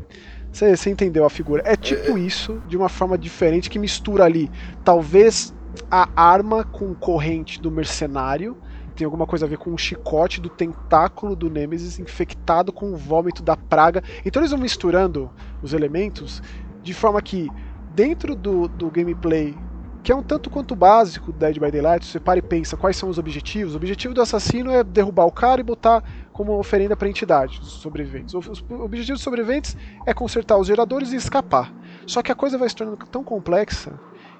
você, 0.53 0.77
você 0.77 0.91
entendeu 0.91 1.25
a 1.25 1.31
figura. 1.31 1.63
É 1.65 1.77
tipo 1.77 2.17
é. 2.17 2.21
isso, 2.21 2.63
de 2.69 2.77
uma 2.77 2.89
forma 2.89 3.19
diferente, 3.19 3.69
que 3.69 3.79
mistura 3.79 4.25
ali, 4.25 4.51
talvez 4.85 5.55
a 5.91 6.09
arma 6.17 6.65
com 6.65 6.95
corrente 6.95 7.61
do 7.61 7.71
mercenário 7.71 8.57
tem 8.99 9.05
alguma 9.05 9.29
coisa 9.29 9.47
a 9.47 9.49
ver 9.49 9.59
com 9.59 9.73
o 9.73 9.79
chicote 9.79 10.41
do 10.41 10.49
tentáculo 10.49 11.37
do 11.37 11.49
Nemesis 11.49 12.01
infectado 12.01 12.73
com 12.73 12.93
o 12.93 12.97
vômito 12.97 13.45
da 13.45 13.57
praga. 13.57 14.03
Então 14.27 14.43
eles 14.43 14.51
vão 14.51 14.59
misturando 14.59 15.31
os 15.63 15.73
elementos 15.73 16.43
de 16.83 16.93
forma 16.93 17.23
que, 17.23 17.49
dentro 17.95 18.35
do, 18.35 18.67
do 18.67 18.91
gameplay, 18.91 19.57
que 20.03 20.11
é 20.11 20.17
um 20.17 20.23
tanto 20.23 20.51
quanto 20.51 20.75
básico 20.75 21.31
do 21.31 21.39
Dead 21.39 21.61
by 21.61 21.71
Daylight, 21.71 22.05
você 22.05 22.19
para 22.19 22.41
e 22.41 22.43
pensa 22.43 22.77
quais 22.77 22.97
são 22.97 23.09
os 23.09 23.19
objetivos. 23.19 23.75
O 23.75 23.77
objetivo 23.77 24.15
do 24.15 24.21
assassino 24.21 24.73
é 24.73 24.83
derrubar 24.83 25.27
o 25.27 25.33
cara 25.33 25.61
e 25.61 25.65
botar 25.65 26.03
como 26.33 26.59
oferenda 26.59 26.97
para 26.97 27.07
a 27.07 27.11
entidade 27.11 27.61
dos 27.61 27.71
sobreviventes. 27.75 28.35
O 28.35 28.39
objetivo 28.83 29.15
dos 29.15 29.23
sobreviventes 29.23 29.77
é 30.05 30.13
consertar 30.13 30.59
os 30.59 30.67
geradores 30.67 31.13
e 31.13 31.17
escapar. 31.17 31.73
Só 32.05 32.21
que 32.21 32.33
a 32.33 32.35
coisa 32.35 32.59
vai 32.59 32.69
se 32.69 32.75
tornando 32.75 32.99
tão 33.07 33.23
complexa 33.23 33.93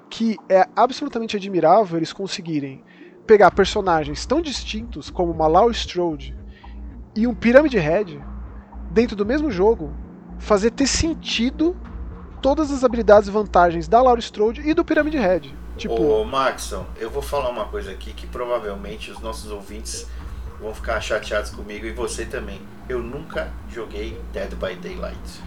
que 0.09 0.37
é 0.49 0.67
absolutamente 0.75 1.37
admirável 1.37 1.97
eles 1.97 2.11
conseguirem 2.11 2.83
pegar 3.29 3.51
personagens 3.51 4.25
tão 4.25 4.41
distintos 4.41 5.11
como 5.11 5.31
uma 5.31 5.45
Laurie 5.45 5.75
Strode 5.75 6.35
e 7.15 7.27
um 7.27 7.35
Pyramid 7.35 7.77
Head 7.77 8.19
dentro 8.89 9.15
do 9.15 9.23
mesmo 9.23 9.51
jogo, 9.51 9.93
fazer 10.39 10.71
ter 10.71 10.87
sentido 10.87 11.77
todas 12.41 12.71
as 12.71 12.83
habilidades 12.83 13.29
e 13.29 13.31
vantagens 13.31 13.87
da 13.87 14.01
Laurie 14.01 14.23
Strode 14.23 14.67
e 14.67 14.73
do 14.73 14.83
Pyramid 14.83 15.15
Head. 15.15 15.55
Tipo, 15.77 16.01
Ô, 16.01 16.25
Maxon, 16.25 16.83
eu 16.97 17.11
vou 17.11 17.21
falar 17.21 17.49
uma 17.49 17.65
coisa 17.65 17.91
aqui 17.91 18.13
que 18.13 18.25
provavelmente 18.25 19.11
os 19.11 19.19
nossos 19.19 19.51
ouvintes 19.51 20.07
vão 20.59 20.73
ficar 20.73 20.99
chateados 20.99 21.51
comigo 21.51 21.85
e 21.85 21.91
você 21.91 22.25
também. 22.25 22.59
Eu 22.89 22.97
nunca 22.97 23.53
joguei 23.69 24.19
Dead 24.33 24.55
by 24.55 24.73
Daylight. 24.75 25.43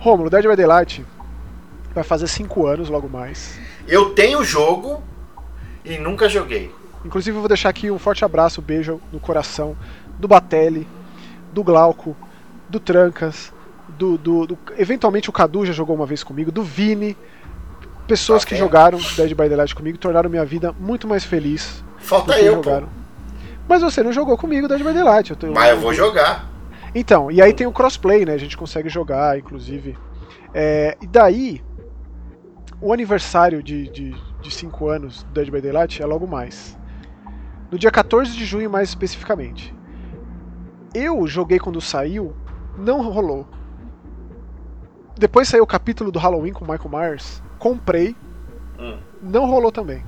Romulo, 0.00 0.28
Dead 0.28 0.48
by 0.48 0.56
Daylight 0.56 1.06
vai 1.94 2.02
fazer 2.02 2.26
5 2.26 2.66
anos 2.66 2.88
logo 2.88 3.08
mais. 3.08 3.56
Eu 3.86 4.16
tenho 4.16 4.40
o 4.40 4.44
jogo 4.44 5.00
e 5.84 5.96
nunca 5.96 6.28
joguei. 6.28 6.74
Inclusive, 7.04 7.36
eu 7.36 7.40
vou 7.40 7.48
deixar 7.48 7.68
aqui 7.68 7.90
um 7.90 7.98
forte 7.98 8.24
abraço, 8.24 8.60
beijo 8.60 9.00
no 9.12 9.20
coração 9.20 9.76
do 10.18 10.26
Batelli, 10.26 10.86
do 11.52 11.62
Glauco, 11.62 12.16
do 12.68 12.80
Trancas, 12.80 13.52
do, 13.88 14.18
do, 14.18 14.46
do, 14.46 14.58
Eventualmente 14.76 15.30
o 15.30 15.32
Cadu 15.32 15.64
já 15.64 15.72
jogou 15.72 15.96
uma 15.96 16.06
vez 16.06 16.22
comigo, 16.22 16.52
do 16.52 16.62
Vini. 16.62 17.16
Pessoas 18.06 18.44
que 18.44 18.56
jogaram 18.56 18.98
Dead 19.16 19.34
by 19.34 19.48
Daylight 19.48 19.74
comigo 19.74 19.98
tornaram 19.98 20.30
minha 20.30 20.44
vida 20.44 20.74
muito 20.78 21.06
mais 21.06 21.24
feliz. 21.24 21.84
Falta 21.98 22.38
eu, 22.38 22.54
jogaram. 22.54 22.86
Pô. 22.86 22.92
Mas 23.68 23.82
você 23.82 24.02
não 24.02 24.12
jogou 24.12 24.36
comigo 24.38 24.66
Dead 24.66 24.82
by 24.82 24.92
Daylight. 24.92 25.30
Eu 25.30 25.36
tenho, 25.36 25.52
Mas 25.52 25.70
eu 25.70 25.80
vou 25.80 25.92
jogar. 25.92 26.48
Então, 26.94 27.30
e 27.30 27.42
aí 27.42 27.52
tem 27.52 27.66
o 27.66 27.72
crossplay, 27.72 28.24
né? 28.24 28.32
A 28.32 28.38
gente 28.38 28.56
consegue 28.56 28.88
jogar, 28.88 29.38
inclusive. 29.38 29.96
É, 30.54 30.96
e 31.02 31.06
daí, 31.06 31.62
o 32.80 32.92
aniversário 32.94 33.62
de 33.62 34.14
5 34.48 34.88
anos 34.88 35.22
do 35.24 35.32
Dead 35.32 35.50
by 35.50 35.60
Daylight 35.60 36.02
é 36.02 36.06
logo 36.06 36.26
mais. 36.26 36.77
No 37.70 37.78
dia 37.78 37.90
14 37.90 38.32
de 38.32 38.44
junho, 38.44 38.70
mais 38.70 38.88
especificamente. 38.88 39.74
Eu 40.94 41.26
joguei 41.26 41.58
quando 41.58 41.80
saiu, 41.80 42.34
não 42.76 43.02
rolou. 43.02 43.46
Depois 45.16 45.48
saiu 45.48 45.64
o 45.64 45.66
capítulo 45.66 46.10
do 46.10 46.18
Halloween 46.18 46.52
com 46.52 46.64
Michael 46.64 46.90
Myers, 46.90 47.42
comprei, 47.58 48.16
hum. 48.78 48.98
não 49.20 49.46
rolou 49.46 49.70
também. 49.72 50.04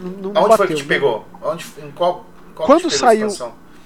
Não, 0.00 0.10
não 0.10 0.30
Onde 0.30 0.40
bateu, 0.40 0.56
foi 0.56 0.66
que 0.68 0.74
te 0.74 0.84
pegou? 0.84 1.24
Onde, 1.42 1.66
em 1.78 1.90
qual, 1.90 2.24
qual 2.54 2.66
quando 2.66 2.90
saiu 2.90 3.28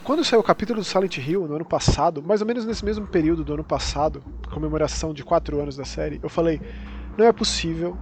quando 0.03 0.25
saiu 0.25 0.41
o 0.41 0.43
capítulo 0.43 0.81
do 0.81 0.85
Silent 0.85 1.19
Hill 1.19 1.47
no 1.47 1.57
ano 1.57 1.65
passado, 1.65 2.23
mais 2.23 2.41
ou 2.41 2.47
menos 2.47 2.65
nesse 2.65 2.85
mesmo 2.85 3.07
período 3.07 3.45
do 3.45 3.53
ano 3.55 3.63
passado, 3.63 4.23
comemoração 4.51 5.13
de 5.13 5.23
4 5.23 5.61
anos 5.61 5.77
da 5.77 5.85
série, 5.85 6.19
eu 6.23 6.29
falei: 6.29 6.61
não 7.17 7.27
é 7.27 7.33
possível, 7.33 7.97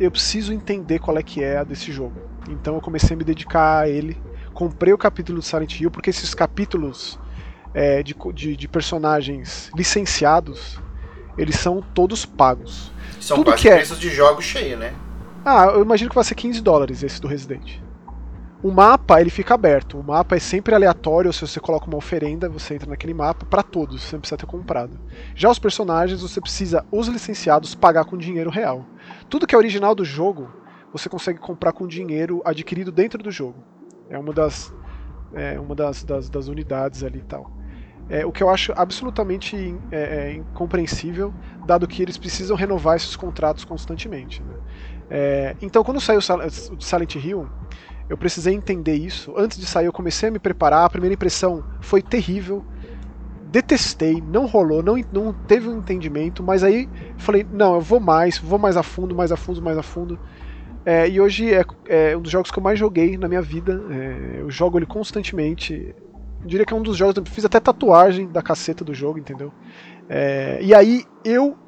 eu 0.00 0.10
preciso 0.10 0.52
entender 0.52 0.98
qual 0.98 1.16
é 1.16 1.22
que 1.22 1.42
é 1.42 1.58
a 1.58 1.64
desse 1.64 1.92
jogo. 1.92 2.20
Então 2.48 2.74
eu 2.74 2.80
comecei 2.80 3.14
a 3.14 3.16
me 3.16 3.24
dedicar 3.24 3.80
a 3.80 3.88
ele. 3.88 4.20
Comprei 4.52 4.92
o 4.92 4.98
capítulo 4.98 5.38
do 5.38 5.44
Silent 5.44 5.80
Hill, 5.80 5.90
porque 5.90 6.10
esses 6.10 6.34
capítulos 6.34 7.18
é, 7.74 8.02
de, 8.02 8.14
de, 8.34 8.56
de, 8.56 8.68
personagens 8.68 9.70
licenciados, 9.74 10.80
eles 11.36 11.56
são 11.56 11.82
todos 11.94 12.26
pagos. 12.26 12.90
São 13.20 13.36
Tudo 13.36 13.54
que 13.54 13.68
é... 13.68 13.76
preços 13.76 14.00
de 14.00 14.10
jogo 14.10 14.42
cheio, 14.42 14.76
né? 14.76 14.94
Ah, 15.44 15.66
eu 15.66 15.82
imagino 15.82 16.10
que 16.10 16.14
vai 16.14 16.24
ser 16.24 16.34
15 16.34 16.60
dólares 16.60 17.02
esse 17.02 17.20
do 17.20 17.28
Resident. 17.28 17.78
O 18.60 18.72
mapa 18.72 19.20
ele 19.20 19.30
fica 19.30 19.54
aberto. 19.54 19.98
O 19.98 20.02
mapa 20.02 20.34
é 20.34 20.40
sempre 20.40 20.74
aleatório. 20.74 21.32
Se 21.32 21.42
você 21.42 21.60
coloca 21.60 21.86
uma 21.86 21.96
oferenda, 21.96 22.48
você 22.48 22.74
entra 22.74 22.90
naquele 22.90 23.14
mapa 23.14 23.46
para 23.46 23.62
todos. 23.62 24.02
Você 24.02 24.16
não 24.16 24.20
precisa 24.20 24.36
ter 24.36 24.46
comprado. 24.46 24.98
Já 25.36 25.48
os 25.48 25.60
personagens, 25.60 26.20
você 26.20 26.40
precisa 26.40 26.84
os 26.90 27.06
licenciados 27.06 27.76
pagar 27.76 28.04
com 28.04 28.16
dinheiro 28.16 28.50
real. 28.50 28.84
Tudo 29.30 29.46
que 29.46 29.54
é 29.54 29.58
original 29.58 29.94
do 29.94 30.04
jogo, 30.04 30.50
você 30.92 31.08
consegue 31.08 31.38
comprar 31.38 31.72
com 31.72 31.86
dinheiro 31.86 32.40
adquirido 32.44 32.90
dentro 32.90 33.22
do 33.22 33.30
jogo. 33.30 33.62
É 34.08 34.18
uma 34.18 34.32
das, 34.32 34.72
é 35.34 35.58
uma 35.58 35.74
das, 35.74 36.04
das, 36.04 36.30
das 36.30 36.48
unidades 36.48 37.02
ali 37.02 37.18
e 37.18 37.24
tal. 37.24 37.50
É, 38.10 38.24
o 38.24 38.32
que 38.32 38.42
eu 38.42 38.48
acho 38.48 38.72
absolutamente 38.74 39.76
é, 39.92 39.98
é, 40.00 40.32
incompreensível, 40.32 41.32
dado 41.66 41.86
que 41.86 42.00
eles 42.00 42.16
precisam 42.16 42.56
renovar 42.56 42.96
esses 42.96 43.14
contratos 43.14 43.64
constantemente. 43.64 44.42
Né? 44.42 44.54
É, 45.10 45.56
então, 45.60 45.84
quando 45.84 46.00
saiu 46.00 46.18
o 46.18 46.80
Silent 46.80 47.14
Hill, 47.16 47.46
eu 48.08 48.16
precisei 48.16 48.54
entender 48.54 48.94
isso. 48.94 49.34
Antes 49.36 49.58
de 49.58 49.66
sair, 49.66 49.86
eu 49.86 49.92
comecei 49.92 50.30
a 50.30 50.32
me 50.32 50.38
preparar. 50.38 50.86
A 50.86 50.90
primeira 50.90 51.14
impressão 51.14 51.62
foi 51.80 52.00
terrível. 52.00 52.64
Detestei, 53.50 54.22
não 54.22 54.46
rolou, 54.46 54.82
não, 54.82 54.96
não 55.12 55.32
teve 55.32 55.68
um 55.68 55.78
entendimento. 55.78 56.42
Mas 56.42 56.64
aí 56.64 56.88
falei: 57.18 57.46
não, 57.50 57.74
eu 57.74 57.80
vou 57.80 58.00
mais, 58.00 58.38
vou 58.38 58.58
mais 58.58 58.76
a 58.76 58.82
fundo, 58.82 59.14
mais 59.14 59.30
a 59.30 59.36
fundo, 59.36 59.60
mais 59.60 59.76
a 59.76 59.82
fundo. 59.82 60.18
É, 60.88 61.06
e 61.06 61.20
hoje 61.20 61.52
é, 61.52 61.62
é, 61.86 62.16
um 62.16 62.22
dos 62.22 62.32
jogos 62.32 62.50
que 62.50 62.58
eu 62.58 62.62
mais 62.62 62.78
joguei 62.78 63.18
na 63.18 63.28
minha 63.28 63.42
vida. 63.42 63.78
É, 63.90 64.40
eu 64.40 64.50
jogo 64.50 64.78
ele 64.78 64.86
constantemente. 64.86 65.94
Eu 66.40 66.46
diria 66.46 66.64
que 66.64 66.72
é 66.72 66.76
um 66.76 66.80
dos 66.80 66.96
jogos. 66.96 67.22
Fiz 67.28 67.44
até 67.44 67.60
tatuagem 67.60 68.26
da 68.26 68.40
caceta 68.40 68.82
do 68.82 68.94
jogo, 68.94 69.18
entendeu? 69.18 69.52
É, 70.08 70.58
e 70.62 70.74
aí 70.74 71.04
eu 71.22 71.58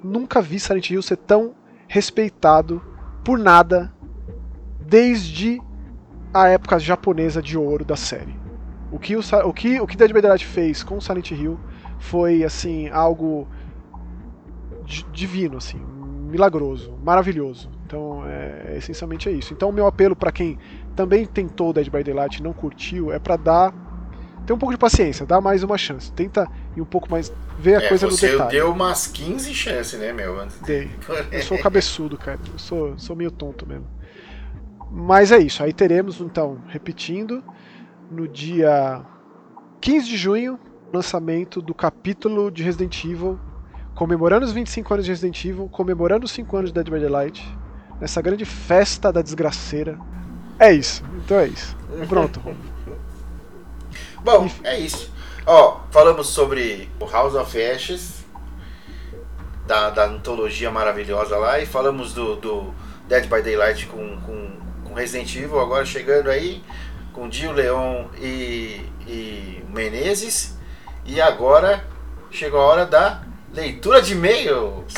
nunca 0.00 0.40
vi 0.40 0.60
Silent 0.60 0.90
Hill 0.90 1.02
ser 1.02 1.16
tão 1.16 1.56
respeitado 1.88 2.80
por 3.24 3.36
nada 3.36 3.92
desde 4.80 5.60
a 6.32 6.46
época 6.46 6.78
japonesa 6.78 7.42
de 7.42 7.58
ouro 7.58 7.84
da 7.84 7.96
série. 7.96 8.38
O 8.92 8.98
que 9.00 9.16
o, 9.16 9.20
o, 9.44 9.52
que, 9.52 9.80
o 9.80 9.88
que 9.88 9.96
Dead 9.96 10.12
by 10.12 10.20
Daylight 10.20 10.46
fez 10.46 10.84
com 10.84 11.00
Silent 11.00 11.32
Hill 11.32 11.58
foi 11.98 12.44
assim 12.44 12.88
algo 12.90 13.48
divino, 15.12 15.56
assim, 15.56 15.80
milagroso, 16.30 16.96
maravilhoso. 17.02 17.76
Então, 17.88 18.22
é, 18.26 18.76
essencialmente 18.76 19.30
é 19.30 19.32
isso. 19.32 19.54
Então, 19.54 19.70
o 19.70 19.72
meu 19.72 19.86
apelo 19.86 20.14
para 20.14 20.30
quem 20.30 20.58
também 20.94 21.24
tentou 21.24 21.72
Dead 21.72 21.88
by 21.88 22.04
Daylight 22.04 22.38
e 22.38 22.42
não 22.42 22.52
curtiu 22.52 23.10
é 23.10 23.18
para 23.18 23.36
dar 23.36 23.74
ter 24.46 24.52
um 24.52 24.58
pouco 24.58 24.74
de 24.74 24.78
paciência, 24.78 25.24
dá 25.24 25.40
mais 25.40 25.62
uma 25.62 25.78
chance. 25.78 26.12
Tenta 26.12 26.46
ir 26.76 26.82
um 26.82 26.84
pouco 26.84 27.10
mais 27.10 27.32
ver 27.58 27.76
a 27.76 27.82
é, 27.82 27.88
coisa 27.88 28.06
no 28.06 28.14
detalhe. 28.14 28.36
Você 28.36 28.56
deu 28.56 28.70
umas 28.70 29.06
15 29.06 29.54
chances, 29.54 29.98
né, 29.98 30.12
meu? 30.12 30.46
Dei. 30.66 30.90
Eu 31.32 31.42
sou 31.42 31.58
cabeçudo, 31.58 32.18
cara. 32.18 32.38
Eu 32.52 32.58
sou, 32.58 32.98
sou 32.98 33.16
meio 33.16 33.30
tonto 33.30 33.66
mesmo. 33.66 33.86
Mas 34.90 35.32
é 35.32 35.38
isso. 35.38 35.62
Aí 35.62 35.72
teremos, 35.72 36.20
então, 36.20 36.58
repetindo, 36.68 37.42
no 38.10 38.28
dia 38.28 39.02
15 39.80 40.06
de 40.06 40.16
junho, 40.16 40.58
lançamento 40.92 41.62
do 41.62 41.74
capítulo 41.74 42.50
de 42.50 42.62
Resident 42.62 43.02
Evil, 43.04 43.38
comemorando 43.94 44.44
os 44.44 44.52
25 44.52 44.92
anos 44.92 45.06
de 45.06 45.10
Resident 45.10 45.42
Evil, 45.42 45.68
comemorando 45.70 46.26
os 46.26 46.32
5 46.32 46.56
anos 46.56 46.70
de 46.70 46.74
Dead 46.74 46.90
by 46.90 47.00
Daylight, 47.00 47.58
nessa 48.00 48.20
grande 48.20 48.44
festa 48.44 49.12
da 49.12 49.22
desgraceira. 49.22 49.98
É 50.58 50.72
isso. 50.72 51.02
Então 51.24 51.38
é 51.38 51.48
isso. 51.48 51.76
Pronto. 52.08 52.40
Bom, 54.22 54.46
Enfim. 54.46 54.60
é 54.64 54.78
isso. 54.78 55.10
Ó, 55.46 55.80
falamos 55.90 56.28
sobre 56.28 56.90
o 57.00 57.06
House 57.06 57.34
of 57.34 57.62
Ashes, 57.62 58.24
da, 59.66 59.90
da 59.90 60.06
antologia 60.06 60.70
maravilhosa 60.70 61.36
lá, 61.38 61.60
e 61.60 61.66
falamos 61.66 62.12
do, 62.12 62.36
do 62.36 62.74
Dead 63.08 63.26
by 63.28 63.42
Daylight 63.42 63.86
com, 63.86 64.18
com 64.20 64.48
Resident 64.98 65.34
Evil 65.36 65.60
agora 65.60 65.86
chegando 65.86 66.28
aí, 66.28 66.62
com 67.12 67.28
Dio 67.28 67.52
Leon 67.52 68.06
e, 68.20 68.84
e 69.06 69.64
Menezes. 69.68 70.58
E 71.04 71.20
agora 71.20 71.84
chegou 72.30 72.60
a 72.60 72.64
hora 72.64 72.84
da 72.84 73.22
leitura 73.54 74.02
de 74.02 74.12
e-mails. 74.12 74.92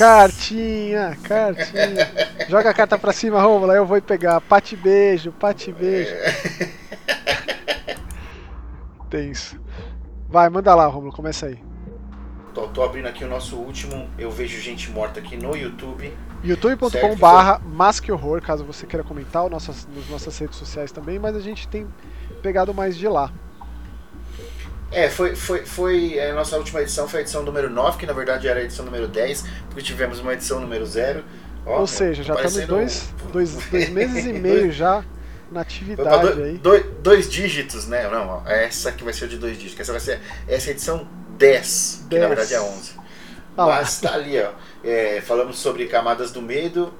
Cartinha, 0.50 1.16
cartinha. 1.22 2.48
Joga 2.48 2.70
a 2.70 2.74
carta 2.74 2.98
pra 2.98 3.12
cima, 3.12 3.40
Romulo, 3.40 3.70
aí 3.70 3.78
eu 3.78 3.86
vou 3.86 4.02
pegar. 4.02 4.40
Pate 4.40 4.74
beijo, 4.74 5.30
pate 5.30 5.72
beijo. 5.72 6.12
Tenso. 9.08 9.60
Vai, 10.28 10.48
manda 10.48 10.74
lá, 10.74 10.86
Romulo, 10.86 11.12
começa 11.12 11.46
aí. 11.46 11.58
Tô, 12.52 12.66
tô 12.68 12.82
abrindo 12.82 13.06
aqui 13.06 13.24
o 13.24 13.28
nosso 13.28 13.56
último. 13.56 14.08
Eu 14.18 14.30
vejo 14.30 14.60
gente 14.60 14.90
morta 14.90 15.20
aqui 15.20 15.36
no 15.36 15.56
YouTube 15.56 16.12
youtube.com/barra 16.42 17.60
Masque 17.64 18.10
Horror, 18.10 18.40
caso 18.40 18.64
você 18.64 18.86
queira 18.86 19.04
comentar, 19.04 19.48
nossas, 19.48 19.86
nas 19.94 20.08
nossas 20.08 20.38
redes 20.38 20.56
sociais 20.56 20.90
também, 20.90 21.18
mas 21.18 21.36
a 21.36 21.40
gente 21.40 21.68
tem 21.68 21.86
pegado 22.42 22.72
mais 22.72 22.96
de 22.96 23.06
lá. 23.06 23.30
É, 24.90 25.08
foi, 25.08 25.36
foi, 25.36 25.64
foi 25.64 26.20
a 26.20 26.34
nossa 26.34 26.56
última 26.56 26.80
edição 26.80 27.08
foi 27.08 27.20
a 27.20 27.22
edição 27.22 27.42
número 27.42 27.70
9, 27.70 27.98
que 27.98 28.06
na 28.06 28.12
verdade 28.12 28.48
era 28.48 28.58
a 28.58 28.62
edição 28.62 28.84
número 28.84 29.06
10, 29.06 29.44
porque 29.66 29.82
tivemos 29.82 30.18
uma 30.18 30.32
edição 30.32 30.60
número 30.60 30.84
0. 30.84 31.22
Ou 31.64 31.86
seja, 31.86 32.22
já 32.22 32.34
estamos 32.34 32.66
dois, 32.66 33.14
dois, 33.32 33.54
dois 33.70 33.88
meses 33.90 34.26
e 34.26 34.32
meio 34.32 34.72
já 34.72 35.04
na 35.50 35.60
atividade 35.60 36.34
do, 36.34 36.42
aí. 36.42 36.58
Dois, 36.58 36.84
dois 37.00 37.30
dígitos, 37.30 37.86
né? 37.86 38.08
Não, 38.08 38.42
essa 38.46 38.88
aqui 38.88 39.04
vai 39.04 39.12
ser 39.12 39.28
de 39.28 39.36
dois 39.36 39.56
dígitos. 39.58 39.80
Essa 39.80 39.92
vai 39.92 40.00
ser 40.00 40.20
essa 40.48 40.70
edição 40.70 41.06
10, 41.38 41.38
10. 41.38 42.06
que 42.08 42.18
na 42.18 42.28
verdade 42.28 42.54
é 42.54 42.60
11. 42.60 42.92
Ah, 43.56 43.66
Mas 43.66 44.00
tá 44.00 44.14
ali, 44.14 44.40
ó. 44.40 44.52
É, 44.82 45.20
falamos 45.20 45.58
sobre 45.58 45.86
Camadas 45.86 46.30
do 46.30 46.40
Medo, 46.40 46.94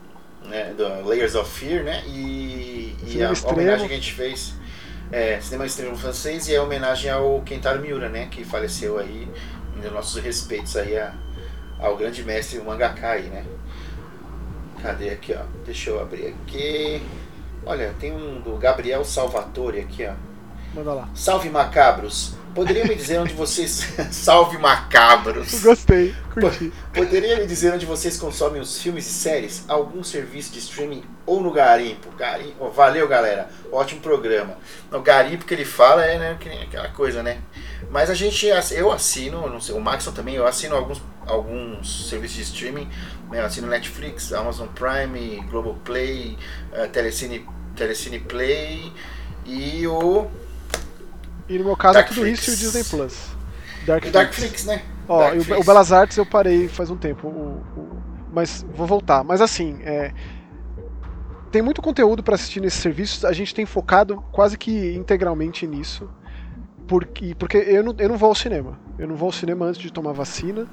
né, 0.45 0.75
do 0.77 1.09
Layers 1.09 1.35
of 1.35 1.51
Fear, 1.51 1.85
né? 1.85 2.03
E, 2.07 2.95
e 3.07 3.23
a, 3.23 3.31
a, 3.31 3.51
homenagem 3.51 3.87
que 3.87 3.95
a 3.95 3.97
gente 3.97 4.13
fez. 4.13 4.55
É, 5.13 5.41
cinema 5.41 5.67
extremo 5.67 5.97
francês 5.97 6.49
e 6.49 6.55
é 6.55 6.61
homenagem 6.61 7.11
ao 7.11 7.41
Kentaro 7.43 7.81
Miura, 7.81 8.09
né? 8.09 8.29
Que 8.31 8.45
faleceu 8.45 8.99
aí. 8.99 9.29
Nossos 9.93 10.23
respeitos 10.23 10.77
aí 10.77 10.97
a, 10.97 11.15
ao 11.79 11.97
grande 11.97 12.23
mestre 12.23 12.59
o 12.59 12.65
mangaka 12.65 13.11
aí, 13.11 13.25
né? 13.25 13.45
Cadê 14.83 15.11
aqui, 15.11 15.35
ó? 15.35 15.43
Deixa 15.65 15.91
eu 15.91 16.01
abrir 16.01 16.29
aqui. 16.29 17.03
Olha, 17.65 17.95
tem 17.99 18.13
um 18.13 18.41
do 18.41 18.57
Gabriel 18.57 19.05
Salvatore 19.05 19.81
aqui, 19.81 20.07
ó. 20.07 20.15
Manda 20.75 20.93
lá. 20.93 21.09
Salve 21.15 21.51
macabros! 21.51 22.35
Poderia 22.55 22.85
me 22.85 22.95
dizer 22.95 23.19
onde 23.19 23.33
vocês. 23.35 23.95
Salve 24.11 24.59
macabros! 24.59 25.63
Gostei, 25.63 26.15
curti. 26.35 26.73
Poderia 26.93 27.37
me 27.37 27.47
dizer 27.47 27.73
onde 27.73 27.87
vocês 27.87 28.17
consomem 28.17 28.61
os 28.61 28.81
filmes 28.83 29.07
e 29.07 29.11
séries? 29.11 29.65
Algum 29.69 30.03
serviço 30.03 30.53
de 30.53 30.59
streaming 30.59 31.05
ou 31.25 31.41
no 31.41 31.53
Garimpo? 31.53 32.11
Garimpo. 32.17 32.69
Valeu, 32.71 33.07
galera. 33.07 33.49
Ótimo 33.71 34.01
programa. 34.01 34.57
O 34.93 34.99
Garimpo 35.01 35.45
que 35.45 35.55
ele 35.55 35.65
fala 35.65 36.05
é 36.05 36.19
né, 36.19 36.39
aquela 36.63 36.89
coisa, 36.89 37.23
né? 37.23 37.41
Mas 37.91 38.11
a 38.11 38.15
gente. 38.15 38.47
Eu 38.73 38.91
assino, 38.91 39.49
não 39.49 39.61
sei, 39.61 39.75
o 39.75 39.81
Maxon 39.81 40.13
também, 40.13 40.35
eu 40.35 40.47
assino 40.47 40.75
alguns, 40.75 41.01
alguns 41.27 42.09
serviços 42.09 42.37
de 42.37 42.43
streaming. 42.43 42.89
Né, 43.31 43.41
eu 43.41 43.45
assino 43.45 43.69
Netflix, 43.69 44.33
Amazon 44.33 44.67
Prime, 44.69 45.41
Globoplay, 45.49 46.37
uh, 46.73 46.89
Telecine, 46.89 47.47
Telecine 47.77 48.19
Play 48.19 48.93
e 49.47 49.87
o 49.87 50.29
e 51.51 51.59
no 51.59 51.65
meu 51.65 51.77
caso 51.77 51.99
é 51.99 52.03
tudo 52.05 52.27
isso 52.27 52.51
e 52.51 52.55
o 52.55 52.57
Disney 52.57 52.85
Plus. 52.85 53.29
Darkflix, 53.85 54.13
Darkflix 54.13 54.65
né? 54.67 54.83
Ó, 55.09 55.21
Darkflix. 55.21 55.59
O, 55.59 55.61
o 55.61 55.65
Belas 55.65 55.93
Artes 55.93 56.17
eu 56.17 56.25
parei 56.25 56.69
faz 56.69 56.91
um 56.91 56.97
tempo. 56.97 57.27
O, 57.27 57.63
o, 57.77 58.03
mas 58.33 58.65
vou 58.75 58.87
voltar. 58.87 59.25
Mas 59.25 59.41
assim, 59.41 59.79
é, 59.83 60.13
tem 61.51 61.61
muito 61.61 61.83
conteúdo 61.83 62.23
para 62.23 62.37
assistir 62.37 62.61
nesses 62.61 62.81
serviços. 62.81 63.25
A 63.25 63.33
gente 63.33 63.55
tem 63.55 63.67
focado 63.67 64.23
quase 64.31 64.57
que 64.57 64.95
integralmente 64.95 65.67
nisso. 65.67 66.09
Porque, 66.87 67.35
porque 67.35 67.57
eu, 67.57 67.83
não, 67.83 67.95
eu 67.99 68.09
não 68.09 68.17
vou 68.17 68.29
ao 68.29 68.35
cinema. 68.35 68.79
Eu 68.99 69.09
não 69.09 69.17
vou 69.17 69.27
ao 69.27 69.33
cinema 69.33 69.67
antes 69.67 69.81
de 69.81 69.93
tomar 69.93 70.13
vacina. 70.13 70.67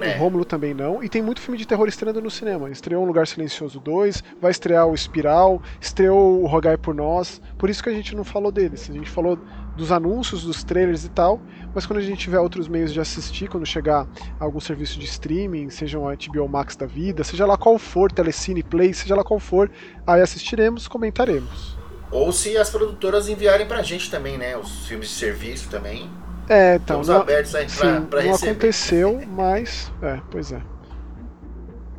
É. 0.00 0.16
O 0.16 0.18
Rômulo 0.18 0.44
também 0.44 0.74
não. 0.74 1.04
E 1.04 1.08
tem 1.08 1.22
muito 1.22 1.40
filme 1.40 1.56
de 1.56 1.66
terror 1.66 1.86
estreando 1.86 2.20
no 2.20 2.30
cinema. 2.30 2.68
Estreou 2.70 3.04
Um 3.04 3.06
Lugar 3.06 3.26
Silencioso 3.26 3.78
2, 3.78 4.24
vai 4.40 4.50
estrear 4.50 4.86
o 4.86 4.94
Espiral, 4.94 5.62
estreou 5.80 6.42
o 6.42 6.46
Rogai 6.46 6.76
por 6.76 6.94
Nós. 6.94 7.40
Por 7.56 7.70
isso 7.70 7.82
que 7.82 7.88
a 7.88 7.92
gente 7.92 8.16
não 8.16 8.24
falou 8.24 8.50
deles. 8.50 8.90
A 8.90 8.92
gente 8.92 9.08
falou 9.08 9.38
dos 9.78 9.92
anúncios, 9.92 10.42
dos 10.42 10.64
trailers 10.64 11.04
e 11.04 11.08
tal, 11.08 11.40
mas 11.74 11.86
quando 11.86 12.00
a 12.00 12.02
gente 12.02 12.18
tiver 12.18 12.40
outros 12.40 12.66
meios 12.66 12.92
de 12.92 13.00
assistir, 13.00 13.48
quando 13.48 13.64
chegar 13.64 14.06
algum 14.38 14.58
serviço 14.58 14.98
de 14.98 15.06
streaming, 15.06 15.70
seja 15.70 15.98
um 15.98 16.04
HBO 16.04 16.48
Max 16.48 16.76
da 16.76 16.84
vida, 16.84 17.22
seja 17.22 17.46
lá 17.46 17.56
qual 17.56 17.78
for, 17.78 18.10
Telecine 18.10 18.62
Play, 18.62 18.92
seja 18.92 19.14
lá 19.14 19.22
qual 19.22 19.38
for, 19.38 19.70
aí 20.06 20.20
assistiremos, 20.20 20.88
comentaremos. 20.88 21.78
Ou 22.10 22.32
se 22.32 22.56
as 22.56 22.68
produtoras 22.70 23.28
enviarem 23.28 23.66
pra 23.66 23.82
gente 23.82 24.10
também, 24.10 24.36
né? 24.36 24.56
Os 24.56 24.86
filmes 24.86 25.08
de 25.08 25.14
serviço 25.14 25.68
também. 25.68 26.10
É, 26.48 26.76
então. 26.76 27.02
Estamos 27.02 27.08
não, 27.08 27.20
abertos 27.20 27.54
aí 27.54 27.68
sim, 27.68 27.78
pra, 27.78 28.00
pra 28.00 28.22
não 28.22 28.32
receber. 28.32 28.50
aconteceu, 28.50 29.22
mas. 29.28 29.92
É, 30.02 30.18
pois 30.30 30.50
é. 30.50 30.60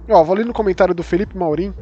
Ó, 0.10 0.24
vou 0.24 0.36
ler 0.36 0.46
no 0.46 0.54
comentário 0.54 0.94
do 0.94 1.04
Felipe 1.04 1.38
Maurim. 1.38 1.74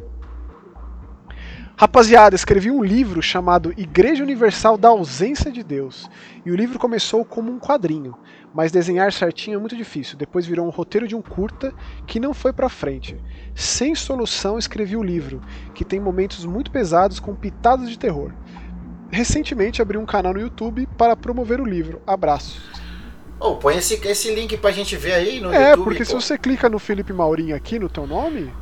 Rapaziada, 1.80 2.34
escrevi 2.34 2.72
um 2.72 2.82
livro 2.82 3.22
chamado 3.22 3.72
Igreja 3.76 4.24
Universal 4.24 4.76
da 4.76 4.88
Ausência 4.88 5.48
de 5.48 5.62
Deus. 5.62 6.10
E 6.44 6.50
o 6.50 6.56
livro 6.56 6.76
começou 6.76 7.24
como 7.24 7.52
um 7.52 7.60
quadrinho, 7.60 8.16
mas 8.52 8.72
desenhar 8.72 9.12
certinho 9.12 9.54
é 9.54 9.60
muito 9.60 9.76
difícil. 9.76 10.18
Depois 10.18 10.44
virou 10.44 10.66
um 10.66 10.70
roteiro 10.70 11.06
de 11.06 11.14
um 11.14 11.22
curta 11.22 11.72
que 12.04 12.18
não 12.18 12.34
foi 12.34 12.52
para 12.52 12.68
frente. 12.68 13.16
Sem 13.54 13.94
solução, 13.94 14.58
escrevi 14.58 14.96
o 14.96 15.04
livro, 15.04 15.40
que 15.72 15.84
tem 15.84 16.00
momentos 16.00 16.44
muito 16.44 16.68
pesados 16.72 17.20
com 17.20 17.32
pitadas 17.32 17.88
de 17.88 17.96
terror. 17.96 18.32
Recentemente 19.08 19.80
abri 19.80 19.96
um 19.96 20.04
canal 20.04 20.34
no 20.34 20.40
YouTube 20.40 20.88
para 20.98 21.14
promover 21.14 21.60
o 21.60 21.64
livro. 21.64 22.02
Abraço. 22.04 22.60
Oh, 23.38 23.54
põe 23.54 23.76
esse, 23.76 23.94
esse 24.04 24.34
link 24.34 24.56
pra 24.56 24.72
gente 24.72 24.96
ver 24.96 25.12
aí 25.12 25.38
no 25.38 25.52
é, 25.52 25.70
YouTube. 25.70 25.80
É, 25.80 25.84
porque 25.84 26.04
pô. 26.04 26.06
se 26.06 26.14
você 26.14 26.36
clica 26.36 26.68
no 26.68 26.80
Felipe 26.80 27.12
Maurinho 27.12 27.54
aqui 27.54 27.78
no 27.78 27.88
teu 27.88 28.04
nome, 28.04 28.52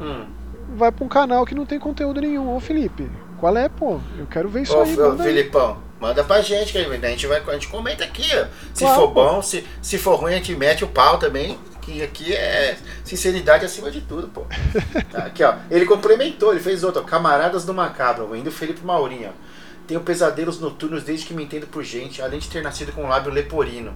hum 0.00 0.43
vai 0.76 0.90
pra 0.90 1.04
um 1.04 1.08
canal 1.08 1.44
que 1.44 1.54
não 1.54 1.66
tem 1.66 1.78
conteúdo 1.78 2.20
nenhum. 2.20 2.54
Ô 2.54 2.60
Felipe, 2.60 3.10
qual 3.38 3.56
é, 3.56 3.68
pô? 3.68 4.00
Eu 4.18 4.26
quero 4.26 4.48
ver 4.48 4.62
isso 4.62 4.76
ô, 4.76 4.82
aí. 4.82 4.98
Ô, 4.98 5.16
Filipão, 5.18 5.72
aí. 5.72 5.76
manda 6.00 6.24
pra 6.24 6.40
gente, 6.40 6.72
que 6.72 6.78
a 6.78 6.82
gente, 6.82 7.26
vai, 7.26 7.42
a 7.46 7.52
gente 7.52 7.68
comenta 7.68 8.04
aqui, 8.04 8.26
ó. 8.34 8.46
Se 8.72 8.84
claro, 8.84 9.00
for 9.00 9.08
bom, 9.08 9.42
se, 9.42 9.66
se 9.82 9.98
for 9.98 10.16
ruim, 10.16 10.32
a 10.32 10.36
gente 10.36 10.54
mete 10.54 10.84
o 10.84 10.88
pau 10.88 11.18
também. 11.18 11.58
Que 11.82 12.02
aqui 12.02 12.32
é 12.32 12.78
sinceridade 13.04 13.66
acima 13.66 13.90
de 13.90 14.00
tudo, 14.00 14.28
pô. 14.28 14.46
Tá, 15.12 15.24
aqui, 15.26 15.44
ó. 15.44 15.56
Ele 15.70 15.84
complementou, 15.84 16.52
ele 16.52 16.60
fez 16.60 16.82
outro, 16.82 17.02
ó, 17.02 17.04
Camaradas 17.04 17.64
do 17.66 17.74
Macabro, 17.74 18.34
indo 18.34 18.50
Felipe 18.50 18.84
Maurinho, 18.84 19.28
ó. 19.28 19.53
Tenho 19.86 20.00
pesadelos 20.00 20.58
noturnos 20.60 21.04
desde 21.04 21.26
que 21.26 21.34
me 21.34 21.44
entendo 21.44 21.66
por 21.66 21.84
gente, 21.84 22.22
além 22.22 22.40
de 22.40 22.48
ter 22.48 22.62
nascido 22.62 22.92
com 22.92 23.04
um 23.04 23.08
lábio 23.08 23.30
leporino. 23.30 23.94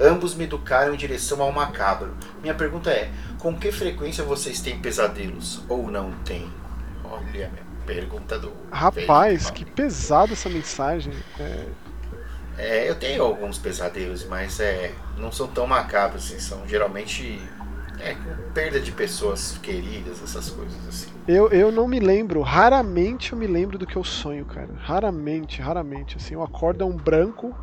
Ambos 0.00 0.34
me 0.34 0.44
educaram 0.44 0.94
em 0.94 0.96
direção 0.96 1.42
ao 1.42 1.52
macabro. 1.52 2.14
Minha 2.40 2.54
pergunta 2.54 2.90
é: 2.90 3.10
com 3.38 3.54
que 3.54 3.70
frequência 3.70 4.24
vocês 4.24 4.60
têm 4.60 4.78
pesadelos? 4.78 5.62
Ou 5.68 5.90
não 5.90 6.10
têm? 6.24 6.50
Olha, 7.04 7.22
minha 7.50 7.50
pergunta 7.84 8.38
do. 8.38 8.52
Rapaz, 8.70 9.50
que 9.50 9.64
pesada 9.64 10.32
essa 10.32 10.48
mensagem. 10.48 11.12
É... 11.38 11.66
é... 12.56 12.90
eu 12.90 12.94
tenho 12.94 13.22
alguns 13.22 13.58
pesadelos, 13.58 14.24
mas 14.24 14.58
é, 14.58 14.94
não 15.18 15.30
são 15.30 15.46
tão 15.46 15.66
macabros, 15.66 16.24
assim, 16.24 16.40
são 16.40 16.66
geralmente 16.66 17.38
é, 18.00 18.14
com 18.14 18.52
perda 18.52 18.80
de 18.80 18.92
pessoas 18.92 19.58
queridas, 19.58 20.22
essas 20.22 20.50
coisas 20.50 20.88
assim. 20.88 21.10
Eu, 21.26 21.48
eu 21.48 21.72
não 21.72 21.88
me 21.88 21.98
lembro, 21.98 22.40
raramente 22.40 23.32
eu 23.32 23.38
me 23.38 23.46
lembro 23.46 23.78
do 23.78 23.86
que 23.86 23.96
eu 23.96 24.04
sonho, 24.04 24.44
cara. 24.44 24.70
Raramente, 24.78 25.60
raramente. 25.60 26.16
Assim, 26.16 26.34
eu 26.34 26.42
acordo 26.42 26.84
é 26.84 26.86
um 26.86 26.96
branco, 26.96 27.54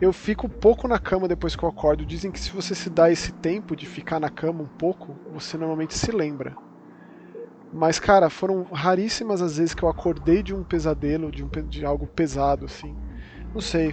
eu 0.00 0.12
fico 0.12 0.48
pouco 0.48 0.86
na 0.86 0.98
cama 0.98 1.26
depois 1.26 1.56
que 1.56 1.62
eu 1.62 1.68
acordo. 1.68 2.06
Dizem 2.06 2.30
que 2.30 2.38
se 2.38 2.50
você 2.50 2.74
se 2.74 2.88
dá 2.88 3.10
esse 3.10 3.32
tempo 3.32 3.74
de 3.74 3.86
ficar 3.86 4.20
na 4.20 4.30
cama 4.30 4.62
um 4.62 4.78
pouco, 4.78 5.16
você 5.32 5.56
normalmente 5.56 5.96
se 5.96 6.10
lembra. 6.10 6.56
Mas, 7.72 7.98
cara, 7.98 8.30
foram 8.30 8.62
raríssimas 8.72 9.42
as 9.42 9.56
vezes 9.56 9.74
que 9.74 9.82
eu 9.82 9.88
acordei 9.88 10.44
de 10.44 10.54
um 10.54 10.62
pesadelo, 10.62 11.32
de, 11.32 11.42
um, 11.42 11.48
de 11.48 11.84
algo 11.84 12.06
pesado, 12.06 12.66
assim. 12.66 12.94
Não 13.52 13.60
sei. 13.60 13.92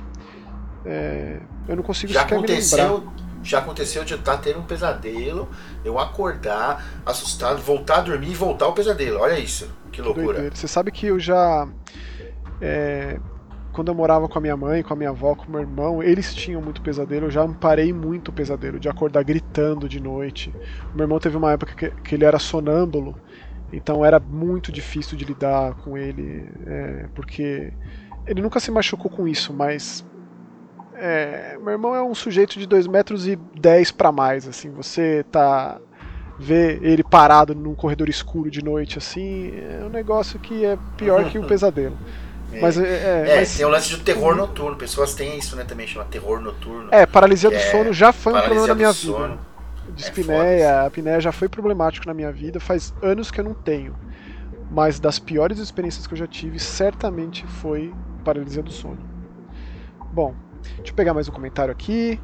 É, 0.85 1.39
eu 1.67 1.75
não 1.75 1.83
consigo 1.83 2.13
Já 2.13 2.21
aconteceu 2.21 3.11
já 3.43 3.59
aconteceu 3.59 4.03
de 4.03 4.13
eu 4.13 4.19
estar 4.19 4.37
tendo 4.37 4.59
um 4.59 4.63
pesadelo, 4.63 5.49
eu 5.83 5.99
acordar, 5.99 7.01
assustado, 7.05 7.61
voltar 7.61 7.97
a 7.97 8.01
dormir 8.01 8.31
e 8.31 8.35
voltar 8.35 8.65
ao 8.65 8.73
pesadelo. 8.73 9.19
Olha 9.19 9.39
isso, 9.39 9.69
que 9.91 10.01
loucura. 10.01 10.49
Você 10.53 10.67
sabe 10.67 10.91
que 10.91 11.07
eu 11.07 11.19
já. 11.19 11.67
É, 12.61 13.19
quando 13.71 13.87
eu 13.87 13.95
morava 13.95 14.27
com 14.27 14.37
a 14.37 14.41
minha 14.41 14.57
mãe, 14.57 14.83
com 14.83 14.93
a 14.93 14.95
minha 14.95 15.09
avó, 15.09 15.33
com 15.33 15.45
o 15.45 15.51
meu 15.51 15.61
irmão, 15.61 16.03
eles 16.03 16.33
tinham 16.33 16.61
muito 16.61 16.81
pesadelo. 16.81 17.27
Eu 17.27 17.31
já 17.31 17.47
parei 17.47 17.93
muito 17.93 18.29
o 18.29 18.33
pesadelo, 18.33 18.79
de 18.79 18.89
acordar 18.89 19.23
gritando 19.23 19.87
de 19.87 19.99
noite. 19.99 20.53
O 20.93 20.97
meu 20.97 21.05
irmão 21.05 21.19
teve 21.19 21.37
uma 21.37 21.51
época 21.51 21.73
que, 21.73 21.89
que 22.01 22.15
ele 22.15 22.25
era 22.25 22.37
sonâmbulo, 22.37 23.15
então 23.71 24.03
era 24.05 24.19
muito 24.19 24.71
difícil 24.71 25.17
de 25.17 25.25
lidar 25.25 25.75
com 25.75 25.97
ele, 25.97 26.49
é, 26.65 27.05
porque 27.15 27.71
ele 28.27 28.41
nunca 28.41 28.59
se 28.59 28.69
machucou 28.69 29.09
com 29.09 29.27
isso, 29.27 29.53
mas 29.53 30.05
é, 31.01 31.57
meu 31.59 31.71
irmão 31.71 31.95
é 31.95 32.03
um 32.03 32.13
sujeito 32.13 32.59
de 32.59 32.67
2 32.67 32.85
metros 32.85 33.27
e 33.27 33.35
10 33.35 33.91
para 33.91 34.11
mais, 34.11 34.47
assim, 34.47 34.69
você 34.69 35.25
tá 35.31 35.79
ver 36.37 36.79
ele 36.83 37.03
parado 37.03 37.53
num 37.53 37.75
corredor 37.75 38.09
escuro 38.09 38.49
de 38.49 38.63
noite 38.63 38.97
assim, 38.97 39.53
é 39.55 39.83
um 39.83 39.89
negócio 39.89 40.39
que 40.39 40.65
é 40.65 40.77
pior 40.97 41.29
que 41.29 41.37
um 41.37 41.45
pesadelo. 41.45 41.97
É. 42.53 42.59
Mas, 42.59 42.77
é, 42.77 42.83
é, 42.83 43.25
é 43.27 43.35
mas... 43.37 43.55
tem 43.55 43.65
o 43.65 43.69
lance 43.69 43.95
do 43.95 44.03
terror 44.03 44.35
noturno, 44.35 44.75
pessoas 44.75 45.15
têm 45.15 45.37
isso, 45.37 45.55
né, 45.55 45.63
também 45.63 45.87
chama 45.87 46.03
terror 46.03 46.41
noturno. 46.41 46.89
É, 46.91 47.05
paralisia 47.05 47.49
do 47.49 47.55
é 47.55 47.59
sono 47.59 47.93
já 47.93 48.11
foi 48.11 48.33
um 48.33 48.41
problema 48.41 48.67
na 48.67 48.75
minha 48.75 48.91
vida. 48.91 49.13
Sono. 49.13 49.39
Dispneia, 49.95 50.63
é 50.63 50.69
a 50.69 50.85
apneia 50.85 51.21
já 51.21 51.31
foi 51.31 51.47
problemático 51.47 52.05
na 52.05 52.13
minha 52.13 52.29
vida, 52.29 52.59
faz 52.59 52.93
anos 53.01 53.31
que 53.31 53.39
eu 53.39 53.45
não 53.45 53.53
tenho. 53.53 53.95
Mas 54.69 54.99
das 54.99 55.17
piores 55.17 55.59
experiências 55.59 56.05
que 56.05 56.13
eu 56.13 56.17
já 56.17 56.27
tive, 56.27 56.59
certamente 56.59 57.47
foi 57.47 57.93
paralisia 58.25 58.61
do 58.61 58.69
sono. 58.69 58.99
Bom, 60.11 60.35
Deixa 60.77 60.91
eu 60.91 60.95
pegar 60.95 61.13
mais 61.13 61.27
um 61.27 61.31
comentário 61.31 61.71
aqui. 61.71 62.19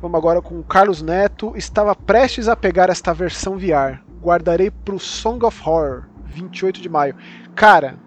Vamos 0.00 0.16
agora 0.16 0.40
com 0.40 0.58
o 0.58 0.64
Carlos 0.64 1.02
Neto. 1.02 1.52
Estava 1.56 1.94
prestes 1.94 2.48
a 2.48 2.56
pegar 2.56 2.88
esta 2.88 3.12
versão 3.12 3.58
VR. 3.58 4.00
Guardarei 4.22 4.70
para 4.70 4.94
o 4.94 5.00
Song 5.00 5.44
of 5.44 5.60
Horror, 5.68 6.04
28 6.26 6.80
de 6.80 6.88
maio. 6.88 7.14
Cara, 7.54 7.98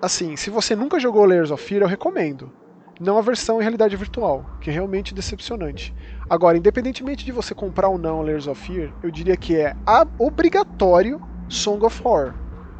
assim, 0.00 0.36
se 0.36 0.50
você 0.50 0.76
nunca 0.76 1.00
jogou 1.00 1.24
Layers 1.24 1.50
of 1.50 1.62
Fear, 1.62 1.82
eu 1.82 1.88
recomendo. 1.88 2.52
Não 3.00 3.16
a 3.16 3.22
versão 3.22 3.58
em 3.58 3.62
realidade 3.62 3.96
virtual, 3.96 4.44
que 4.60 4.70
é 4.70 4.72
realmente 4.72 5.14
decepcionante. 5.14 5.94
Agora, 6.28 6.58
independentemente 6.58 7.24
de 7.24 7.30
você 7.30 7.54
comprar 7.54 7.88
ou 7.88 7.98
não 7.98 8.22
Layers 8.22 8.46
of 8.46 8.60
Fear, 8.60 8.92
eu 9.02 9.10
diria 9.10 9.36
que 9.36 9.56
é 9.56 9.74
obrigatório 10.18 11.20
Song 11.48 11.84
of 11.84 12.00
Horror 12.04 12.34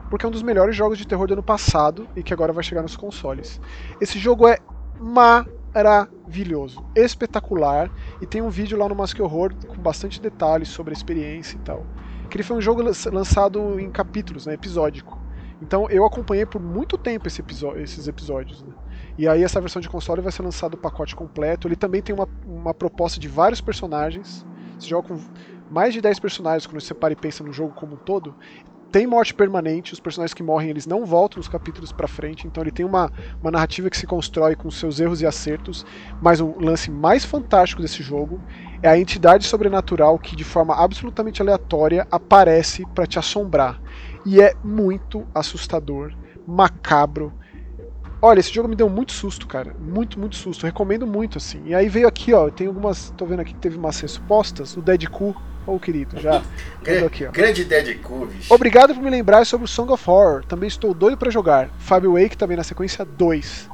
porque 0.08 0.24
é 0.24 0.28
um 0.28 0.32
dos 0.32 0.42
melhores 0.42 0.74
jogos 0.74 0.98
de 0.98 1.06
terror 1.06 1.26
do 1.26 1.34
ano 1.34 1.42
passado 1.42 2.08
e 2.16 2.22
que 2.22 2.32
agora 2.32 2.52
vai 2.52 2.64
chegar 2.64 2.82
nos 2.82 2.96
consoles. 2.96 3.60
Esse 4.00 4.18
jogo 4.18 4.48
é 4.48 4.58
maravilhoso, 5.00 6.84
espetacular, 6.94 7.90
e 8.20 8.26
tem 8.26 8.42
um 8.42 8.50
vídeo 8.50 8.78
lá 8.78 8.88
no 8.88 8.94
Mask 8.94 9.18
Horror 9.20 9.54
com 9.66 9.80
bastante 9.80 10.20
detalhes 10.20 10.68
sobre 10.68 10.92
a 10.92 10.96
experiência 10.96 11.56
e 11.56 11.60
tal. 11.60 11.84
Que 12.28 12.36
ele 12.36 12.44
foi 12.44 12.56
um 12.56 12.60
jogo 12.60 12.82
lançado 12.82 13.80
em 13.80 13.90
capítulos, 13.90 14.46
né, 14.46 14.54
episódico. 14.54 15.18
Então 15.60 15.88
eu 15.90 16.04
acompanhei 16.04 16.46
por 16.46 16.60
muito 16.60 16.96
tempo 16.96 17.26
esse 17.26 17.42
esses 17.76 18.06
episódios. 18.06 18.62
Né? 18.62 18.72
E 19.16 19.26
aí 19.26 19.42
essa 19.42 19.60
versão 19.60 19.80
de 19.80 19.88
console 19.88 20.22
vai 20.22 20.30
ser 20.30 20.42
lançado 20.42 20.74
o 20.74 20.78
pacote 20.78 21.16
completo. 21.16 21.66
Ele 21.66 21.76
também 21.76 22.00
tem 22.00 22.14
uma, 22.14 22.28
uma 22.46 22.72
proposta 22.72 23.18
de 23.18 23.28
vários 23.28 23.60
personagens. 23.60 24.46
Você 24.78 24.88
joga 24.88 25.08
com 25.08 25.20
mais 25.70 25.92
de 25.92 26.00
10 26.00 26.18
personagens 26.20 26.66
quando 26.66 26.80
você 26.80 26.94
para 26.94 27.12
e 27.12 27.16
pensa 27.16 27.42
no 27.42 27.52
jogo 27.52 27.74
como 27.74 27.94
um 27.94 27.98
todo. 27.98 28.34
Tem 28.90 29.06
morte 29.06 29.34
permanente, 29.34 29.92
os 29.92 30.00
personagens 30.00 30.32
que 30.32 30.42
morrem 30.42 30.70
eles 30.70 30.86
não 30.86 31.04
voltam 31.04 31.40
os 31.40 31.48
capítulos 31.48 31.92
para 31.92 32.08
frente, 32.08 32.46
então 32.46 32.62
ele 32.62 32.70
tem 32.70 32.86
uma, 32.86 33.12
uma 33.40 33.50
narrativa 33.50 33.90
que 33.90 33.98
se 33.98 34.06
constrói 34.06 34.56
com 34.56 34.70
seus 34.70 34.98
erros 34.98 35.20
e 35.20 35.26
acertos, 35.26 35.84
mas 36.22 36.40
o 36.40 36.58
lance 36.58 36.90
mais 36.90 37.24
fantástico 37.24 37.82
desse 37.82 38.02
jogo 38.02 38.40
é 38.82 38.88
a 38.88 38.98
entidade 38.98 39.44
sobrenatural 39.44 40.18
que 40.18 40.34
de 40.34 40.44
forma 40.44 40.74
absolutamente 40.74 41.42
aleatória 41.42 42.06
aparece 42.10 42.86
para 42.94 43.06
te 43.06 43.18
assombrar. 43.18 43.80
E 44.24 44.40
é 44.40 44.54
muito 44.64 45.26
assustador, 45.34 46.12
macabro. 46.46 47.32
Olha, 48.20 48.40
esse 48.40 48.52
jogo 48.52 48.68
me 48.68 48.74
deu 48.74 48.88
muito 48.88 49.12
susto, 49.12 49.46
cara. 49.46 49.74
Muito, 49.78 50.18
muito 50.18 50.34
susto. 50.34 50.66
Recomendo 50.66 51.06
muito, 51.06 51.38
assim. 51.38 51.62
E 51.66 51.74
aí 51.74 51.88
veio 51.88 52.08
aqui, 52.08 52.34
ó. 52.34 52.50
Tem 52.50 52.66
algumas. 52.66 53.10
Tô 53.16 53.24
vendo 53.24 53.40
aqui 53.40 53.54
que 53.54 53.60
teve 53.60 53.76
umas 53.76 54.00
respostas. 54.00 54.76
O 54.76 54.82
Deadpool 54.82 55.36
Ô, 55.68 55.74
oh, 55.74 55.78
querido, 55.78 56.18
já. 56.18 56.38
aqui. 57.06 57.26
Grande 57.26 57.62
Deadpool, 57.62 58.24
bicho. 58.24 58.54
Obrigado 58.54 58.94
por 58.94 59.02
me 59.02 59.10
lembrar 59.10 59.44
sobre 59.44 59.66
o 59.66 59.68
Song 59.68 59.92
of 59.92 60.10
Horror. 60.10 60.42
Também 60.46 60.66
estou 60.66 60.94
doido 60.94 61.18
para 61.18 61.30
jogar. 61.30 61.68
Fábio 61.78 62.14
Wake 62.14 62.38
também 62.38 62.56
na 62.56 62.64
sequência 62.64 63.04
2. 63.04 63.68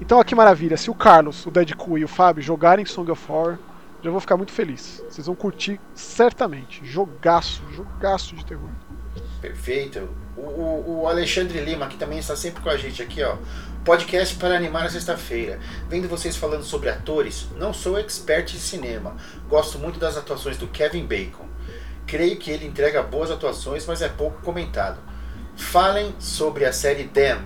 Então, 0.00 0.20
ó, 0.20 0.22
que 0.22 0.36
maravilha. 0.36 0.76
Se 0.76 0.88
o 0.88 0.94
Carlos, 0.94 1.44
o 1.44 1.50
Deadpool 1.50 1.98
e 1.98 2.04
o 2.04 2.08
Fábio 2.08 2.44
jogarem 2.44 2.84
Song 2.84 3.10
of 3.10 3.20
Horror, 3.28 3.58
já 4.04 4.08
vou 4.08 4.20
ficar 4.20 4.36
muito 4.36 4.52
feliz. 4.52 5.02
Vocês 5.10 5.26
vão 5.26 5.34
curtir 5.34 5.80
certamente. 5.96 6.80
Jogaço, 6.84 7.64
jogaço 7.72 8.36
de 8.36 8.46
terror. 8.46 8.70
Perfeito. 9.40 10.08
O, 10.36 10.42
o, 10.42 11.00
o, 11.02 11.08
Alexandre 11.08 11.58
Lima, 11.58 11.88
que 11.88 11.96
também 11.96 12.20
está 12.20 12.36
sempre 12.36 12.62
com 12.62 12.70
a 12.70 12.76
gente 12.76 13.02
aqui, 13.02 13.20
ó. 13.24 13.36
Podcast 13.84 14.36
para 14.36 14.56
animar 14.56 14.86
a 14.86 14.90
sexta-feira. 14.90 15.58
Vendo 15.88 16.08
vocês 16.08 16.36
falando 16.36 16.62
sobre 16.62 16.88
atores, 16.88 17.48
não 17.56 17.72
sou 17.72 17.98
expert 17.98 18.54
em 18.54 18.58
cinema. 18.58 19.16
Gosto 19.48 19.78
muito 19.78 19.98
das 19.98 20.16
atuações 20.16 20.56
do 20.56 20.66
Kevin 20.68 21.04
Bacon. 21.04 21.46
Creio 22.06 22.36
que 22.36 22.50
ele 22.50 22.66
entrega 22.66 23.02
boas 23.02 23.30
atuações, 23.30 23.86
mas 23.86 24.02
é 24.02 24.08
pouco 24.08 24.40
comentado. 24.42 25.00
Falem 25.56 26.14
sobre 26.18 26.64
a 26.64 26.72
série 26.72 27.04
Them. 27.04 27.40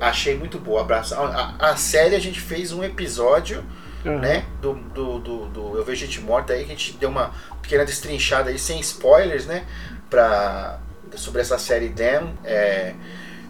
Achei 0.00 0.36
muito 0.36 0.58
boa. 0.58 0.82
Abraço. 0.82 1.14
A, 1.14 1.56
a, 1.58 1.70
a 1.70 1.76
série 1.76 2.14
a 2.14 2.20
gente 2.20 2.40
fez 2.40 2.72
um 2.72 2.82
episódio 2.82 3.64
uhum. 4.04 4.18
né? 4.18 4.44
Do, 4.60 4.74
do, 4.74 5.18
do, 5.18 5.46
do, 5.46 5.76
Eu 5.76 5.84
Vejo 5.84 6.04
Gente 6.04 6.20
Morta 6.20 6.52
aí, 6.52 6.64
que 6.64 6.72
a 6.72 6.76
gente 6.76 6.92
deu 6.94 7.08
uma 7.08 7.32
pequena 7.60 7.84
destrinchada 7.84 8.50
aí, 8.50 8.58
sem 8.58 8.80
spoilers, 8.80 9.46
né? 9.46 9.64
Pra, 10.10 10.78
sobre 11.14 11.40
essa 11.40 11.58
série 11.58 11.90
Them, 11.90 12.34
é, 12.44 12.94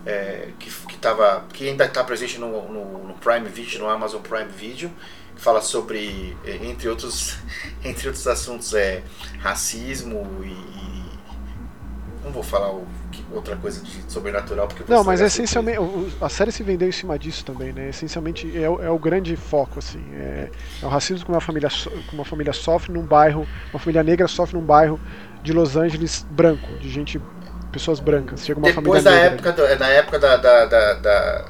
é, 0.07 0.49
que, 0.59 0.71
que, 0.71 0.97
tava, 0.99 1.45
que 1.53 1.69
ainda 1.69 1.85
está 1.85 2.03
presente 2.03 2.39
no, 2.39 2.69
no, 2.69 3.09
no, 3.09 3.15
Prime 3.15 3.49
Video, 3.49 3.81
no 3.81 3.89
Amazon 3.89 4.21
Prime 4.21 4.51
Video, 4.51 4.91
que 5.35 5.41
fala 5.41 5.61
sobre, 5.61 6.37
entre 6.45 6.89
outros, 6.89 7.37
entre 7.85 8.09
outros 8.09 8.27
assuntos, 8.27 8.75
é, 8.75 9.03
racismo 9.39 10.27
e, 10.45 10.49
e 10.49 12.25
não 12.25 12.33
vou 12.33 12.43
falar 12.43 12.71
o 12.71 12.87
outra 13.33 13.57
coisa 13.57 13.83
de 13.83 14.13
sobrenatural. 14.13 14.69
Porque 14.69 14.85
não, 14.91 15.03
mas 15.03 15.21
essencialmente 15.21 15.79
a 16.21 16.29
série 16.29 16.53
se 16.53 16.63
vendeu 16.63 16.89
em 16.89 16.93
cima 16.93 17.19
disso 17.19 17.45
também, 17.45 17.73
né? 17.73 17.89
Essencialmente 17.89 18.51
é, 18.57 18.65
é 18.65 18.91
o 18.91 18.99
grande 18.99 19.35
foco, 19.37 19.79
assim. 19.79 20.03
É, 20.15 20.51
é, 20.83 20.87
o 20.87 20.89
racismo 20.89 21.25
que 21.25 21.33
uma 21.33 21.41
família, 21.41 21.69
que 21.69 22.15
uma 22.15 22.25
família 22.25 22.53
sofre 22.53 22.93
num 22.93 23.03
bairro, 23.03 23.47
uma 23.73 23.79
família 23.81 24.03
negra 24.03 24.29
sofre 24.29 24.57
num 24.57 24.65
bairro 24.65 25.01
de 25.43 25.53
Los 25.53 25.77
Angeles 25.77 26.27
branco, 26.31 26.69
de 26.79 26.89
gente, 26.89 27.21
pessoas 27.73 27.99
brancas. 27.99 28.45
Chega 28.45 28.59
uma 28.59 28.69
Depois 28.69 29.03
família 29.03 29.03
da 29.03 29.11
negra, 29.11 29.35
época, 29.35 29.53
do, 29.53 29.79
na 29.79 29.89
época 29.89 30.19
da, 30.19 30.37
da, 30.37 30.65
da, 30.67 30.95
da 30.95 31.45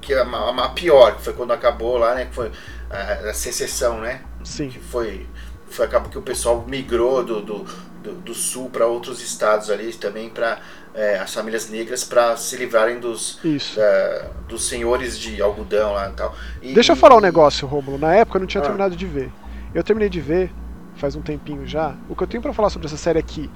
que 0.00 0.12
é 0.12 0.20
a, 0.20 0.24
a, 0.24 0.68
pior, 0.70 1.16
que 1.16 1.22
foi 1.22 1.32
quando 1.32 1.52
acabou 1.52 1.96
lá, 1.96 2.14
né? 2.14 2.26
Que 2.26 2.34
foi 2.34 2.50
a, 2.90 3.30
a 3.30 3.34
secessão, 3.34 4.00
né? 4.00 4.20
Sim. 4.44 4.68
Que 4.68 4.78
foi, 4.80 5.26
foi 5.68 5.86
acabou 5.86 6.10
que 6.10 6.18
o 6.18 6.22
pessoal 6.22 6.64
migrou 6.66 7.24
do, 7.24 7.40
do, 7.40 7.64
do, 8.02 8.12
do 8.14 8.34
sul 8.34 8.68
para 8.68 8.86
outros 8.86 9.22
estados 9.22 9.70
ali 9.70 9.92
também 9.94 10.28
para 10.28 10.58
é, 10.94 11.18
as 11.18 11.32
famílias 11.32 11.70
negras 11.70 12.04
para 12.04 12.36
se 12.36 12.56
livrarem 12.56 12.98
dos, 12.98 13.38
é, 13.78 14.26
dos 14.48 14.68
senhores 14.68 15.18
de 15.18 15.40
algodão 15.40 15.92
lá 15.92 16.10
e 16.10 16.12
tal. 16.12 16.36
E, 16.60 16.74
Deixa 16.74 16.92
eu 16.92 16.96
falar 16.96 17.16
um 17.16 17.20
negócio, 17.20 17.66
Rômulo. 17.66 17.96
Na 17.96 18.14
época 18.14 18.36
eu 18.36 18.40
não 18.40 18.46
tinha 18.46 18.60
ah. 18.60 18.64
terminado 18.64 18.96
de 18.96 19.06
ver. 19.06 19.30
Eu 19.72 19.82
terminei 19.82 20.10
de 20.10 20.20
ver 20.20 20.52
faz 20.96 21.16
um 21.16 21.22
tempinho 21.22 21.66
já. 21.66 21.96
O 22.08 22.14
que 22.14 22.22
eu 22.22 22.26
tenho 22.26 22.42
para 22.42 22.52
falar 22.52 22.70
sobre 22.70 22.86
essa 22.86 22.96
série 22.96 23.18
é 23.18 23.22
que 23.22 23.50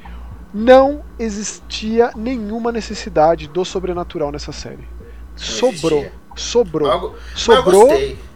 não 0.57 1.05
existia 1.19 2.13
nenhuma 2.17 2.73
necessidade 2.73 3.47
do 3.47 3.63
sobrenatural 3.63 4.33
nessa 4.33 4.53
série. 4.53 4.89
Sobrou. 5.37 6.07
Sobrou. 6.35 6.91
Algo, 6.91 7.15
sobrou. 7.35 7.89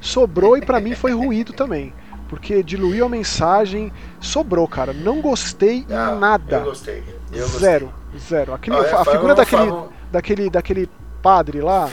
Sobrou 0.03 0.57
e 0.59 0.61
para 0.61 0.81
mim 0.81 0.95
foi 0.95 1.13
ruído 1.13 1.55
também. 1.55 1.95
Porque 2.29 2.63
diluiu 2.63 3.07
a 3.07 3.09
mensagem, 3.09 3.91
sobrou, 4.21 4.69
cara. 4.69 4.93
Não 4.93 5.23
gostei 5.23 5.87
não, 5.89 6.21
nada. 6.21 6.59
Eu 6.59 6.65
gostei. 6.65 7.03
Eu 7.33 7.49
Zero. 7.49 7.91
Gostei. 8.13 8.21
Zero. 8.21 8.53
Aquele, 8.53 8.77
a 8.77 9.05
figura 9.05 9.35
daquele, 9.35 9.73
daquele, 10.13 10.51
daquele 10.51 10.91
padre 11.23 11.63
lá. 11.63 11.91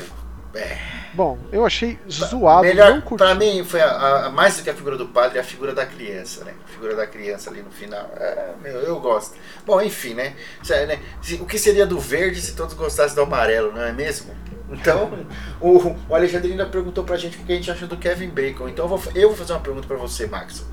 É. 0.54 0.97
Bom, 1.18 1.36
eu 1.52 1.66
achei 1.66 1.98
zoado. 2.08 2.62
Melhor, 2.62 2.92
não 2.92 3.02
curti. 3.02 3.18
pra 3.18 3.34
mim, 3.34 3.64
foi 3.64 3.82
a, 3.82 4.28
a, 4.28 4.30
mais 4.30 4.56
do 4.56 4.62
que 4.62 4.70
a 4.70 4.74
figura 4.76 4.96
do 4.96 5.08
padre, 5.08 5.40
a 5.40 5.44
figura 5.44 5.74
da 5.74 5.84
criança, 5.84 6.44
né? 6.44 6.54
A 6.64 6.68
figura 6.68 6.96
da 6.96 7.08
criança 7.08 7.50
ali 7.50 7.64
no 7.64 7.72
final. 7.72 8.08
É, 8.18 8.54
meu, 8.62 8.76
eu 8.82 9.00
gosto. 9.00 9.36
Bom, 9.66 9.82
enfim, 9.82 10.14
né? 10.14 10.36
né? 10.70 11.00
O 11.40 11.48
que 11.48 11.58
seria 11.58 11.88
do 11.88 12.00
verde 12.00 12.40
se 12.40 12.56
todos 12.56 12.76
gostassem 12.76 13.16
do 13.16 13.22
amarelo, 13.24 13.74
não 13.74 13.82
é 13.82 13.92
mesmo? 13.92 14.32
Então, 14.70 15.12
o, 15.60 15.96
o 16.08 16.14
Alexandre 16.16 16.52
ainda 16.52 16.68
perguntou 16.68 17.04
pra 17.04 17.18
gente 17.18 17.36
o 17.36 17.44
que 17.44 17.52
a 17.52 17.56
gente 17.56 17.72
acha 17.72 17.88
do 17.88 17.98
Kevin 17.98 18.30
Bacon. 18.30 18.70
Então, 18.70 18.86
eu 18.86 18.96
vou, 18.96 19.12
eu 19.16 19.30
vou 19.30 19.38
fazer 19.38 19.54
uma 19.54 19.62
pergunta 19.62 19.88
pra 19.88 19.98
você, 19.98 20.28
Max. 20.28 20.64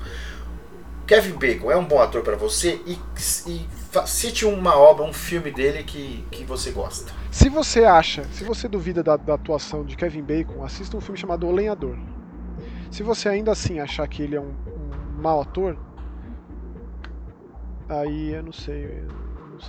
Kevin 1.07 1.39
Bacon 1.39 1.71
é 1.71 1.75
um 1.75 1.85
bom 1.85 1.99
ator 1.99 2.21
para 2.21 2.35
você 2.35 2.79
e, 2.85 2.99
e 3.47 3.67
cite 4.05 4.45
uma 4.45 4.75
obra, 4.77 5.03
um 5.03 5.13
filme 5.13 5.51
dele 5.51 5.83
que, 5.83 6.25
que 6.31 6.43
você 6.43 6.71
gosta. 6.71 7.11
Se 7.31 7.49
você 7.49 7.83
acha, 7.83 8.23
se 8.31 8.43
você 8.43 8.67
duvida 8.67 9.03
da, 9.03 9.17
da 9.17 9.35
atuação 9.35 9.83
de 9.83 9.95
Kevin 9.95 10.23
Bacon, 10.23 10.63
assista 10.63 10.97
um 10.97 11.01
filme 11.01 11.17
chamado 11.17 11.47
O 11.47 11.51
Lenhador. 11.51 11.97
Se 12.91 13.03
você 13.03 13.29
ainda 13.29 13.51
assim 13.51 13.79
achar 13.79 14.07
que 14.07 14.23
ele 14.23 14.35
é 14.35 14.41
um, 14.41 14.53
um 14.53 15.21
mau 15.21 15.41
ator, 15.41 15.77
aí 17.89 18.33
eu 18.33 18.43
não 18.43 18.53
sei, 18.53 18.85
eu. 18.85 19.25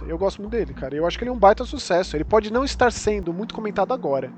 Eu 0.06 0.18
gosto 0.18 0.40
muito 0.40 0.50
dele, 0.52 0.74
cara. 0.74 0.96
Eu 0.96 1.06
acho 1.06 1.16
que 1.16 1.22
ele 1.22 1.30
é 1.30 1.32
um 1.32 1.38
baita 1.38 1.64
sucesso. 1.64 2.16
Ele 2.16 2.24
pode 2.24 2.52
não 2.52 2.64
estar 2.64 2.90
sendo 2.90 3.32
muito 3.32 3.54
comentado 3.54 3.94
agora, 3.94 4.32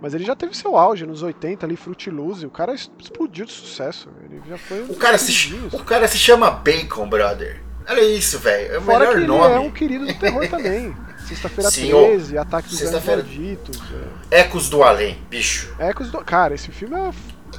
mas 0.00 0.14
ele 0.14 0.24
já 0.24 0.34
teve 0.34 0.56
seu 0.56 0.76
auge 0.76 1.04
nos 1.04 1.22
80 1.22 1.66
ali, 1.66 1.76
Frutiluz, 1.76 2.42
o 2.42 2.50
cara 2.50 2.74
explodiu 2.74 3.44
de 3.44 3.52
sucesso. 3.52 4.08
Ele 4.24 4.40
já 4.48 4.56
foi 4.56 4.82
um 4.82 4.92
o 4.92 4.96
cara 4.96 5.18
se 5.18 5.54
O 5.72 5.84
cara 5.84 6.06
se 6.08 6.16
chama 6.16 6.50
Bacon, 6.50 7.08
brother. 7.08 7.67
Olha 7.88 8.02
isso, 8.02 8.38
velho. 8.38 8.74
É 8.74 8.78
o 8.78 8.82
Fora 8.82 9.14
melhor 9.14 9.26
nome. 9.26 9.54
É 9.54 9.58
um 9.60 9.70
querido 9.70 10.06
do 10.06 10.14
terror 10.14 10.46
também. 10.50 10.94
Sexta-feira 11.26 11.70
13, 11.70 12.38
ó, 12.38 12.40
Ataque 12.42 12.68
dos 12.68 12.82
Anjos 12.82 13.04
Malditos. 13.04 13.82
É. 14.30 14.40
Ecos 14.40 14.70
do 14.70 14.82
Além, 14.82 15.18
bicho. 15.28 15.74
Ecos 15.78 16.10
do. 16.10 16.18
Cara, 16.24 16.54
esse 16.54 16.70
filme 16.70 16.94
é. 16.94 17.10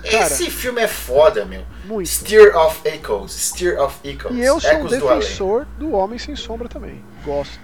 Cara, 0.09 0.25
esse 0.25 0.49
filme 0.49 0.81
é 0.81 0.87
foda, 0.87 1.45
meu. 1.45 1.63
Muito. 1.85 2.07
Steer 2.07 2.55
of 2.57 2.87
Echoes. 2.87 3.31
Steer 3.31 3.79
of 3.81 3.95
Echoes. 4.03 4.35
E 4.35 4.41
eu 4.41 4.59
sou 4.59 4.71
Ecos 4.71 4.93
um 4.93 4.99
defensor 4.99 5.65
do, 5.77 5.87
do 5.87 5.91
Homem 5.93 6.17
Sem 6.17 6.35
Sombra 6.35 6.67
também. 6.67 7.03
Gosto. 7.23 7.59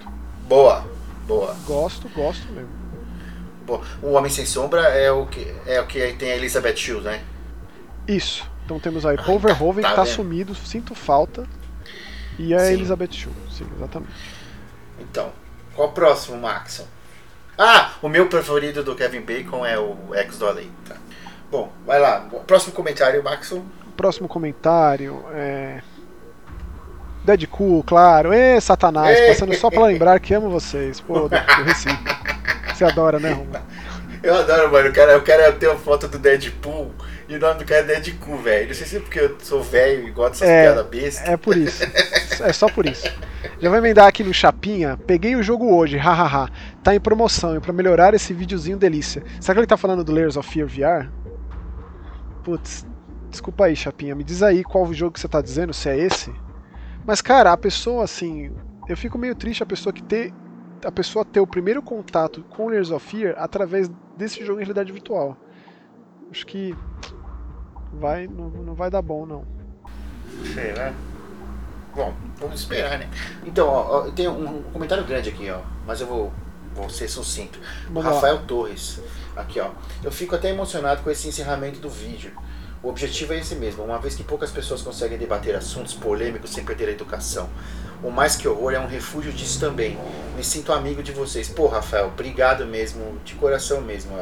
Boa, 0.48 0.84
boa. 1.26 1.56
Gosto, 1.66 2.08
gosto 2.10 2.46
mesmo. 2.52 2.68
O 4.00 4.12
Homem 4.12 4.30
Sem 4.30 4.46
Sombra 4.46 4.82
é 4.82 5.10
o 5.10 5.26
que, 5.26 5.52
é 5.66 5.80
o 5.80 5.86
que 5.86 6.12
tem 6.12 6.30
a 6.30 6.36
Elizabeth 6.36 6.76
Shields, 6.76 7.04
né? 7.04 7.20
Isso. 8.06 8.48
Então 8.64 8.78
temos 8.78 9.04
aí 9.04 9.16
Paul 9.16 9.38
Verhoeven, 9.38 9.82
tá, 9.82 9.88
tá 9.88 10.02
que 10.02 10.08
tá 10.08 10.14
sumido, 10.14 10.54
sinto 10.54 10.94
falta. 10.94 11.44
E 12.38 12.54
a 12.54 12.60
sim. 12.60 12.72
Elizabeth 12.72 13.12
Shields, 13.12 13.56
sim, 13.56 13.66
exatamente. 13.76 14.12
Então, 14.98 15.32
qual 15.74 15.88
o 15.88 15.92
próximo, 15.92 16.36
Maxon? 16.38 16.86
Ah, 17.58 17.92
o 18.02 18.08
meu 18.08 18.26
preferido 18.26 18.82
do 18.84 18.94
Kevin 18.94 19.22
Bacon 19.22 19.64
é 19.64 19.78
o 19.78 19.96
Ex 20.14 20.38
do 20.38 20.46
Além. 20.46 20.70
Tá. 20.86 20.96
Bom, 21.50 21.72
vai 21.86 21.98
lá. 21.98 22.20
Próximo 22.46 22.72
comentário, 22.74 23.22
Maxon. 23.22 23.64
Próximo 23.96 24.28
comentário 24.28 25.24
é. 25.32 25.80
Deadpool, 27.24 27.82
claro. 27.82 28.32
Ê, 28.32 28.60
Satanás, 28.60 29.18
passando 29.28 29.54
só 29.54 29.70
pra 29.70 29.86
lembrar 29.86 30.20
que 30.20 30.34
amo 30.34 30.50
vocês. 30.50 31.00
Pô, 31.00 31.28
Recife. 31.64 31.96
Você 32.72 32.84
adora, 32.84 33.18
né, 33.18 33.30
Romulo? 33.32 33.58
Eu 34.22 34.36
adoro, 34.36 34.70
mano. 34.70 34.90
O 34.90 34.92
cara, 34.92 35.18
o 35.18 35.22
cara 35.22 35.52
tem 35.52 35.68
uma 35.68 35.78
foto 35.78 36.06
do 36.08 36.18
Deadpool 36.18 36.92
e 37.28 37.34
o 37.34 37.40
nome 37.40 37.58
do 37.58 37.64
cara 37.64 37.80
é 37.80 37.84
Deadpool, 37.84 38.38
velho. 38.38 38.68
Não 38.68 38.74
sei 38.74 38.86
se 38.86 38.96
é 38.96 39.00
porque 39.00 39.18
eu 39.18 39.36
sou 39.40 39.62
velho 39.62 40.06
e 40.06 40.10
gosto 40.12 40.32
dessas 40.32 40.48
é, 40.48 40.62
piadas 40.62 40.86
bestas. 40.86 41.28
É 41.28 41.36
por 41.36 41.56
isso. 41.56 41.82
é 42.42 42.52
só 42.52 42.68
por 42.68 42.86
isso. 42.86 43.10
Já 43.58 43.68
vou 43.68 43.78
emendar 43.78 44.06
aqui 44.06 44.22
no 44.22 44.32
Chapinha. 44.32 44.96
Peguei 45.06 45.34
o 45.34 45.42
jogo 45.42 45.74
hoje, 45.74 45.96
hahaha. 45.96 46.48
tá 46.82 46.94
em 46.94 47.00
promoção 47.00 47.56
e 47.56 47.60
pra 47.60 47.72
melhorar 47.72 48.14
esse 48.14 48.32
videozinho 48.32 48.76
delícia. 48.76 49.24
Será 49.40 49.54
que 49.54 49.60
ele 49.60 49.66
tá 49.66 49.76
falando 49.76 50.04
do 50.04 50.12
Layers 50.12 50.36
of 50.36 50.48
Fear 50.48 50.68
VR? 50.68 51.10
Putz, 52.44 52.86
desculpa 53.28 53.64
aí, 53.64 53.74
Chapinha. 53.74 54.14
Me 54.14 54.22
diz 54.22 54.42
aí 54.42 54.62
qual 54.62 54.92
jogo 54.92 55.12
que 55.12 55.20
você 55.20 55.28
tá 55.28 55.40
dizendo, 55.40 55.74
se 55.74 55.88
é 55.88 55.98
esse. 55.98 56.32
Mas, 57.04 57.20
cara, 57.20 57.52
a 57.52 57.56
pessoa, 57.56 58.04
assim. 58.04 58.52
Eu 58.88 58.96
fico 58.96 59.18
meio 59.18 59.34
triste 59.34 59.64
a 59.64 59.66
pessoa 59.66 59.92
que 59.92 60.02
ter 60.02 60.32
a 60.84 60.92
pessoa 60.92 61.24
ter 61.24 61.40
o 61.40 61.46
primeiro 61.46 61.82
contato 61.82 62.44
com 62.50 62.68
Layers 62.68 62.90
of 62.90 63.04
Fear 63.04 63.34
através 63.38 63.90
desse 64.16 64.44
jogo 64.44 64.60
em 64.60 64.62
realidade 64.62 64.92
virtual. 64.92 65.36
Acho 66.30 66.46
que 66.46 66.76
vai, 67.96 68.26
não, 68.26 68.48
não 68.48 68.74
vai 68.74 68.90
dar 68.90 69.02
bom, 69.02 69.26
não. 69.26 69.44
Será? 70.54 70.92
Bom, 71.94 72.14
vamos 72.38 72.60
esperar, 72.60 72.98
né? 72.98 73.08
Então, 73.44 73.68
ó, 73.68 73.98
ó 73.98 74.10
tem 74.10 74.28
um 74.28 74.62
comentário 74.64 75.04
grande 75.04 75.30
aqui, 75.30 75.50
ó, 75.50 75.60
mas 75.86 76.00
eu 76.00 76.06
vou 76.06 76.32
vou 76.76 76.90
ser 76.90 77.08
sucinto. 77.08 77.58
Vamos 77.86 78.04
Rafael 78.04 78.36
lá. 78.36 78.42
Torres, 78.42 79.00
aqui 79.34 79.58
ó. 79.58 79.70
Eu 80.04 80.12
fico 80.12 80.34
até 80.34 80.50
emocionado 80.50 81.02
com 81.02 81.10
esse 81.10 81.26
encerramento 81.26 81.80
do 81.80 81.88
vídeo. 81.88 82.32
O 82.82 82.88
objetivo 82.90 83.32
é 83.32 83.38
esse 83.38 83.54
mesmo, 83.56 83.82
uma 83.82 83.98
vez 83.98 84.14
que 84.14 84.22
poucas 84.22 84.50
pessoas 84.50 84.82
conseguem 84.82 85.18
debater 85.18 85.56
assuntos 85.56 85.94
polêmicos 85.94 86.50
sem 86.50 86.64
perder 86.64 86.90
a 86.90 86.92
educação. 86.92 87.48
O 88.02 88.10
Mais 88.10 88.36
Que 88.36 88.46
Horror 88.46 88.74
é 88.74 88.78
um 88.78 88.86
refúgio 88.86 89.32
disso 89.32 89.58
também. 89.58 89.98
Me 90.36 90.44
sinto 90.44 90.70
amigo 90.72 91.02
de 91.02 91.10
vocês. 91.10 91.48
Pô, 91.48 91.66
Rafael, 91.66 92.08
obrigado 92.08 92.66
mesmo, 92.66 93.18
de 93.24 93.34
coração 93.34 93.80
mesmo. 93.80 94.14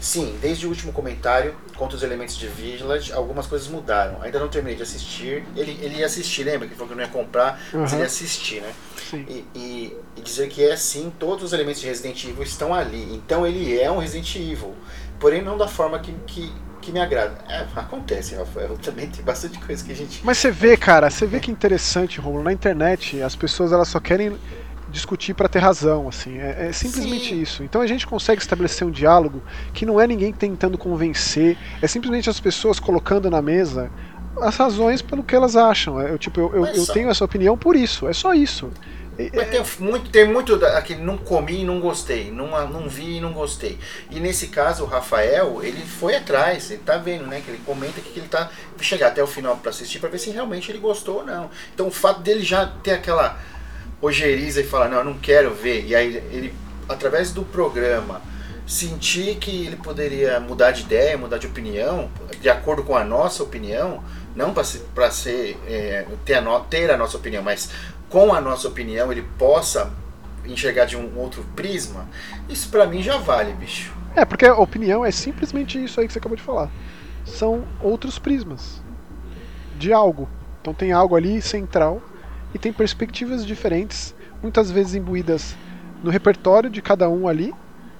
Sim, 0.00 0.36
desde 0.40 0.66
o 0.66 0.68
último 0.68 0.92
comentário, 0.92 1.54
contra 1.76 1.96
os 1.96 2.02
elementos 2.02 2.36
de 2.36 2.46
Village, 2.46 3.12
algumas 3.12 3.46
coisas 3.46 3.68
mudaram. 3.68 4.22
Ainda 4.22 4.38
não 4.38 4.48
terminei 4.48 4.76
de 4.76 4.82
assistir. 4.82 5.44
Ele, 5.56 5.78
ele 5.82 5.98
ia 5.98 6.06
assistir, 6.06 6.44
lembra? 6.44 6.68
Que 6.68 6.74
falou 6.74 6.88
que 6.88 6.94
não 6.94 7.02
ia 7.02 7.10
comprar, 7.10 7.60
uhum. 7.72 7.80
mas 7.80 7.92
ele 7.92 8.02
ia 8.02 8.06
assistir, 8.06 8.60
né? 8.60 8.72
E, 9.12 9.44
e, 9.54 9.96
e, 10.16 10.20
dizer 10.20 10.48
que 10.48 10.64
é 10.64 10.76
sim, 10.76 11.12
todos 11.18 11.44
os 11.44 11.52
elementos 11.52 11.80
de 11.80 11.86
Resident 11.86 12.24
Evil 12.24 12.42
estão 12.42 12.74
ali. 12.74 13.14
Então 13.14 13.46
ele 13.46 13.78
é 13.80 13.90
um 13.90 13.98
Resident 13.98 14.34
Evil. 14.36 14.74
Porém, 15.20 15.42
não 15.42 15.56
da 15.56 15.68
forma 15.68 15.98
que, 15.98 16.12
que, 16.26 16.52
que 16.82 16.92
me 16.92 17.00
agrada. 17.00 17.38
É, 17.48 17.66
acontece, 17.76 18.34
Rafael. 18.34 18.76
Também 18.82 19.08
tem 19.08 19.24
bastante 19.24 19.58
coisa 19.58 19.84
que 19.84 19.92
a 19.92 19.94
gente. 19.94 20.20
Mas 20.24 20.38
você 20.38 20.50
vê, 20.50 20.76
cara, 20.76 21.08
você 21.08 21.26
vê 21.26 21.38
que 21.38 21.50
interessante, 21.50 22.20
Romulo. 22.20 22.44
Na 22.44 22.52
internet, 22.52 23.22
as 23.22 23.36
pessoas 23.36 23.72
elas 23.72 23.88
só 23.88 24.00
querem 24.00 24.36
discutir 24.90 25.34
para 25.34 25.48
ter 25.48 25.58
razão, 25.58 26.08
assim, 26.08 26.38
é, 26.38 26.68
é 26.68 26.72
simplesmente 26.72 27.30
Sim. 27.30 27.42
isso. 27.42 27.64
Então 27.64 27.80
a 27.80 27.86
gente 27.86 28.06
consegue 28.06 28.40
estabelecer 28.40 28.86
um 28.86 28.90
diálogo 28.90 29.42
que 29.72 29.84
não 29.84 30.00
é 30.00 30.06
ninguém 30.06 30.32
tentando 30.32 30.78
convencer, 30.78 31.58
é 31.82 31.86
simplesmente 31.86 32.30
as 32.30 32.40
pessoas 32.40 32.78
colocando 32.78 33.30
na 33.30 33.42
mesa 33.42 33.90
as 34.40 34.56
razões 34.56 35.00
pelo 35.00 35.22
que 35.22 35.34
elas 35.34 35.56
acham. 35.56 36.00
É, 36.00 36.10
eu, 36.10 36.18
tipo, 36.18 36.40
eu, 36.40 36.54
eu, 36.54 36.66
eu 36.66 36.86
tenho 36.86 37.08
essa 37.08 37.24
opinião 37.24 37.56
por 37.56 37.74
isso, 37.74 38.06
é 38.06 38.12
só 38.12 38.34
isso. 38.34 38.70
Mas 39.34 39.48
tem 39.48 39.86
muito, 39.86 40.10
tem 40.10 40.28
muito 40.28 40.62
aquele 40.66 41.00
não 41.00 41.16
comi 41.16 41.62
e 41.62 41.64
não 41.64 41.80
gostei, 41.80 42.30
não, 42.30 42.48
não 42.68 42.86
vi 42.86 43.16
e 43.16 43.20
não 43.20 43.32
gostei. 43.32 43.78
E 44.10 44.20
nesse 44.20 44.48
caso, 44.48 44.84
o 44.84 44.86
Rafael, 44.86 45.60
ele 45.62 45.80
foi 45.80 46.16
atrás, 46.16 46.70
ele 46.70 46.82
tá 46.84 46.98
vendo, 46.98 47.26
né? 47.26 47.40
Que 47.40 47.50
ele 47.50 47.62
comenta 47.64 47.98
que 48.00 48.18
ele 48.18 48.28
tá 48.28 48.50
chegar 48.78 49.08
até 49.08 49.22
o 49.22 49.26
final 49.26 49.56
para 49.56 49.70
assistir 49.70 50.00
para 50.00 50.10
ver 50.10 50.18
se 50.18 50.30
realmente 50.30 50.70
ele 50.70 50.78
gostou 50.78 51.20
ou 51.20 51.24
não. 51.24 51.50
Então 51.74 51.88
o 51.88 51.90
fato 51.90 52.20
dele 52.20 52.42
já 52.42 52.66
ter 52.66 52.92
aquela 52.92 53.38
ojeriza 54.00 54.60
e 54.60 54.64
falar, 54.64 54.88
não, 54.88 54.98
eu 54.98 55.04
não 55.04 55.14
quero 55.14 55.54
ver, 55.54 55.84
e 55.86 55.94
aí 55.94 56.16
ele, 56.30 56.54
através 56.88 57.32
do 57.32 57.42
programa, 57.42 58.20
sentir 58.66 59.36
que 59.36 59.66
ele 59.66 59.76
poderia 59.76 60.40
mudar 60.40 60.72
de 60.72 60.82
ideia, 60.82 61.16
mudar 61.16 61.38
de 61.38 61.46
opinião, 61.46 62.10
de 62.40 62.48
acordo 62.48 62.82
com 62.82 62.96
a 62.96 63.04
nossa 63.04 63.42
opinião, 63.42 64.02
não 64.34 64.52
para 64.52 64.64
ser, 64.64 64.82
ser 65.12 65.56
é, 65.66 66.06
ter, 66.24 66.34
a 66.34 66.40
no, 66.40 66.60
ter 66.60 66.90
a 66.90 66.96
nossa 66.96 67.16
opinião, 67.16 67.42
mas 67.42 67.70
com 68.08 68.34
a 68.34 68.40
nossa 68.40 68.68
opinião 68.68 69.10
ele 69.10 69.22
possa 69.38 69.90
enxergar 70.44 70.84
de 70.84 70.96
um 70.96 71.16
outro 71.18 71.44
prisma, 71.54 72.08
isso 72.48 72.68
para 72.68 72.86
mim 72.86 73.02
já 73.02 73.16
vale, 73.18 73.52
bicho. 73.52 73.92
É, 74.14 74.24
porque 74.24 74.46
a 74.46 74.54
opinião 74.54 75.04
é 75.04 75.10
simplesmente 75.10 75.82
isso 75.82 76.00
aí 76.00 76.06
que 76.06 76.12
você 76.12 76.18
acabou 76.18 76.36
de 76.36 76.42
falar. 76.42 76.70
São 77.24 77.64
outros 77.82 78.18
prismas 78.18 78.80
de 79.76 79.92
algo. 79.92 80.28
Então 80.60 80.72
tem 80.72 80.92
algo 80.92 81.14
ali 81.14 81.42
central 81.42 82.00
e 82.54 82.58
tem 82.58 82.72
perspectivas 82.72 83.44
diferentes, 83.44 84.14
muitas 84.42 84.70
vezes 84.70 84.94
imbuídas 84.94 85.56
no 86.02 86.10
repertório 86.10 86.70
de 86.70 86.80
cada 86.80 87.08
um 87.08 87.26
ali, 87.26 87.54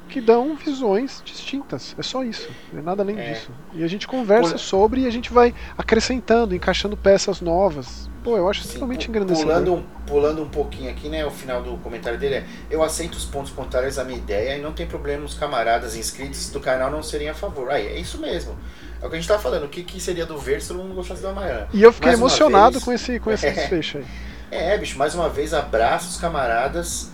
que 0.08 0.20
dão 0.20 0.54
visões 0.54 1.20
distintas. 1.24 1.94
É 1.98 2.02
só 2.02 2.22
isso, 2.22 2.48
não 2.72 2.80
é 2.80 2.82
nada 2.82 3.02
além 3.02 3.18
é. 3.18 3.32
disso. 3.32 3.50
E 3.74 3.82
a 3.82 3.88
gente 3.88 4.06
conversa 4.06 4.56
sobre 4.56 5.02
e 5.02 5.06
a 5.06 5.10
gente 5.10 5.32
vai 5.32 5.54
acrescentando, 5.76 6.54
encaixando 6.54 6.96
peças 6.96 7.40
novas. 7.40 8.08
Pô, 8.22 8.36
eu 8.36 8.48
acho 8.48 8.62
Sim, 8.62 8.68
extremamente 8.68 9.08
engrandecedor. 9.08 9.52
Pulando 9.52 9.74
um, 9.74 9.82
pulando 10.06 10.42
um 10.42 10.48
pouquinho 10.48 10.90
aqui, 10.90 11.08
né? 11.08 11.24
O 11.24 11.30
final 11.30 11.62
do 11.62 11.76
comentário 11.78 12.18
dele 12.18 12.36
é: 12.36 12.44
Eu 12.70 12.82
aceito 12.82 13.14
os 13.14 13.24
pontos 13.24 13.52
contrários 13.52 13.98
à 13.98 14.04
minha 14.04 14.18
ideia 14.18 14.56
e 14.56 14.60
não 14.60 14.72
tem 14.72 14.86
problema 14.86 15.24
os 15.24 15.34
camaradas 15.34 15.96
inscritos 15.96 16.50
do 16.50 16.60
canal 16.60 16.90
não 16.90 17.02
serem 17.02 17.28
a 17.28 17.34
favor. 17.34 17.70
Aí, 17.70 17.86
é 17.86 17.98
isso 17.98 18.18
mesmo. 18.18 18.56
É 19.00 19.06
o 19.06 19.10
que 19.10 19.16
a 19.16 19.18
gente 19.20 19.28
tá 19.28 19.38
falando. 19.38 19.64
O 19.64 19.68
que, 19.68 19.82
que 19.82 20.00
seria 20.00 20.26
do 20.26 20.38
verde 20.38 20.62
se 20.62 20.68
todo 20.68 20.82
mundo 20.82 20.94
gostasse 20.94 21.22
do 21.22 21.28
amarelo? 21.28 21.66
E 21.72 21.82
eu 21.82 21.92
fiquei 21.92 22.10
Mais 22.10 22.18
emocionado 22.18 22.72
vez... 22.72 22.84
com 22.84 22.92
esse, 22.92 23.20
com 23.20 23.30
esse 23.30 23.48
desfecho 23.50 23.98
aí. 23.98 24.04
É, 24.50 24.76
bicho, 24.78 24.98
mais 24.98 25.14
uma 25.14 25.28
vez, 25.28 25.52
abraços, 25.52 26.16
camaradas. 26.16 27.10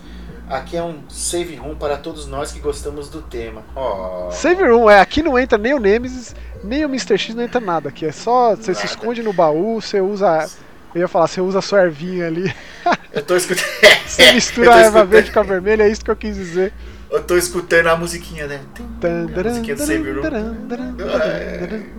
Aqui 0.49 0.77
é 0.77 0.83
um 0.83 1.03
save 1.09 1.57
room 1.57 1.75
para 1.75 1.97
todos 1.97 2.27
nós 2.27 2.53
que 2.53 2.61
gostamos 2.61 3.09
do 3.09 3.23
tema. 3.23 3.63
Oh. 3.75 4.31
Save 4.31 4.65
room, 4.65 4.91
é. 4.91 5.01
Aqui 5.01 5.23
não 5.23 5.39
entra 5.39 5.57
nem 5.57 5.73
o 5.73 5.79
Nemesis, 5.79 6.35
nem 6.63 6.85
o 6.85 6.89
Mr. 6.89 7.17
X, 7.17 7.35
não 7.35 7.43
entra 7.43 7.61
nada. 7.61 7.89
Aqui 7.89 8.05
é 8.05 8.13
só. 8.13 8.55
Você 8.55 8.75
se 8.75 8.85
esconde 8.85 9.23
no 9.23 9.33
baú, 9.33 9.81
você 9.81 10.01
usa. 10.01 10.47
Eu 10.95 11.03
ia 11.03 11.09
falar, 11.09 11.27
você 11.27 11.41
usa 11.41 11.61
a 11.61 11.63
sua 11.63 11.83
ervinha 11.85 12.27
ali. 12.27 12.55
Eu 13.13 13.23
tô 13.23 13.35
escutando. 13.35 13.67
você 14.07 14.33
mistura 14.33 14.75
a 14.75 14.81
erva 14.81 15.05
verde 15.05 15.31
com 15.31 15.41
a 15.41 15.43
vermelha, 15.43 15.85
é 15.85 15.89
isso 15.89 16.05
que 16.05 16.11
eu 16.11 16.17
quis 16.17 16.37
dizer. 16.37 16.73
Eu 17.11 17.23
tô 17.23 17.37
escutando 17.37 17.89
a 17.89 17.97
musiquinha, 17.97 18.47
né? 18.47 18.61
A 19.03 19.49
musiquinha 19.49 19.77
do 19.77 19.85
Save 19.85 20.13
Room. 20.13 20.23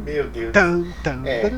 Meu 0.04 0.28
Deus. 0.28 0.54
É. 1.26 1.52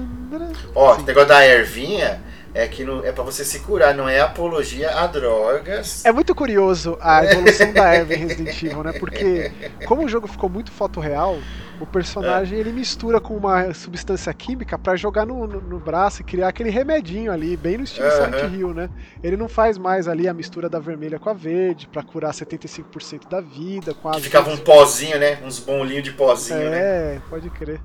Ó, 0.73 0.95
o 0.95 1.01
negócio 1.03 1.29
da 1.29 1.45
ervinha 1.45 2.21
é 2.55 2.69
que 2.69 2.85
no, 2.85 3.05
é 3.05 3.11
para 3.11 3.23
você 3.23 3.43
se 3.43 3.59
curar, 3.59 3.93
não 3.93 4.07
é 4.07 4.21
apologia 4.21 4.89
a 4.89 5.05
drogas. 5.07 6.05
É 6.05 6.11
muito 6.13 6.33
curioso 6.33 6.97
a 7.01 7.25
evolução 7.25 7.73
da 7.73 7.93
Eve 7.93 8.15
em 8.15 8.19
Resident 8.19 8.63
Evil, 8.63 8.81
né? 8.81 8.93
Porque 8.93 9.51
como 9.85 10.05
o 10.05 10.07
jogo 10.07 10.25
ficou 10.25 10.49
muito 10.49 10.71
foto 10.71 11.01
real, 11.01 11.37
o 11.81 11.85
personagem 11.85 12.57
é. 12.57 12.61
ele 12.61 12.71
mistura 12.71 13.19
com 13.19 13.35
uma 13.35 13.73
substância 13.73 14.33
química 14.33 14.79
para 14.79 14.95
jogar 14.95 15.25
no, 15.25 15.45
no, 15.45 15.59
no, 15.59 15.79
braço 15.81 16.21
e 16.21 16.23
criar 16.23 16.47
aquele 16.47 16.69
remedinho 16.69 17.29
ali, 17.29 17.57
bem 17.57 17.77
no 17.77 17.83
estilo 17.83 18.07
uhum. 18.07 18.13
Silent 18.13 18.53
Hill, 18.53 18.73
né? 18.73 18.89
Ele 19.21 19.35
não 19.35 19.49
faz 19.49 19.77
mais 19.77 20.07
ali 20.07 20.25
a 20.25 20.33
mistura 20.33 20.69
da 20.69 20.79
vermelha 20.79 21.19
com 21.19 21.29
a 21.29 21.33
verde 21.33 21.89
para 21.89 22.03
curar 22.03 22.31
75% 22.31 23.27
da 23.29 23.41
vida, 23.41 23.93
com 23.93 24.07
a 24.07 24.13
ficava 24.13 24.49
um 24.49 24.57
pozinho, 24.57 25.19
né? 25.19 25.39
Uns 25.43 25.59
bolinhos 25.59 26.03
de 26.03 26.13
pozinho, 26.13 26.57
é, 26.61 26.69
né? 26.69 26.77
É, 26.77 27.21
pode 27.29 27.49
crer. 27.49 27.81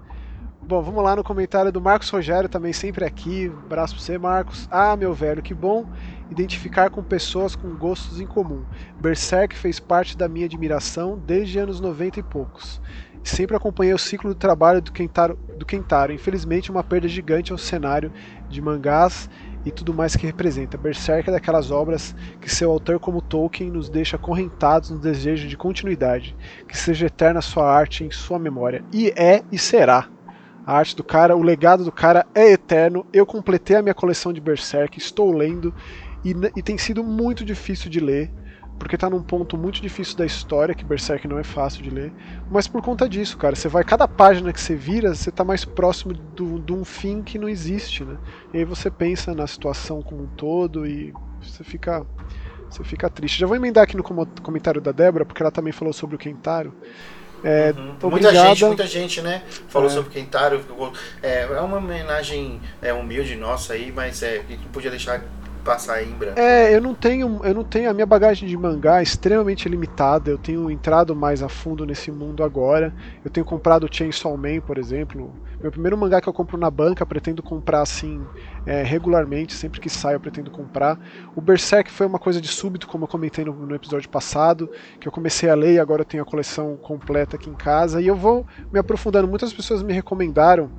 Bom, 0.70 0.80
vamos 0.80 1.02
lá 1.02 1.16
no 1.16 1.24
comentário 1.24 1.72
do 1.72 1.80
Marcos 1.80 2.08
Rogério, 2.10 2.48
também 2.48 2.72
sempre 2.72 3.04
aqui. 3.04 3.50
Um 3.52 3.58
abraço 3.58 3.96
pra 3.96 4.04
você, 4.04 4.16
Marcos. 4.16 4.68
Ah, 4.70 4.96
meu 4.96 5.12
velho, 5.12 5.42
que 5.42 5.52
bom 5.52 5.84
identificar 6.30 6.90
com 6.90 7.02
pessoas 7.02 7.56
com 7.56 7.74
gostos 7.74 8.20
em 8.20 8.24
comum. 8.24 8.62
Berserk 9.00 9.56
fez 9.56 9.80
parte 9.80 10.16
da 10.16 10.28
minha 10.28 10.46
admiração 10.46 11.18
desde 11.26 11.58
anos 11.58 11.80
90 11.80 12.20
e 12.20 12.22
poucos. 12.22 12.80
Sempre 13.24 13.56
acompanhei 13.56 13.92
o 13.92 13.98
ciclo 13.98 14.30
do 14.30 14.36
trabalho 14.36 14.80
do 14.80 14.92
Kentaro, 14.92 15.36
do 15.58 15.66
Kentaro. 15.66 16.12
Infelizmente, 16.12 16.70
uma 16.70 16.84
perda 16.84 17.08
gigante 17.08 17.50
ao 17.50 17.58
cenário 17.58 18.12
de 18.48 18.62
mangás 18.62 19.28
e 19.64 19.72
tudo 19.72 19.92
mais 19.92 20.14
que 20.14 20.24
representa. 20.24 20.78
Berserk 20.78 21.28
é 21.28 21.32
daquelas 21.32 21.72
obras 21.72 22.14
que 22.40 22.48
seu 22.48 22.70
autor, 22.70 23.00
como 23.00 23.20
Tolkien, 23.20 23.72
nos 23.72 23.88
deixa 23.88 24.16
correntados 24.16 24.90
no 24.90 25.00
desejo 25.00 25.48
de 25.48 25.56
continuidade, 25.56 26.36
que 26.68 26.78
seja 26.78 27.06
eterna 27.06 27.40
sua 27.40 27.68
arte 27.68 28.04
em 28.04 28.10
sua 28.12 28.38
memória. 28.38 28.84
E 28.92 29.12
é 29.16 29.42
e 29.50 29.58
será. 29.58 30.08
A 30.70 30.74
arte 30.74 30.94
do 30.94 31.02
cara, 31.02 31.36
o 31.36 31.42
legado 31.42 31.84
do 31.84 31.90
cara 31.90 32.24
é 32.32 32.52
eterno. 32.52 33.04
Eu 33.12 33.26
completei 33.26 33.74
a 33.74 33.82
minha 33.82 33.92
coleção 33.92 34.32
de 34.32 34.40
Berserk, 34.40 34.96
estou 34.96 35.32
lendo 35.32 35.74
e, 36.24 36.32
e 36.54 36.62
tem 36.62 36.78
sido 36.78 37.02
muito 37.02 37.44
difícil 37.44 37.90
de 37.90 37.98
ler, 37.98 38.30
porque 38.78 38.94
está 38.94 39.10
num 39.10 39.20
ponto 39.20 39.58
muito 39.58 39.82
difícil 39.82 40.16
da 40.16 40.24
história, 40.24 40.72
que 40.72 40.84
Berserk 40.84 41.26
não 41.26 41.40
é 41.40 41.42
fácil 41.42 41.82
de 41.82 41.90
ler. 41.90 42.12
Mas 42.48 42.68
por 42.68 42.80
conta 42.82 43.08
disso, 43.08 43.36
cara, 43.36 43.56
você 43.56 43.66
vai, 43.66 43.82
cada 43.82 44.06
página 44.06 44.52
que 44.52 44.60
você 44.60 44.76
vira, 44.76 45.12
você 45.12 45.30
está 45.30 45.42
mais 45.42 45.64
próximo 45.64 46.14
de 46.14 46.72
um 46.72 46.84
fim 46.84 47.20
que 47.20 47.36
não 47.36 47.48
existe, 47.48 48.04
né? 48.04 48.16
E 48.54 48.58
aí 48.58 48.64
você 48.64 48.88
pensa 48.92 49.34
na 49.34 49.48
situação 49.48 50.00
como 50.00 50.22
um 50.22 50.28
todo 50.28 50.86
e 50.86 51.12
você 51.42 51.64
fica 51.64 52.06
você 52.70 52.84
fica 52.84 53.10
triste. 53.10 53.40
Já 53.40 53.46
vou 53.48 53.56
emendar 53.56 53.82
aqui 53.82 53.96
no 53.96 54.04
comentário 54.04 54.80
da 54.80 54.92
Débora, 54.92 55.24
porque 55.24 55.42
ela 55.42 55.50
também 55.50 55.72
falou 55.72 55.92
sobre 55.92 56.14
o 56.14 56.18
Kentaro. 56.18 56.72
É, 57.42 57.74
uhum. 57.76 58.10
Muita 58.10 58.32
gente, 58.32 58.64
muita 58.64 58.86
gente, 58.86 59.20
né? 59.20 59.42
Falou 59.68 59.88
é. 59.88 59.92
sobre 59.92 60.10
Kentaro. 60.10 60.64
É, 61.22 61.42
é 61.42 61.60
uma 61.60 61.78
homenagem 61.78 62.60
é, 62.82 62.92
humilde 62.92 63.36
nossa 63.36 63.74
aí, 63.74 63.92
mas 63.92 64.22
é, 64.22 64.42
não 64.48 64.70
podia 64.72 64.90
deixar 64.90 65.22
passar 65.60 66.02
em 66.02 66.10
branco. 66.10 66.38
É, 66.38 66.74
eu 66.74 66.80
não 66.80 66.94
tenho, 66.94 67.40
eu 67.44 67.54
não 67.54 67.64
tenho 67.64 67.90
a 67.90 67.94
minha 67.94 68.06
bagagem 68.06 68.48
de 68.48 68.56
mangá 68.56 69.00
é 69.00 69.02
extremamente 69.02 69.68
limitada. 69.68 70.30
Eu 70.30 70.38
tenho 70.38 70.70
entrado 70.70 71.14
mais 71.14 71.42
a 71.42 71.48
fundo 71.48 71.86
nesse 71.86 72.10
mundo 72.10 72.42
agora. 72.42 72.94
Eu 73.24 73.30
tenho 73.30 73.44
comprado 73.44 73.88
Chainsaw 73.90 74.36
Man, 74.36 74.60
por 74.60 74.78
exemplo. 74.78 75.32
Meu 75.60 75.70
primeiro 75.70 75.96
mangá 75.96 76.20
que 76.20 76.28
eu 76.28 76.32
compro 76.32 76.56
na 76.56 76.70
banca, 76.70 77.04
pretendo 77.04 77.42
comprar 77.42 77.82
assim 77.82 78.24
é, 78.64 78.82
regularmente, 78.82 79.52
sempre 79.52 79.78
que 79.78 79.90
sai 79.90 80.14
eu 80.14 80.20
pretendo 80.20 80.50
comprar. 80.50 80.98
O 81.36 81.40
Berserk 81.40 81.90
foi 81.90 82.06
uma 82.06 82.18
coisa 82.18 82.40
de 82.40 82.48
súbito, 82.48 82.88
como 82.88 83.04
eu 83.04 83.08
comentei 83.08 83.44
no, 83.44 83.52
no 83.52 83.74
episódio 83.74 84.08
passado, 84.08 84.70
que 84.98 85.06
eu 85.06 85.12
comecei 85.12 85.50
a 85.50 85.54
ler 85.54 85.74
e 85.74 85.78
agora 85.78 86.00
eu 86.00 86.06
tenho 86.06 86.22
a 86.22 86.26
coleção 86.26 86.78
completa 86.78 87.36
aqui 87.36 87.50
em 87.50 87.54
casa. 87.54 88.00
E 88.00 88.06
eu 88.06 88.16
vou 88.16 88.46
me 88.72 88.78
aprofundando. 88.78 89.28
Muitas 89.28 89.52
pessoas 89.52 89.82
me 89.82 89.92
recomendaram 89.92 90.70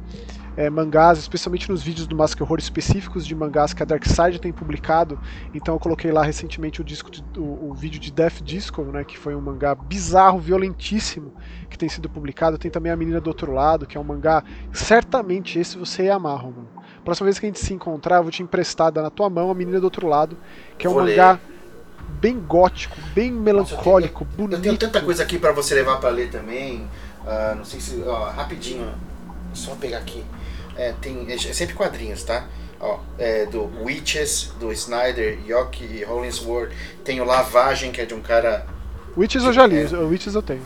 é, 0.57 0.69
mangás, 0.69 1.17
especialmente 1.17 1.69
nos 1.69 1.81
vídeos 1.81 2.07
do 2.07 2.15
Mask 2.15 2.39
Horror 2.41 2.59
específicos 2.59 3.25
de 3.25 3.33
mangás 3.33 3.73
que 3.73 3.81
a 3.81 3.85
Darkside 3.85 4.39
tem 4.39 4.51
publicado. 4.51 5.19
Então 5.53 5.75
eu 5.75 5.79
coloquei 5.79 6.11
lá 6.11 6.23
recentemente 6.23 6.81
o, 6.81 6.83
disco 6.83 7.09
de, 7.09 7.23
o, 7.37 7.69
o, 7.69 7.73
vídeo 7.73 7.99
de 7.99 8.11
Death 8.11 8.41
Disco, 8.41 8.83
né, 8.83 9.03
que 9.03 9.17
foi 9.17 9.35
um 9.35 9.41
mangá 9.41 9.73
bizarro, 9.75 10.39
violentíssimo, 10.39 11.33
que 11.69 11.77
tem 11.77 11.87
sido 11.87 12.09
publicado. 12.09 12.57
Tem 12.57 12.69
também 12.69 12.91
A 12.91 12.95
Menina 12.95 13.21
do 13.21 13.27
Outro 13.27 13.51
Lado, 13.51 13.85
que 13.85 13.97
é 13.97 13.99
um 13.99 14.03
mangá, 14.03 14.43
certamente 14.73 15.57
esse 15.59 15.77
você 15.77 16.03
ia 16.03 16.15
amar, 16.15 16.37
Romulo. 16.37 16.67
Próxima 17.03 17.25
vez 17.25 17.39
que 17.39 17.45
a 17.45 17.49
gente 17.49 17.59
se 17.59 17.73
encontrar, 17.73 18.17
eu 18.17 18.23
vou 18.23 18.31
te 18.31 18.43
emprestar, 18.43 18.91
dar 18.91 19.01
na 19.01 19.09
tua 19.09 19.29
mão 19.29 19.49
A 19.49 19.55
Menina 19.55 19.79
do 19.79 19.85
Outro 19.85 20.07
Lado, 20.07 20.37
que 20.77 20.85
é 20.85 20.89
um 20.89 20.95
mangá 20.95 21.39
bem 22.19 22.39
gótico, 22.39 22.95
bem 23.15 23.31
melancólico, 23.31 24.25
Nossa, 24.25 24.33
eu 24.33 24.37
tenho, 24.37 24.47
bonito. 24.47 24.57
Eu 24.57 24.61
tenho 24.61 24.77
tanta 24.77 25.01
coisa 25.01 25.23
aqui 25.23 25.39
para 25.39 25.51
você 25.51 25.73
levar 25.73 25.97
para 25.97 26.09
ler 26.09 26.29
também. 26.29 26.87
Uh, 27.21 27.55
não 27.55 27.65
sei 27.65 27.79
se. 27.79 28.03
Ó, 28.05 28.29
rapidinho, 28.29 28.87
só 29.53 29.75
pegar 29.75 29.99
aqui. 29.99 30.23
É, 30.75 30.93
tem, 30.93 31.31
é 31.31 31.37
sempre 31.37 31.75
quadrinhos, 31.75 32.23
tá? 32.23 32.47
Ó, 32.79 32.99
é, 33.19 33.45
do 33.45 33.69
Witches, 33.83 34.53
do 34.59 34.71
Snyder, 34.71 35.39
Yoki 35.47 35.83
e 35.83 36.03
Hollingsworth. 36.03 36.71
Tem 37.03 37.21
o 37.21 37.25
Lavagem, 37.25 37.91
que 37.91 38.01
é 38.01 38.05
de 38.05 38.13
um 38.13 38.21
cara. 38.21 38.65
Witches 39.15 39.43
eu 39.43 39.53
já 39.53 39.67
li, 39.67 39.83
é, 39.83 39.97
Witches 39.97 40.33
eu 40.33 40.41
tenho. 40.41 40.63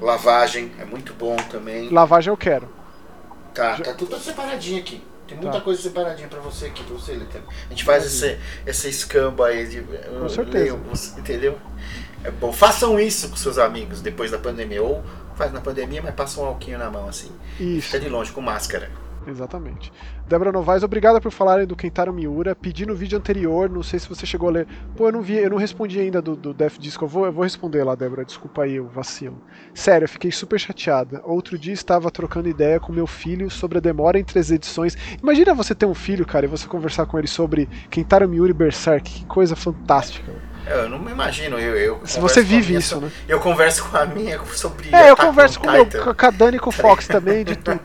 Lavagem, 0.00 0.72
é 0.78 0.84
muito 0.84 1.12
bom 1.12 1.36
também. 1.36 1.90
Lavagem 1.90 2.30
eu 2.30 2.36
quero. 2.36 2.68
Tá, 3.52 3.76
já... 3.76 3.84
tá 3.84 3.94
tudo 3.94 4.18
separadinho 4.18 4.80
aqui. 4.80 5.02
Tem 5.26 5.36
muita 5.36 5.58
tá. 5.58 5.60
coisa 5.60 5.80
separadinha 5.80 6.26
pra 6.26 6.40
você 6.40 6.66
aqui, 6.66 6.82
pra 6.82 6.94
você 6.94 7.12
ler 7.12 7.26
também. 7.26 7.48
A 7.66 7.70
gente 7.70 7.84
faz 7.84 8.04
esse, 8.04 8.38
essa 8.66 8.88
escamba 8.88 9.46
aí 9.46 9.66
de. 9.66 9.82
Com 9.82 10.28
certeza. 10.28 10.64
Leio, 10.64 10.80
entendeu? 11.18 11.58
É 12.24 12.30
bom. 12.30 12.52
Façam 12.52 12.98
isso 12.98 13.28
com 13.28 13.36
seus 13.36 13.58
amigos 13.58 14.00
depois 14.00 14.30
da 14.30 14.38
pandemia. 14.38 14.82
Ou 14.82 15.04
faz 15.36 15.52
na 15.52 15.60
pandemia, 15.60 16.02
mas 16.02 16.14
passa 16.14 16.40
um 16.40 16.44
alquinho 16.44 16.78
na 16.78 16.90
mão 16.90 17.08
assim. 17.08 17.30
Isso. 17.60 17.86
Fica 17.86 18.00
de 18.00 18.08
longe 18.08 18.32
com 18.32 18.40
máscara. 18.40 18.90
Exatamente. 19.26 19.92
Débora 20.26 20.52
Novaes, 20.52 20.82
obrigada 20.82 21.20
por 21.20 21.30
falarem 21.30 21.66
do 21.66 21.76
Kentaro 21.76 22.12
Miura. 22.12 22.54
Pedi 22.54 22.86
no 22.86 22.94
vídeo 22.94 23.18
anterior, 23.18 23.68
não 23.68 23.82
sei 23.82 23.98
se 23.98 24.08
você 24.08 24.24
chegou 24.24 24.48
a 24.48 24.52
ler. 24.52 24.68
Pô, 24.96 25.08
eu 25.08 25.12
não 25.12 25.20
vi, 25.20 25.36
eu 25.36 25.50
não 25.50 25.58
respondi 25.58 26.00
ainda 26.00 26.22
do, 26.22 26.34
do 26.34 26.54
Death 26.54 26.78
Disco. 26.78 27.04
Eu 27.04 27.08
vou, 27.08 27.26
eu 27.26 27.32
vou 27.32 27.44
responder 27.44 27.84
lá, 27.84 27.94
Débora. 27.94 28.24
Desculpa 28.24 28.62
aí 28.62 28.80
o 28.80 28.86
vacilo. 28.86 29.40
Sério, 29.74 30.04
eu 30.04 30.08
fiquei 30.08 30.32
super 30.32 30.58
chateada. 30.58 31.20
Outro 31.24 31.58
dia 31.58 31.74
estava 31.74 32.10
trocando 32.10 32.48
ideia 32.48 32.80
com 32.80 32.92
meu 32.92 33.06
filho 33.06 33.50
sobre 33.50 33.78
a 33.78 33.80
demora 33.80 34.18
entre 34.18 34.38
as 34.38 34.50
edições. 34.50 34.96
Imagina 35.22 35.54
você 35.54 35.74
ter 35.74 35.86
um 35.86 35.94
filho, 35.94 36.26
cara, 36.26 36.46
e 36.46 36.48
você 36.48 36.66
conversar 36.66 37.06
com 37.06 37.18
ele 37.18 37.28
sobre 37.28 37.68
Kentaro 37.90 38.28
Miura 38.28 38.50
e 38.50 38.54
Berserk. 38.54 39.10
Que 39.10 39.26
coisa 39.26 39.54
fantástica. 39.54 40.49
Eu 40.66 40.88
não 40.88 40.98
me 40.98 41.10
imagino, 41.10 41.58
eu. 41.58 41.76
eu 41.76 42.06
Se 42.06 42.20
você 42.20 42.42
vive 42.42 42.74
isso, 42.74 42.96
minha, 42.96 43.08
né? 43.08 43.14
Eu 43.26 43.40
converso 43.40 43.88
com 43.88 43.96
a 43.96 44.06
minha 44.06 44.38
sobre. 44.46 44.94
É, 44.94 45.10
eu 45.10 45.16
converso 45.16 45.58
com, 45.58 45.70
meu, 45.70 45.86
com 45.86 46.26
a 46.26 46.30
Dani 46.30 46.56
e 46.56 46.60
com 46.60 46.70
o 46.70 46.72
Fox 46.72 47.08
também, 47.08 47.44
de 47.44 47.56
tudo. 47.56 47.80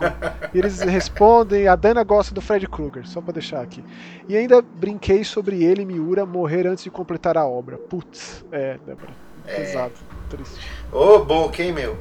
E 0.53 0.57
eles 0.59 0.81
respondem. 0.81 1.67
A 1.67 1.75
Dana 1.75 2.03
gosta 2.03 2.33
do 2.33 2.41
Fred 2.41 2.67
Krueger, 2.67 3.07
só 3.07 3.21
pra 3.21 3.33
deixar 3.33 3.61
aqui. 3.61 3.83
E 4.27 4.35
ainda 4.35 4.61
brinquei 4.61 5.23
sobre 5.23 5.63
ele 5.63 5.81
e 5.81 5.85
Miura 5.85 6.25
morrer 6.25 6.67
antes 6.67 6.83
de 6.83 6.89
completar 6.89 7.37
a 7.37 7.45
obra. 7.45 7.77
Putz, 7.77 8.43
é, 8.51 8.77
Débora. 8.85 9.13
É. 9.47 9.55
Pesado, 9.55 9.93
triste. 10.29 10.59
Ô, 10.91 11.15
oh, 11.15 11.19
boca, 11.25 11.61
hein, 11.61 11.71
meu? 11.71 11.97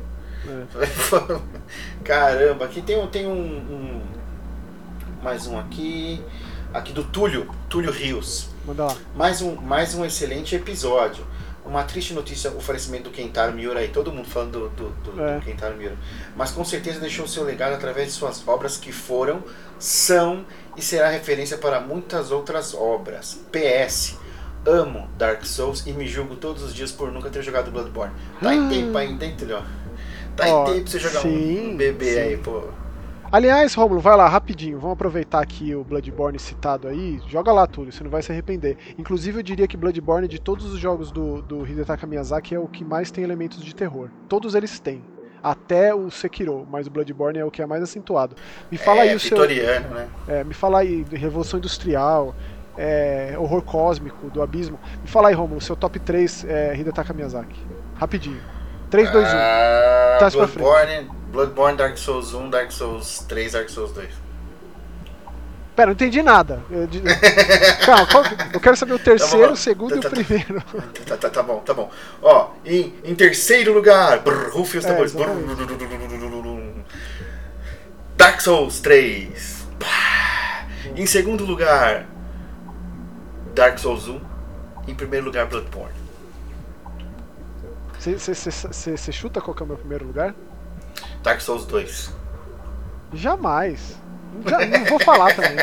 É. 0.47 1.45
Caramba, 2.05 2.65
aqui 2.65 2.83
tem, 2.83 3.07
tem 3.09 3.27
um, 3.27 3.33
um. 3.33 4.03
Mais 5.23 5.47
um 5.47 5.59
aqui. 5.59 6.23
Aqui 6.73 6.93
do 6.93 7.05
Túlio, 7.05 7.49
Túlio 7.69 7.93
Rios. 7.93 8.54
Manda 8.67 8.85
lá. 8.87 8.97
Mais 9.15 9.43
um, 9.43 9.57
mais 9.57 9.95
um 9.95 10.05
excelente 10.05 10.57
episódio. 10.57 11.27
Uma 11.67 11.83
triste 11.83 12.15
notícia, 12.15 12.51
o 12.51 12.61
falecimento 12.61 13.05
do 13.05 13.11
Kentaro 13.11 13.53
Miura 13.53 13.81
aí, 13.81 13.89
todo 13.89 14.13
mundo 14.13 14.29
falando 14.29 14.69
do, 14.71 14.91
do, 14.91 15.13
do, 15.13 15.23
é. 15.23 15.39
do 15.39 15.45
Kentaro 15.45 15.77
Miura. 15.77 15.97
Mas 16.37 16.51
com 16.51 16.65
certeza 16.65 16.99
deixou 17.01 17.27
seu 17.27 17.45
legado 17.45 17.75
através 17.75 18.09
de 18.09 18.13
suas 18.15 18.47
obras 18.47 18.77
que 18.77 18.93
foram, 18.93 19.43
são 19.79 20.45
e 20.77 20.83
será 20.83 21.09
referência 21.09 21.59
para 21.59 21.81
muitas 21.81 22.31
outras 22.31 22.75
obras. 22.75 23.41
PS. 23.51 24.19
Amo 24.67 25.11
Dark 25.19 25.45
Souls 25.45 25.87
e 25.87 25.93
me 25.93 26.07
julgo 26.07 26.37
todos 26.37 26.63
os 26.63 26.75
dias 26.75 26.91
por 26.91 27.13
nunca 27.13 27.29
ter 27.29 27.43
jogado 27.43 27.71
Bloodborne. 27.71 28.15
Tá 28.41 28.55
em 28.55 28.69
tempo 28.71 28.97
ainda, 28.97 29.29
Tulio? 29.37 29.63
Tá 30.35 30.45
oh, 30.47 30.63
em 30.63 30.73
tempo 30.73 30.83
pra 30.83 30.91
você 30.91 30.99
jogar 30.99 31.21
sim, 31.21 31.73
um 31.73 31.77
bebê 31.77 32.15
sim. 32.15 32.19
aí, 32.19 32.37
pô. 32.39 32.65
Aliás, 33.35 33.75
Romulo, 33.75 34.01
vai 34.01 34.17
lá 34.17 34.29
rapidinho. 34.29 34.79
Vamos 34.79 34.93
aproveitar 34.93 35.43
aqui 35.43 35.75
o 35.75 35.83
Bloodborne 35.83 36.39
citado 36.39 36.87
aí. 36.87 37.21
Joga 37.27 37.51
lá 37.51 37.67
tudo, 37.67 37.91
você 37.91 38.05
não 38.05 38.09
vai 38.09 38.23
se 38.23 38.31
arrepender. 38.31 38.77
Inclusive, 38.97 39.41
eu 39.41 39.43
diria 39.43 39.67
que 39.67 39.77
Bloodborne, 39.77 40.29
de 40.29 40.41
todos 40.41 40.73
os 40.73 40.79
jogos 40.79 41.11
do, 41.11 41.43
do 41.43 41.67
Hidetaka 41.67 42.07
Miyazaki, 42.07 42.55
é 42.55 42.61
o 42.61 42.69
que 42.69 42.85
mais 42.85 43.11
tem 43.11 43.25
elementos 43.25 43.61
de 43.61 43.75
terror. 43.75 44.09
Todos 44.29 44.55
eles 44.55 44.79
têm. 44.79 45.05
Até 45.43 45.93
o 45.93 46.13
Sekiro, 46.13 46.65
mas 46.71 46.87
o 46.87 46.93
Bloodborne 46.93 47.41
é 47.41 47.45
o 47.45 47.51
que 47.51 47.61
é 47.61 47.67
mais 47.67 47.83
acentuado. 47.83 48.37
Me 48.71 48.79
fala 48.79 49.01
é, 49.01 49.09
aí 49.09 49.17
o 49.17 49.19
seu. 49.19 49.37
Né? 49.37 50.09
É, 50.29 50.45
me 50.45 50.55
fala 50.55 50.79
aí 50.79 51.03
de 51.03 51.17
Revolução 51.17 51.59
Industrial, 51.59 52.37
é, 52.79 53.35
Horror 53.37 53.63
Cósmico, 53.63 54.31
do 54.31 54.43
Abismo. 54.43 54.79
Me 55.03 55.09
fala 55.09 55.31
aí, 55.31 55.35
Romulo, 55.35 55.61
seu 55.61 55.75
top 55.75 55.99
3 55.99 56.45
é 56.45 56.77
Hidetaka 56.77 57.13
Miyazaki. 57.13 57.61
Rapidinho. 57.97 58.41
3, 58.91 59.11
2, 59.11 59.27
1. 59.27 59.29
Uh, 59.29 60.19
Traz 60.19 60.35
Bloodborne, 60.37 61.11
Bloodborne, 61.35 61.77
Dark 61.77 61.99
Souls 61.99 62.33
1, 62.33 62.49
Dark 62.49 62.71
Souls 62.71 63.19
3, 63.29 63.53
Dark 63.53 63.69
Souls 63.69 63.93
2. 63.93 64.09
Pera, 65.75 65.87
não 65.87 65.95
entendi 65.95 66.23
nada. 66.23 66.63
Eu, 66.71 66.89
Calma, 67.85 68.07
qual... 68.07 68.25
eu 68.53 68.61
quero 68.61 68.77
saber 68.77 68.93
o 68.93 68.99
terceiro, 68.99 69.53
o 69.53 69.57
segundo 69.57 70.01
tá, 70.01 70.09
e 70.09 70.13
o 70.13 70.25
primeiro. 70.25 70.63
Tá, 71.05 71.17
tá, 71.17 71.29
tá, 71.29 71.43
bom, 71.43 71.59
tá 71.59 71.75
bom. 71.75 71.91
Ó, 72.23 72.51
em, 72.65 72.95
em 73.03 73.15
terceiro 73.17 73.75
lugar, 73.75 74.21
brrr, 74.21 74.51
rufe 74.53 74.79
os 74.79 74.85
tambores. 74.85 75.13
É, 75.13 75.19
Dark 78.17 78.41
Souls 78.41 78.79
3. 78.81 79.65
Em 80.95 81.07
segundo 81.07 81.45
lugar, 81.45 82.07
Dark 83.53 83.77
Souls 83.79 84.07
1. 84.07 84.21
Em 84.87 84.95
primeiro 84.95 85.27
lugar, 85.27 85.47
Bloodborne. 85.47 86.05
Você 87.99 89.13
chuta 89.13 89.41
qual 89.41 89.57
que 89.57 89.63
é 89.63 89.65
o 89.65 89.67
meu 89.67 89.77
primeiro 89.77 90.07
lugar? 90.07 90.33
Dark 91.23 91.41
Souls 91.41 91.67
2. 91.67 92.13
Jamais. 93.13 93.97
Já, 94.47 94.67
não 94.67 94.85
vou 94.85 94.99
falar 94.99 95.35
também. 95.35 95.57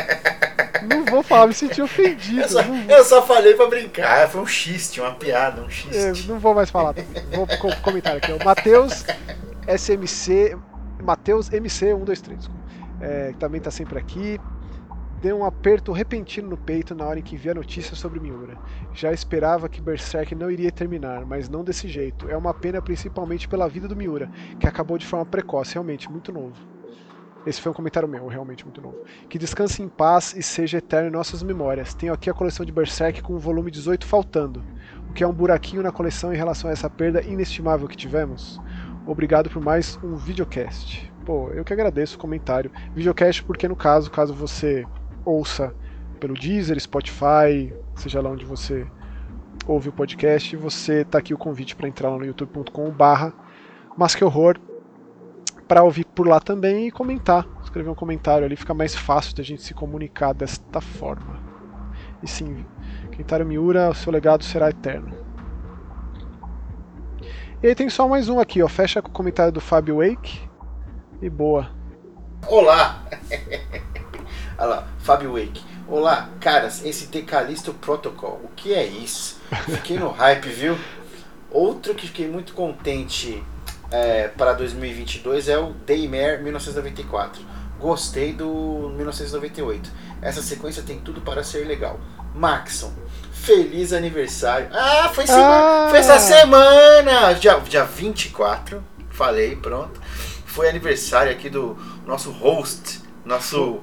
Não 0.88 1.04
vou 1.04 1.22
falar, 1.22 1.46
me 1.46 1.54
senti 1.54 1.80
ofendido. 1.80 2.40
Eu 2.40 2.48
só, 2.48 2.60
eu 2.62 3.04
só 3.04 3.22
falei 3.22 3.54
pra 3.54 3.66
brincar, 3.66 4.28
foi 4.28 4.40
um 4.40 4.46
xiste, 4.46 5.00
uma 5.00 5.12
piada, 5.14 5.62
um 5.62 5.70
xiste. 5.70 5.96
É, 5.96 6.12
não 6.26 6.38
vou 6.38 6.54
mais 6.54 6.70
falar. 6.70 6.94
Vou 7.30 7.46
comentar 7.82 8.16
aqui. 8.16 8.32
O 8.32 8.44
Matheus 8.44 9.04
SMC. 9.68 10.56
Matheus 11.02 11.50
MC123. 11.50 12.48
É, 13.00 13.34
também 13.38 13.60
tá 13.60 13.70
sempre 13.70 13.98
aqui 13.98 14.40
deu 15.22 15.38
um 15.38 15.44
aperto 15.44 15.92
repentino 15.92 16.48
no 16.48 16.56
peito 16.56 16.96
na 16.96 17.06
hora 17.06 17.20
em 17.20 17.22
que 17.22 17.36
vi 17.36 17.48
a 17.48 17.54
notícia 17.54 17.94
sobre 17.94 18.18
Miura. 18.18 18.58
Já 18.92 19.12
esperava 19.12 19.68
que 19.68 19.80
Berserk 19.80 20.34
não 20.34 20.50
iria 20.50 20.72
terminar, 20.72 21.24
mas 21.24 21.48
não 21.48 21.62
desse 21.62 21.86
jeito. 21.86 22.28
É 22.28 22.36
uma 22.36 22.52
pena 22.52 22.82
principalmente 22.82 23.46
pela 23.46 23.68
vida 23.68 23.86
do 23.86 23.94
Miura, 23.94 24.28
que 24.58 24.66
acabou 24.66 24.98
de 24.98 25.06
forma 25.06 25.24
precoce, 25.24 25.74
realmente 25.74 26.10
muito 26.10 26.32
novo. 26.32 26.56
Esse 27.46 27.60
foi 27.60 27.70
um 27.70 27.74
comentário 27.74 28.08
meu, 28.08 28.26
realmente 28.26 28.64
muito 28.64 28.82
novo. 28.82 28.98
Que 29.28 29.38
descanse 29.38 29.80
em 29.80 29.88
paz 29.88 30.34
e 30.36 30.42
seja 30.42 30.78
eterno 30.78 31.08
em 31.08 31.12
nossas 31.12 31.40
memórias. 31.40 31.94
Tenho 31.94 32.12
aqui 32.12 32.28
a 32.28 32.34
coleção 32.34 32.66
de 32.66 32.72
Berserk 32.72 33.22
com 33.22 33.34
o 33.34 33.38
volume 33.38 33.70
18 33.70 34.04
faltando, 34.04 34.64
o 35.08 35.12
que 35.12 35.22
é 35.22 35.26
um 35.26 35.32
buraquinho 35.32 35.84
na 35.84 35.92
coleção 35.92 36.34
em 36.34 36.36
relação 36.36 36.68
a 36.68 36.72
essa 36.72 36.90
perda 36.90 37.22
inestimável 37.22 37.86
que 37.86 37.96
tivemos. 37.96 38.60
Obrigado 39.06 39.48
por 39.48 39.62
mais 39.62 39.96
um 40.02 40.16
videocast. 40.16 41.12
Pô, 41.24 41.50
eu 41.50 41.64
que 41.64 41.72
agradeço 41.72 42.16
o 42.16 42.20
comentário. 42.20 42.72
Videocast 42.92 43.44
porque 43.44 43.68
no 43.68 43.76
caso, 43.76 44.10
caso 44.10 44.34
você 44.34 44.84
ouça 45.24 45.74
pelo 46.20 46.34
Deezer, 46.34 46.78
Spotify, 46.80 47.72
seja 47.96 48.20
lá 48.20 48.30
onde 48.30 48.44
você 48.44 48.86
ouve 49.66 49.88
o 49.88 49.92
podcast, 49.92 50.56
você 50.56 51.04
tá 51.04 51.18
aqui 51.18 51.34
o 51.34 51.38
convite 51.38 51.74
para 51.76 51.88
entrar 51.88 52.10
lá 52.10 52.18
no 52.18 52.24
youtube.com/barra 52.24 53.32
horror 54.22 54.58
para 55.66 55.82
ouvir 55.82 56.04
por 56.04 56.26
lá 56.28 56.40
também 56.40 56.88
e 56.88 56.90
comentar, 56.90 57.46
escrever 57.62 57.88
um 57.88 57.94
comentário 57.94 58.44
ali, 58.44 58.56
fica 58.56 58.74
mais 58.74 58.94
fácil 58.94 59.34
da 59.34 59.42
gente 59.42 59.62
se 59.62 59.72
comunicar 59.72 60.32
desta 60.32 60.80
forma. 60.80 61.40
E 62.22 62.28
sim, 62.28 62.64
Kentaro 63.12 63.46
Miura, 63.46 63.90
o 63.90 63.94
seu 63.94 64.12
legado 64.12 64.44
será 64.44 64.70
eterno. 64.70 65.12
E 67.62 67.68
aí 67.68 67.74
tem 67.74 67.88
só 67.88 68.08
mais 68.08 68.28
um 68.28 68.40
aqui, 68.40 68.62
ó. 68.62 68.68
Fecha 68.68 69.00
com 69.00 69.08
o 69.08 69.12
comentário 69.12 69.52
do 69.52 69.60
Fábio 69.60 69.98
Wake. 69.98 70.40
E 71.20 71.30
boa. 71.30 71.70
Olá! 72.48 73.04
Olha 74.62 74.76
lá, 74.76 74.88
Fábio 75.00 75.32
Wake. 75.32 75.60
Olá, 75.88 76.28
caras, 76.38 76.84
esse 76.84 77.06
Decalisto 77.06 77.74
Protocol, 77.74 78.40
o 78.44 78.48
que 78.54 78.72
é 78.72 78.86
isso? 78.86 79.40
Fiquei 79.68 79.98
no 79.98 80.08
hype, 80.08 80.48
viu? 80.50 80.78
Outro 81.50 81.96
que 81.96 82.06
fiquei 82.06 82.28
muito 82.28 82.52
contente 82.52 83.42
é, 83.90 84.28
para 84.28 84.52
2022 84.52 85.48
é 85.48 85.58
o 85.58 85.72
Daymare 85.84 86.44
1994. 86.44 87.42
Gostei 87.80 88.32
do 88.32 88.92
1998. 88.96 89.90
Essa 90.22 90.40
sequência 90.40 90.84
tem 90.84 91.00
tudo 91.00 91.20
para 91.22 91.42
ser 91.42 91.66
legal. 91.66 91.98
Maxon, 92.32 92.92
feliz 93.32 93.92
aniversário. 93.92 94.68
Ah, 94.72 95.10
foi, 95.12 95.26
semana, 95.26 95.86
ah. 95.86 95.88
foi 95.90 95.98
essa 95.98 96.20
semana! 96.20 97.34
Dia, 97.34 97.58
dia 97.58 97.84
24, 97.84 98.80
falei, 99.10 99.56
pronto. 99.56 100.00
Foi 100.46 100.68
aniversário 100.68 101.32
aqui 101.32 101.50
do 101.50 101.76
nosso 102.06 102.30
host, 102.30 103.00
nosso 103.24 103.82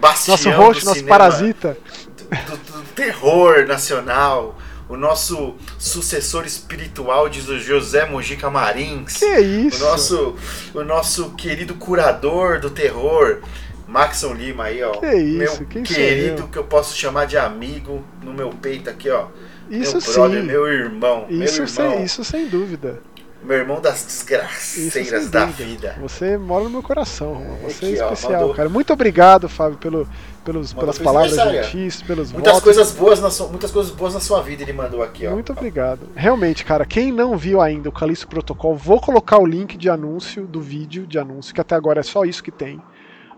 bastião 0.00 0.36
nosso 0.36 0.50
host, 0.50 0.84
nosso 0.84 1.04
parasita. 1.04 1.76
Do, 2.16 2.56
do, 2.56 2.56
do, 2.56 2.82
terror 2.94 3.66
nacional. 3.66 4.58
O 4.88 4.96
nosso 4.96 5.54
sucessor 5.78 6.44
espiritual 6.44 7.28
de 7.28 7.40
José 7.60 8.06
Mojica 8.06 8.50
Marins. 8.50 9.18
Que 9.18 9.38
isso? 9.38 9.76
O 9.76 9.88
nosso, 9.88 10.36
o 10.74 10.82
nosso 10.82 11.30
querido 11.36 11.74
curador 11.76 12.58
do 12.58 12.70
terror, 12.70 13.38
Maxon 13.86 14.34
Lima 14.34 14.64
aí, 14.64 14.82
ó. 14.82 14.90
Que 14.92 15.14
isso? 15.14 15.60
Meu 15.60 15.68
Quem 15.68 15.82
querido 15.84 16.48
que 16.48 16.58
eu 16.58 16.64
posso 16.64 16.96
chamar 16.96 17.26
de 17.26 17.38
amigo 17.38 18.04
no 18.20 18.32
meu 18.32 18.50
peito 18.50 18.90
aqui, 18.90 19.08
ó. 19.10 19.28
Isso 19.70 19.92
meu 19.92 20.00
sim. 20.00 20.12
brother, 20.12 20.42
meu 20.42 20.66
irmão. 20.66 21.26
Isso, 21.30 21.62
meu 21.62 21.68
irmão. 21.68 21.68
Sem, 21.68 22.04
isso 22.04 22.24
sem 22.24 22.48
dúvida. 22.48 23.00
Meu 23.42 23.56
irmão 23.56 23.80
das 23.80 24.04
desgraceiras 24.04 25.30
da 25.30 25.46
vida. 25.46 25.96
Você 26.00 26.36
mora 26.36 26.64
no 26.64 26.70
meu 26.70 26.82
coração, 26.82 27.32
Romulo. 27.34 27.58
Você 27.70 27.86
Aqui, 27.86 27.98
é 27.98 28.04
ó, 28.04 28.12
especial, 28.12 28.40
mandou- 28.40 28.54
cara. 28.54 28.68
Muito 28.68 28.92
obrigado, 28.92 29.48
Fábio, 29.48 29.78
pelo, 29.78 30.06
pelos, 30.44 30.74
Mandou 30.74 30.80
pelas 30.92 30.98
palavras 30.98 31.34
gentis, 31.34 32.02
pelos 32.02 32.32
Muitas 32.32 32.52
votos. 32.52 32.64
coisas 32.64 32.92
boas 32.92 33.20
na 33.20 33.30
sua, 33.30 33.48
muitas 33.48 33.70
coisas 33.70 33.92
boas 33.92 34.12
na 34.12 34.20
sua 34.20 34.42
vida 34.42 34.62
ele 34.62 34.74
mandou 34.74 35.02
aqui, 35.02 35.26
ó. 35.26 35.30
Muito 35.32 35.52
obrigado. 35.52 36.00
Realmente, 36.14 36.64
cara, 36.64 36.84
quem 36.84 37.10
não 37.10 37.36
viu 37.38 37.62
ainda 37.62 37.88
o 37.88 37.92
Calixto 37.92 38.28
Protocol, 38.28 38.76
vou 38.76 39.00
colocar 39.00 39.38
o 39.38 39.46
link 39.46 39.78
de 39.78 39.88
anúncio 39.88 40.46
do 40.46 40.60
vídeo 40.60 41.06
de 41.06 41.18
anúncio, 41.18 41.54
que 41.54 41.60
até 41.62 41.74
agora 41.74 42.00
é 42.00 42.04
só 42.04 42.24
isso 42.24 42.42
que 42.42 42.50
tem, 42.50 42.80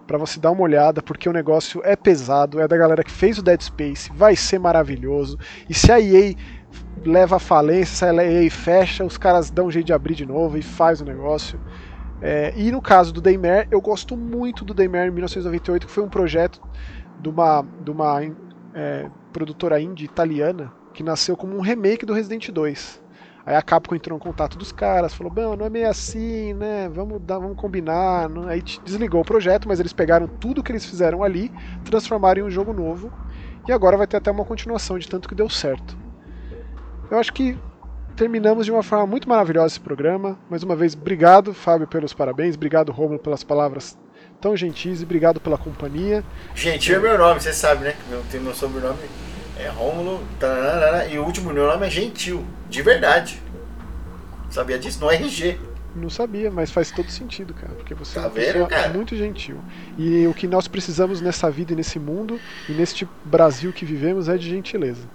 Pra 0.05 0.19
você 0.19 0.41
dar 0.41 0.51
uma 0.51 0.63
olhada, 0.63 1.01
porque 1.01 1.29
o 1.29 1.33
negócio 1.33 1.81
é 1.85 1.95
pesado, 1.95 2.61
é 2.61 2.67
da 2.67 2.77
galera 2.77 3.05
que 3.05 3.11
fez 3.11 3.39
o 3.39 3.43
Dead 3.43 3.61
Space, 3.63 4.11
vai 4.13 4.35
ser 4.35 4.59
maravilhoso. 4.59 5.39
E 5.71 5.75
se 5.75 5.93
a 5.93 6.01
EA 6.01 6.35
leva 7.05 7.37
a 7.37 7.41
falência, 7.41 7.97
se 7.97 8.05
a 8.05 8.25
EA 8.25 8.51
fecha, 8.51 9.05
os 9.05 9.17
caras 9.17 9.51
dão 9.51 9.67
um 9.67 9.71
jeito 9.71 9.87
de 9.87 9.93
abrir 9.93 10.15
de 10.15 10.27
novo 10.27 10.57
e 10.59 10.63
faz 10.63 11.01
o 11.01 11.05
negócio. 11.05 11.61
É, 12.21 12.53
e 12.57 12.71
no 12.71 12.81
caso 12.81 13.13
do 13.13 13.21
Daymare, 13.21 13.67
eu 13.71 13.81
gosto 13.81 14.17
muito 14.17 14.65
do 14.65 14.75
Daymare 14.75 15.09
em 15.09 15.13
1998, 15.13 15.87
que 15.87 15.93
foi 15.93 16.05
um 16.05 16.11
projeto 16.11 16.61
de 17.19 17.29
uma, 17.29 17.63
de 17.79 17.91
uma 17.91 18.21
é, 18.75 19.11
produtora 19.33 19.81
indie 19.81 20.05
italiana 20.05 20.73
que 20.93 21.03
nasceu 21.03 21.37
como 21.37 21.57
um 21.57 21.61
remake 21.61 22.07
do 22.07 22.13
Resident 22.13 22.49
2. 22.51 23.01
Aí 23.45 23.57
a 23.57 23.63
Capcom 23.63 23.97
entrou 23.97 24.17
em 24.17 24.21
contato 24.21 24.57
dos 24.57 24.71
caras, 24.71 25.15
falou: 25.15 25.33
Bom, 25.33 25.57
não 25.57 25.67
é 25.67 25.71
meio 25.71 25.89
assim, 25.89 26.55
né? 26.55 26.89
Vamos, 26.89 27.21
dar, 27.23 27.39
vamos 27.39 27.57
combinar. 27.57 28.29
Não- 28.29 28.47
Aí 28.47 28.63
desligou 28.85 29.21
o 29.21 29.25
projeto, 29.25 29.67
mas 29.69 29.81
eles 29.81 29.93
pegaram 29.93 30.29
tudo 30.29 30.63
que 30.63 30.71
eles 30.71 30.87
fizeram 30.87 31.23
ali, 31.25 31.53
transformaram 31.83 32.43
em 32.43 32.45
um 32.45 32.51
jogo 32.51 32.73
novo. 32.73 33.13
E 33.67 33.73
agora 33.73 33.97
vai 33.97 34.07
ter 34.07 34.17
até 34.17 34.31
uma 34.31 34.45
continuação 34.45 34.99
de 34.99 35.09
tanto 35.09 35.29
que 35.29 35.35
deu 35.35 35.49
certo. 35.49 36.02
Eu 37.13 37.19
acho 37.19 37.31
que 37.31 37.59
terminamos 38.17 38.65
de 38.65 38.73
uma 38.73 38.83
forma 38.83 39.07
muito 39.07 39.29
maravilhosa 39.29 39.67
esse 39.75 39.81
programa. 39.81 40.39
Mais 40.49 40.63
uma 40.63 40.75
vez, 40.75 40.95
obrigado, 40.95 41.53
Fábio, 41.53 41.87
pelos 41.87 42.15
parabéns. 42.15 42.55
Obrigado, 42.55 42.91
Romulo, 42.91 43.19
pelas 43.19 43.45
palavras 43.45 43.99
tão 44.41 44.57
gentis. 44.57 45.03
E 45.03 45.05
obrigado 45.05 45.39
pela 45.39 45.59
companhia. 45.59 46.25
Gentil 46.55 46.97
é 46.97 47.01
meu 47.01 47.19
nome, 47.19 47.39
você 47.39 47.53
sabe, 47.53 47.85
né? 47.85 47.95
Meu, 48.09 48.23
tem 48.31 48.41
meu 48.41 48.55
sobrenome 48.55 48.97
é 49.59 49.69
Rômulo, 49.69 50.27
tananana, 50.41 51.05
e 51.05 51.19
o 51.19 51.25
último 51.27 51.53
meu 51.53 51.67
nome 51.67 51.87
é 51.87 51.91
Gentil, 51.91 52.47
de 52.71 52.81
verdade. 52.81 53.43
Sabia 54.49 54.79
disso? 54.79 54.99
No 54.99 55.11
RG. 55.11 55.61
Não 55.95 56.09
sabia, 56.09 56.51
mas 56.51 56.71
faz 56.71 56.91
todo 56.91 57.11
sentido, 57.11 57.53
cara, 57.53 57.75
porque 57.75 57.95
você 57.95 58.19
é 58.19 58.23
Tá 58.23 58.29
uma 58.29 58.35
vendo, 58.35 58.53
pessoa 58.53 58.69
cara? 58.69 58.89
muito 58.89 59.15
gentil. 59.15 59.59
E 59.99 60.27
o 60.27 60.33
que 60.33 60.47
nós 60.47 60.67
precisamos 60.67 61.21
nessa 61.21 61.51
vida 61.51 61.75
e 61.75 61.77
nesse 61.77 61.99
mundo 61.99 62.41
e 62.71 62.73
neste 62.73 63.07
Brasil 63.23 63.71
que 63.71 63.85
vivemos 63.85 64.31
é 64.31 64.39
de 64.39 64.49
gentileza. 64.49 65.07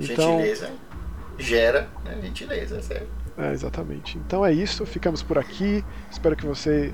Então, 0.00 0.38
Gentileza 0.38 0.87
gera 1.38 1.88
né, 2.04 2.18
gentileza, 2.22 2.82
sério. 2.82 3.06
é, 3.36 3.52
exatamente. 3.52 4.18
Então 4.18 4.44
é 4.44 4.52
isso, 4.52 4.84
ficamos 4.84 5.22
por 5.22 5.38
aqui. 5.38 5.84
Espero 6.10 6.36
que 6.36 6.44
você, 6.44 6.92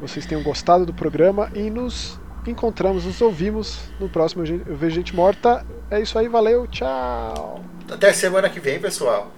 vocês 0.00 0.24
tenham 0.26 0.42
gostado 0.42 0.86
do 0.86 0.94
programa 0.94 1.50
e 1.54 1.68
nos 1.68 2.18
encontramos, 2.46 3.04
nos 3.04 3.20
ouvimos 3.20 3.90
no 3.98 4.08
próximo 4.08 4.44
Eu 4.46 4.76
Vejo 4.76 4.94
Gente 4.94 5.14
Morta. 5.14 5.64
É 5.90 6.00
isso 6.00 6.18
aí, 6.18 6.28
valeu, 6.28 6.66
tchau! 6.66 7.64
Até 7.90 8.12
semana 8.12 8.48
que 8.48 8.60
vem, 8.60 8.78
pessoal. 8.80 9.30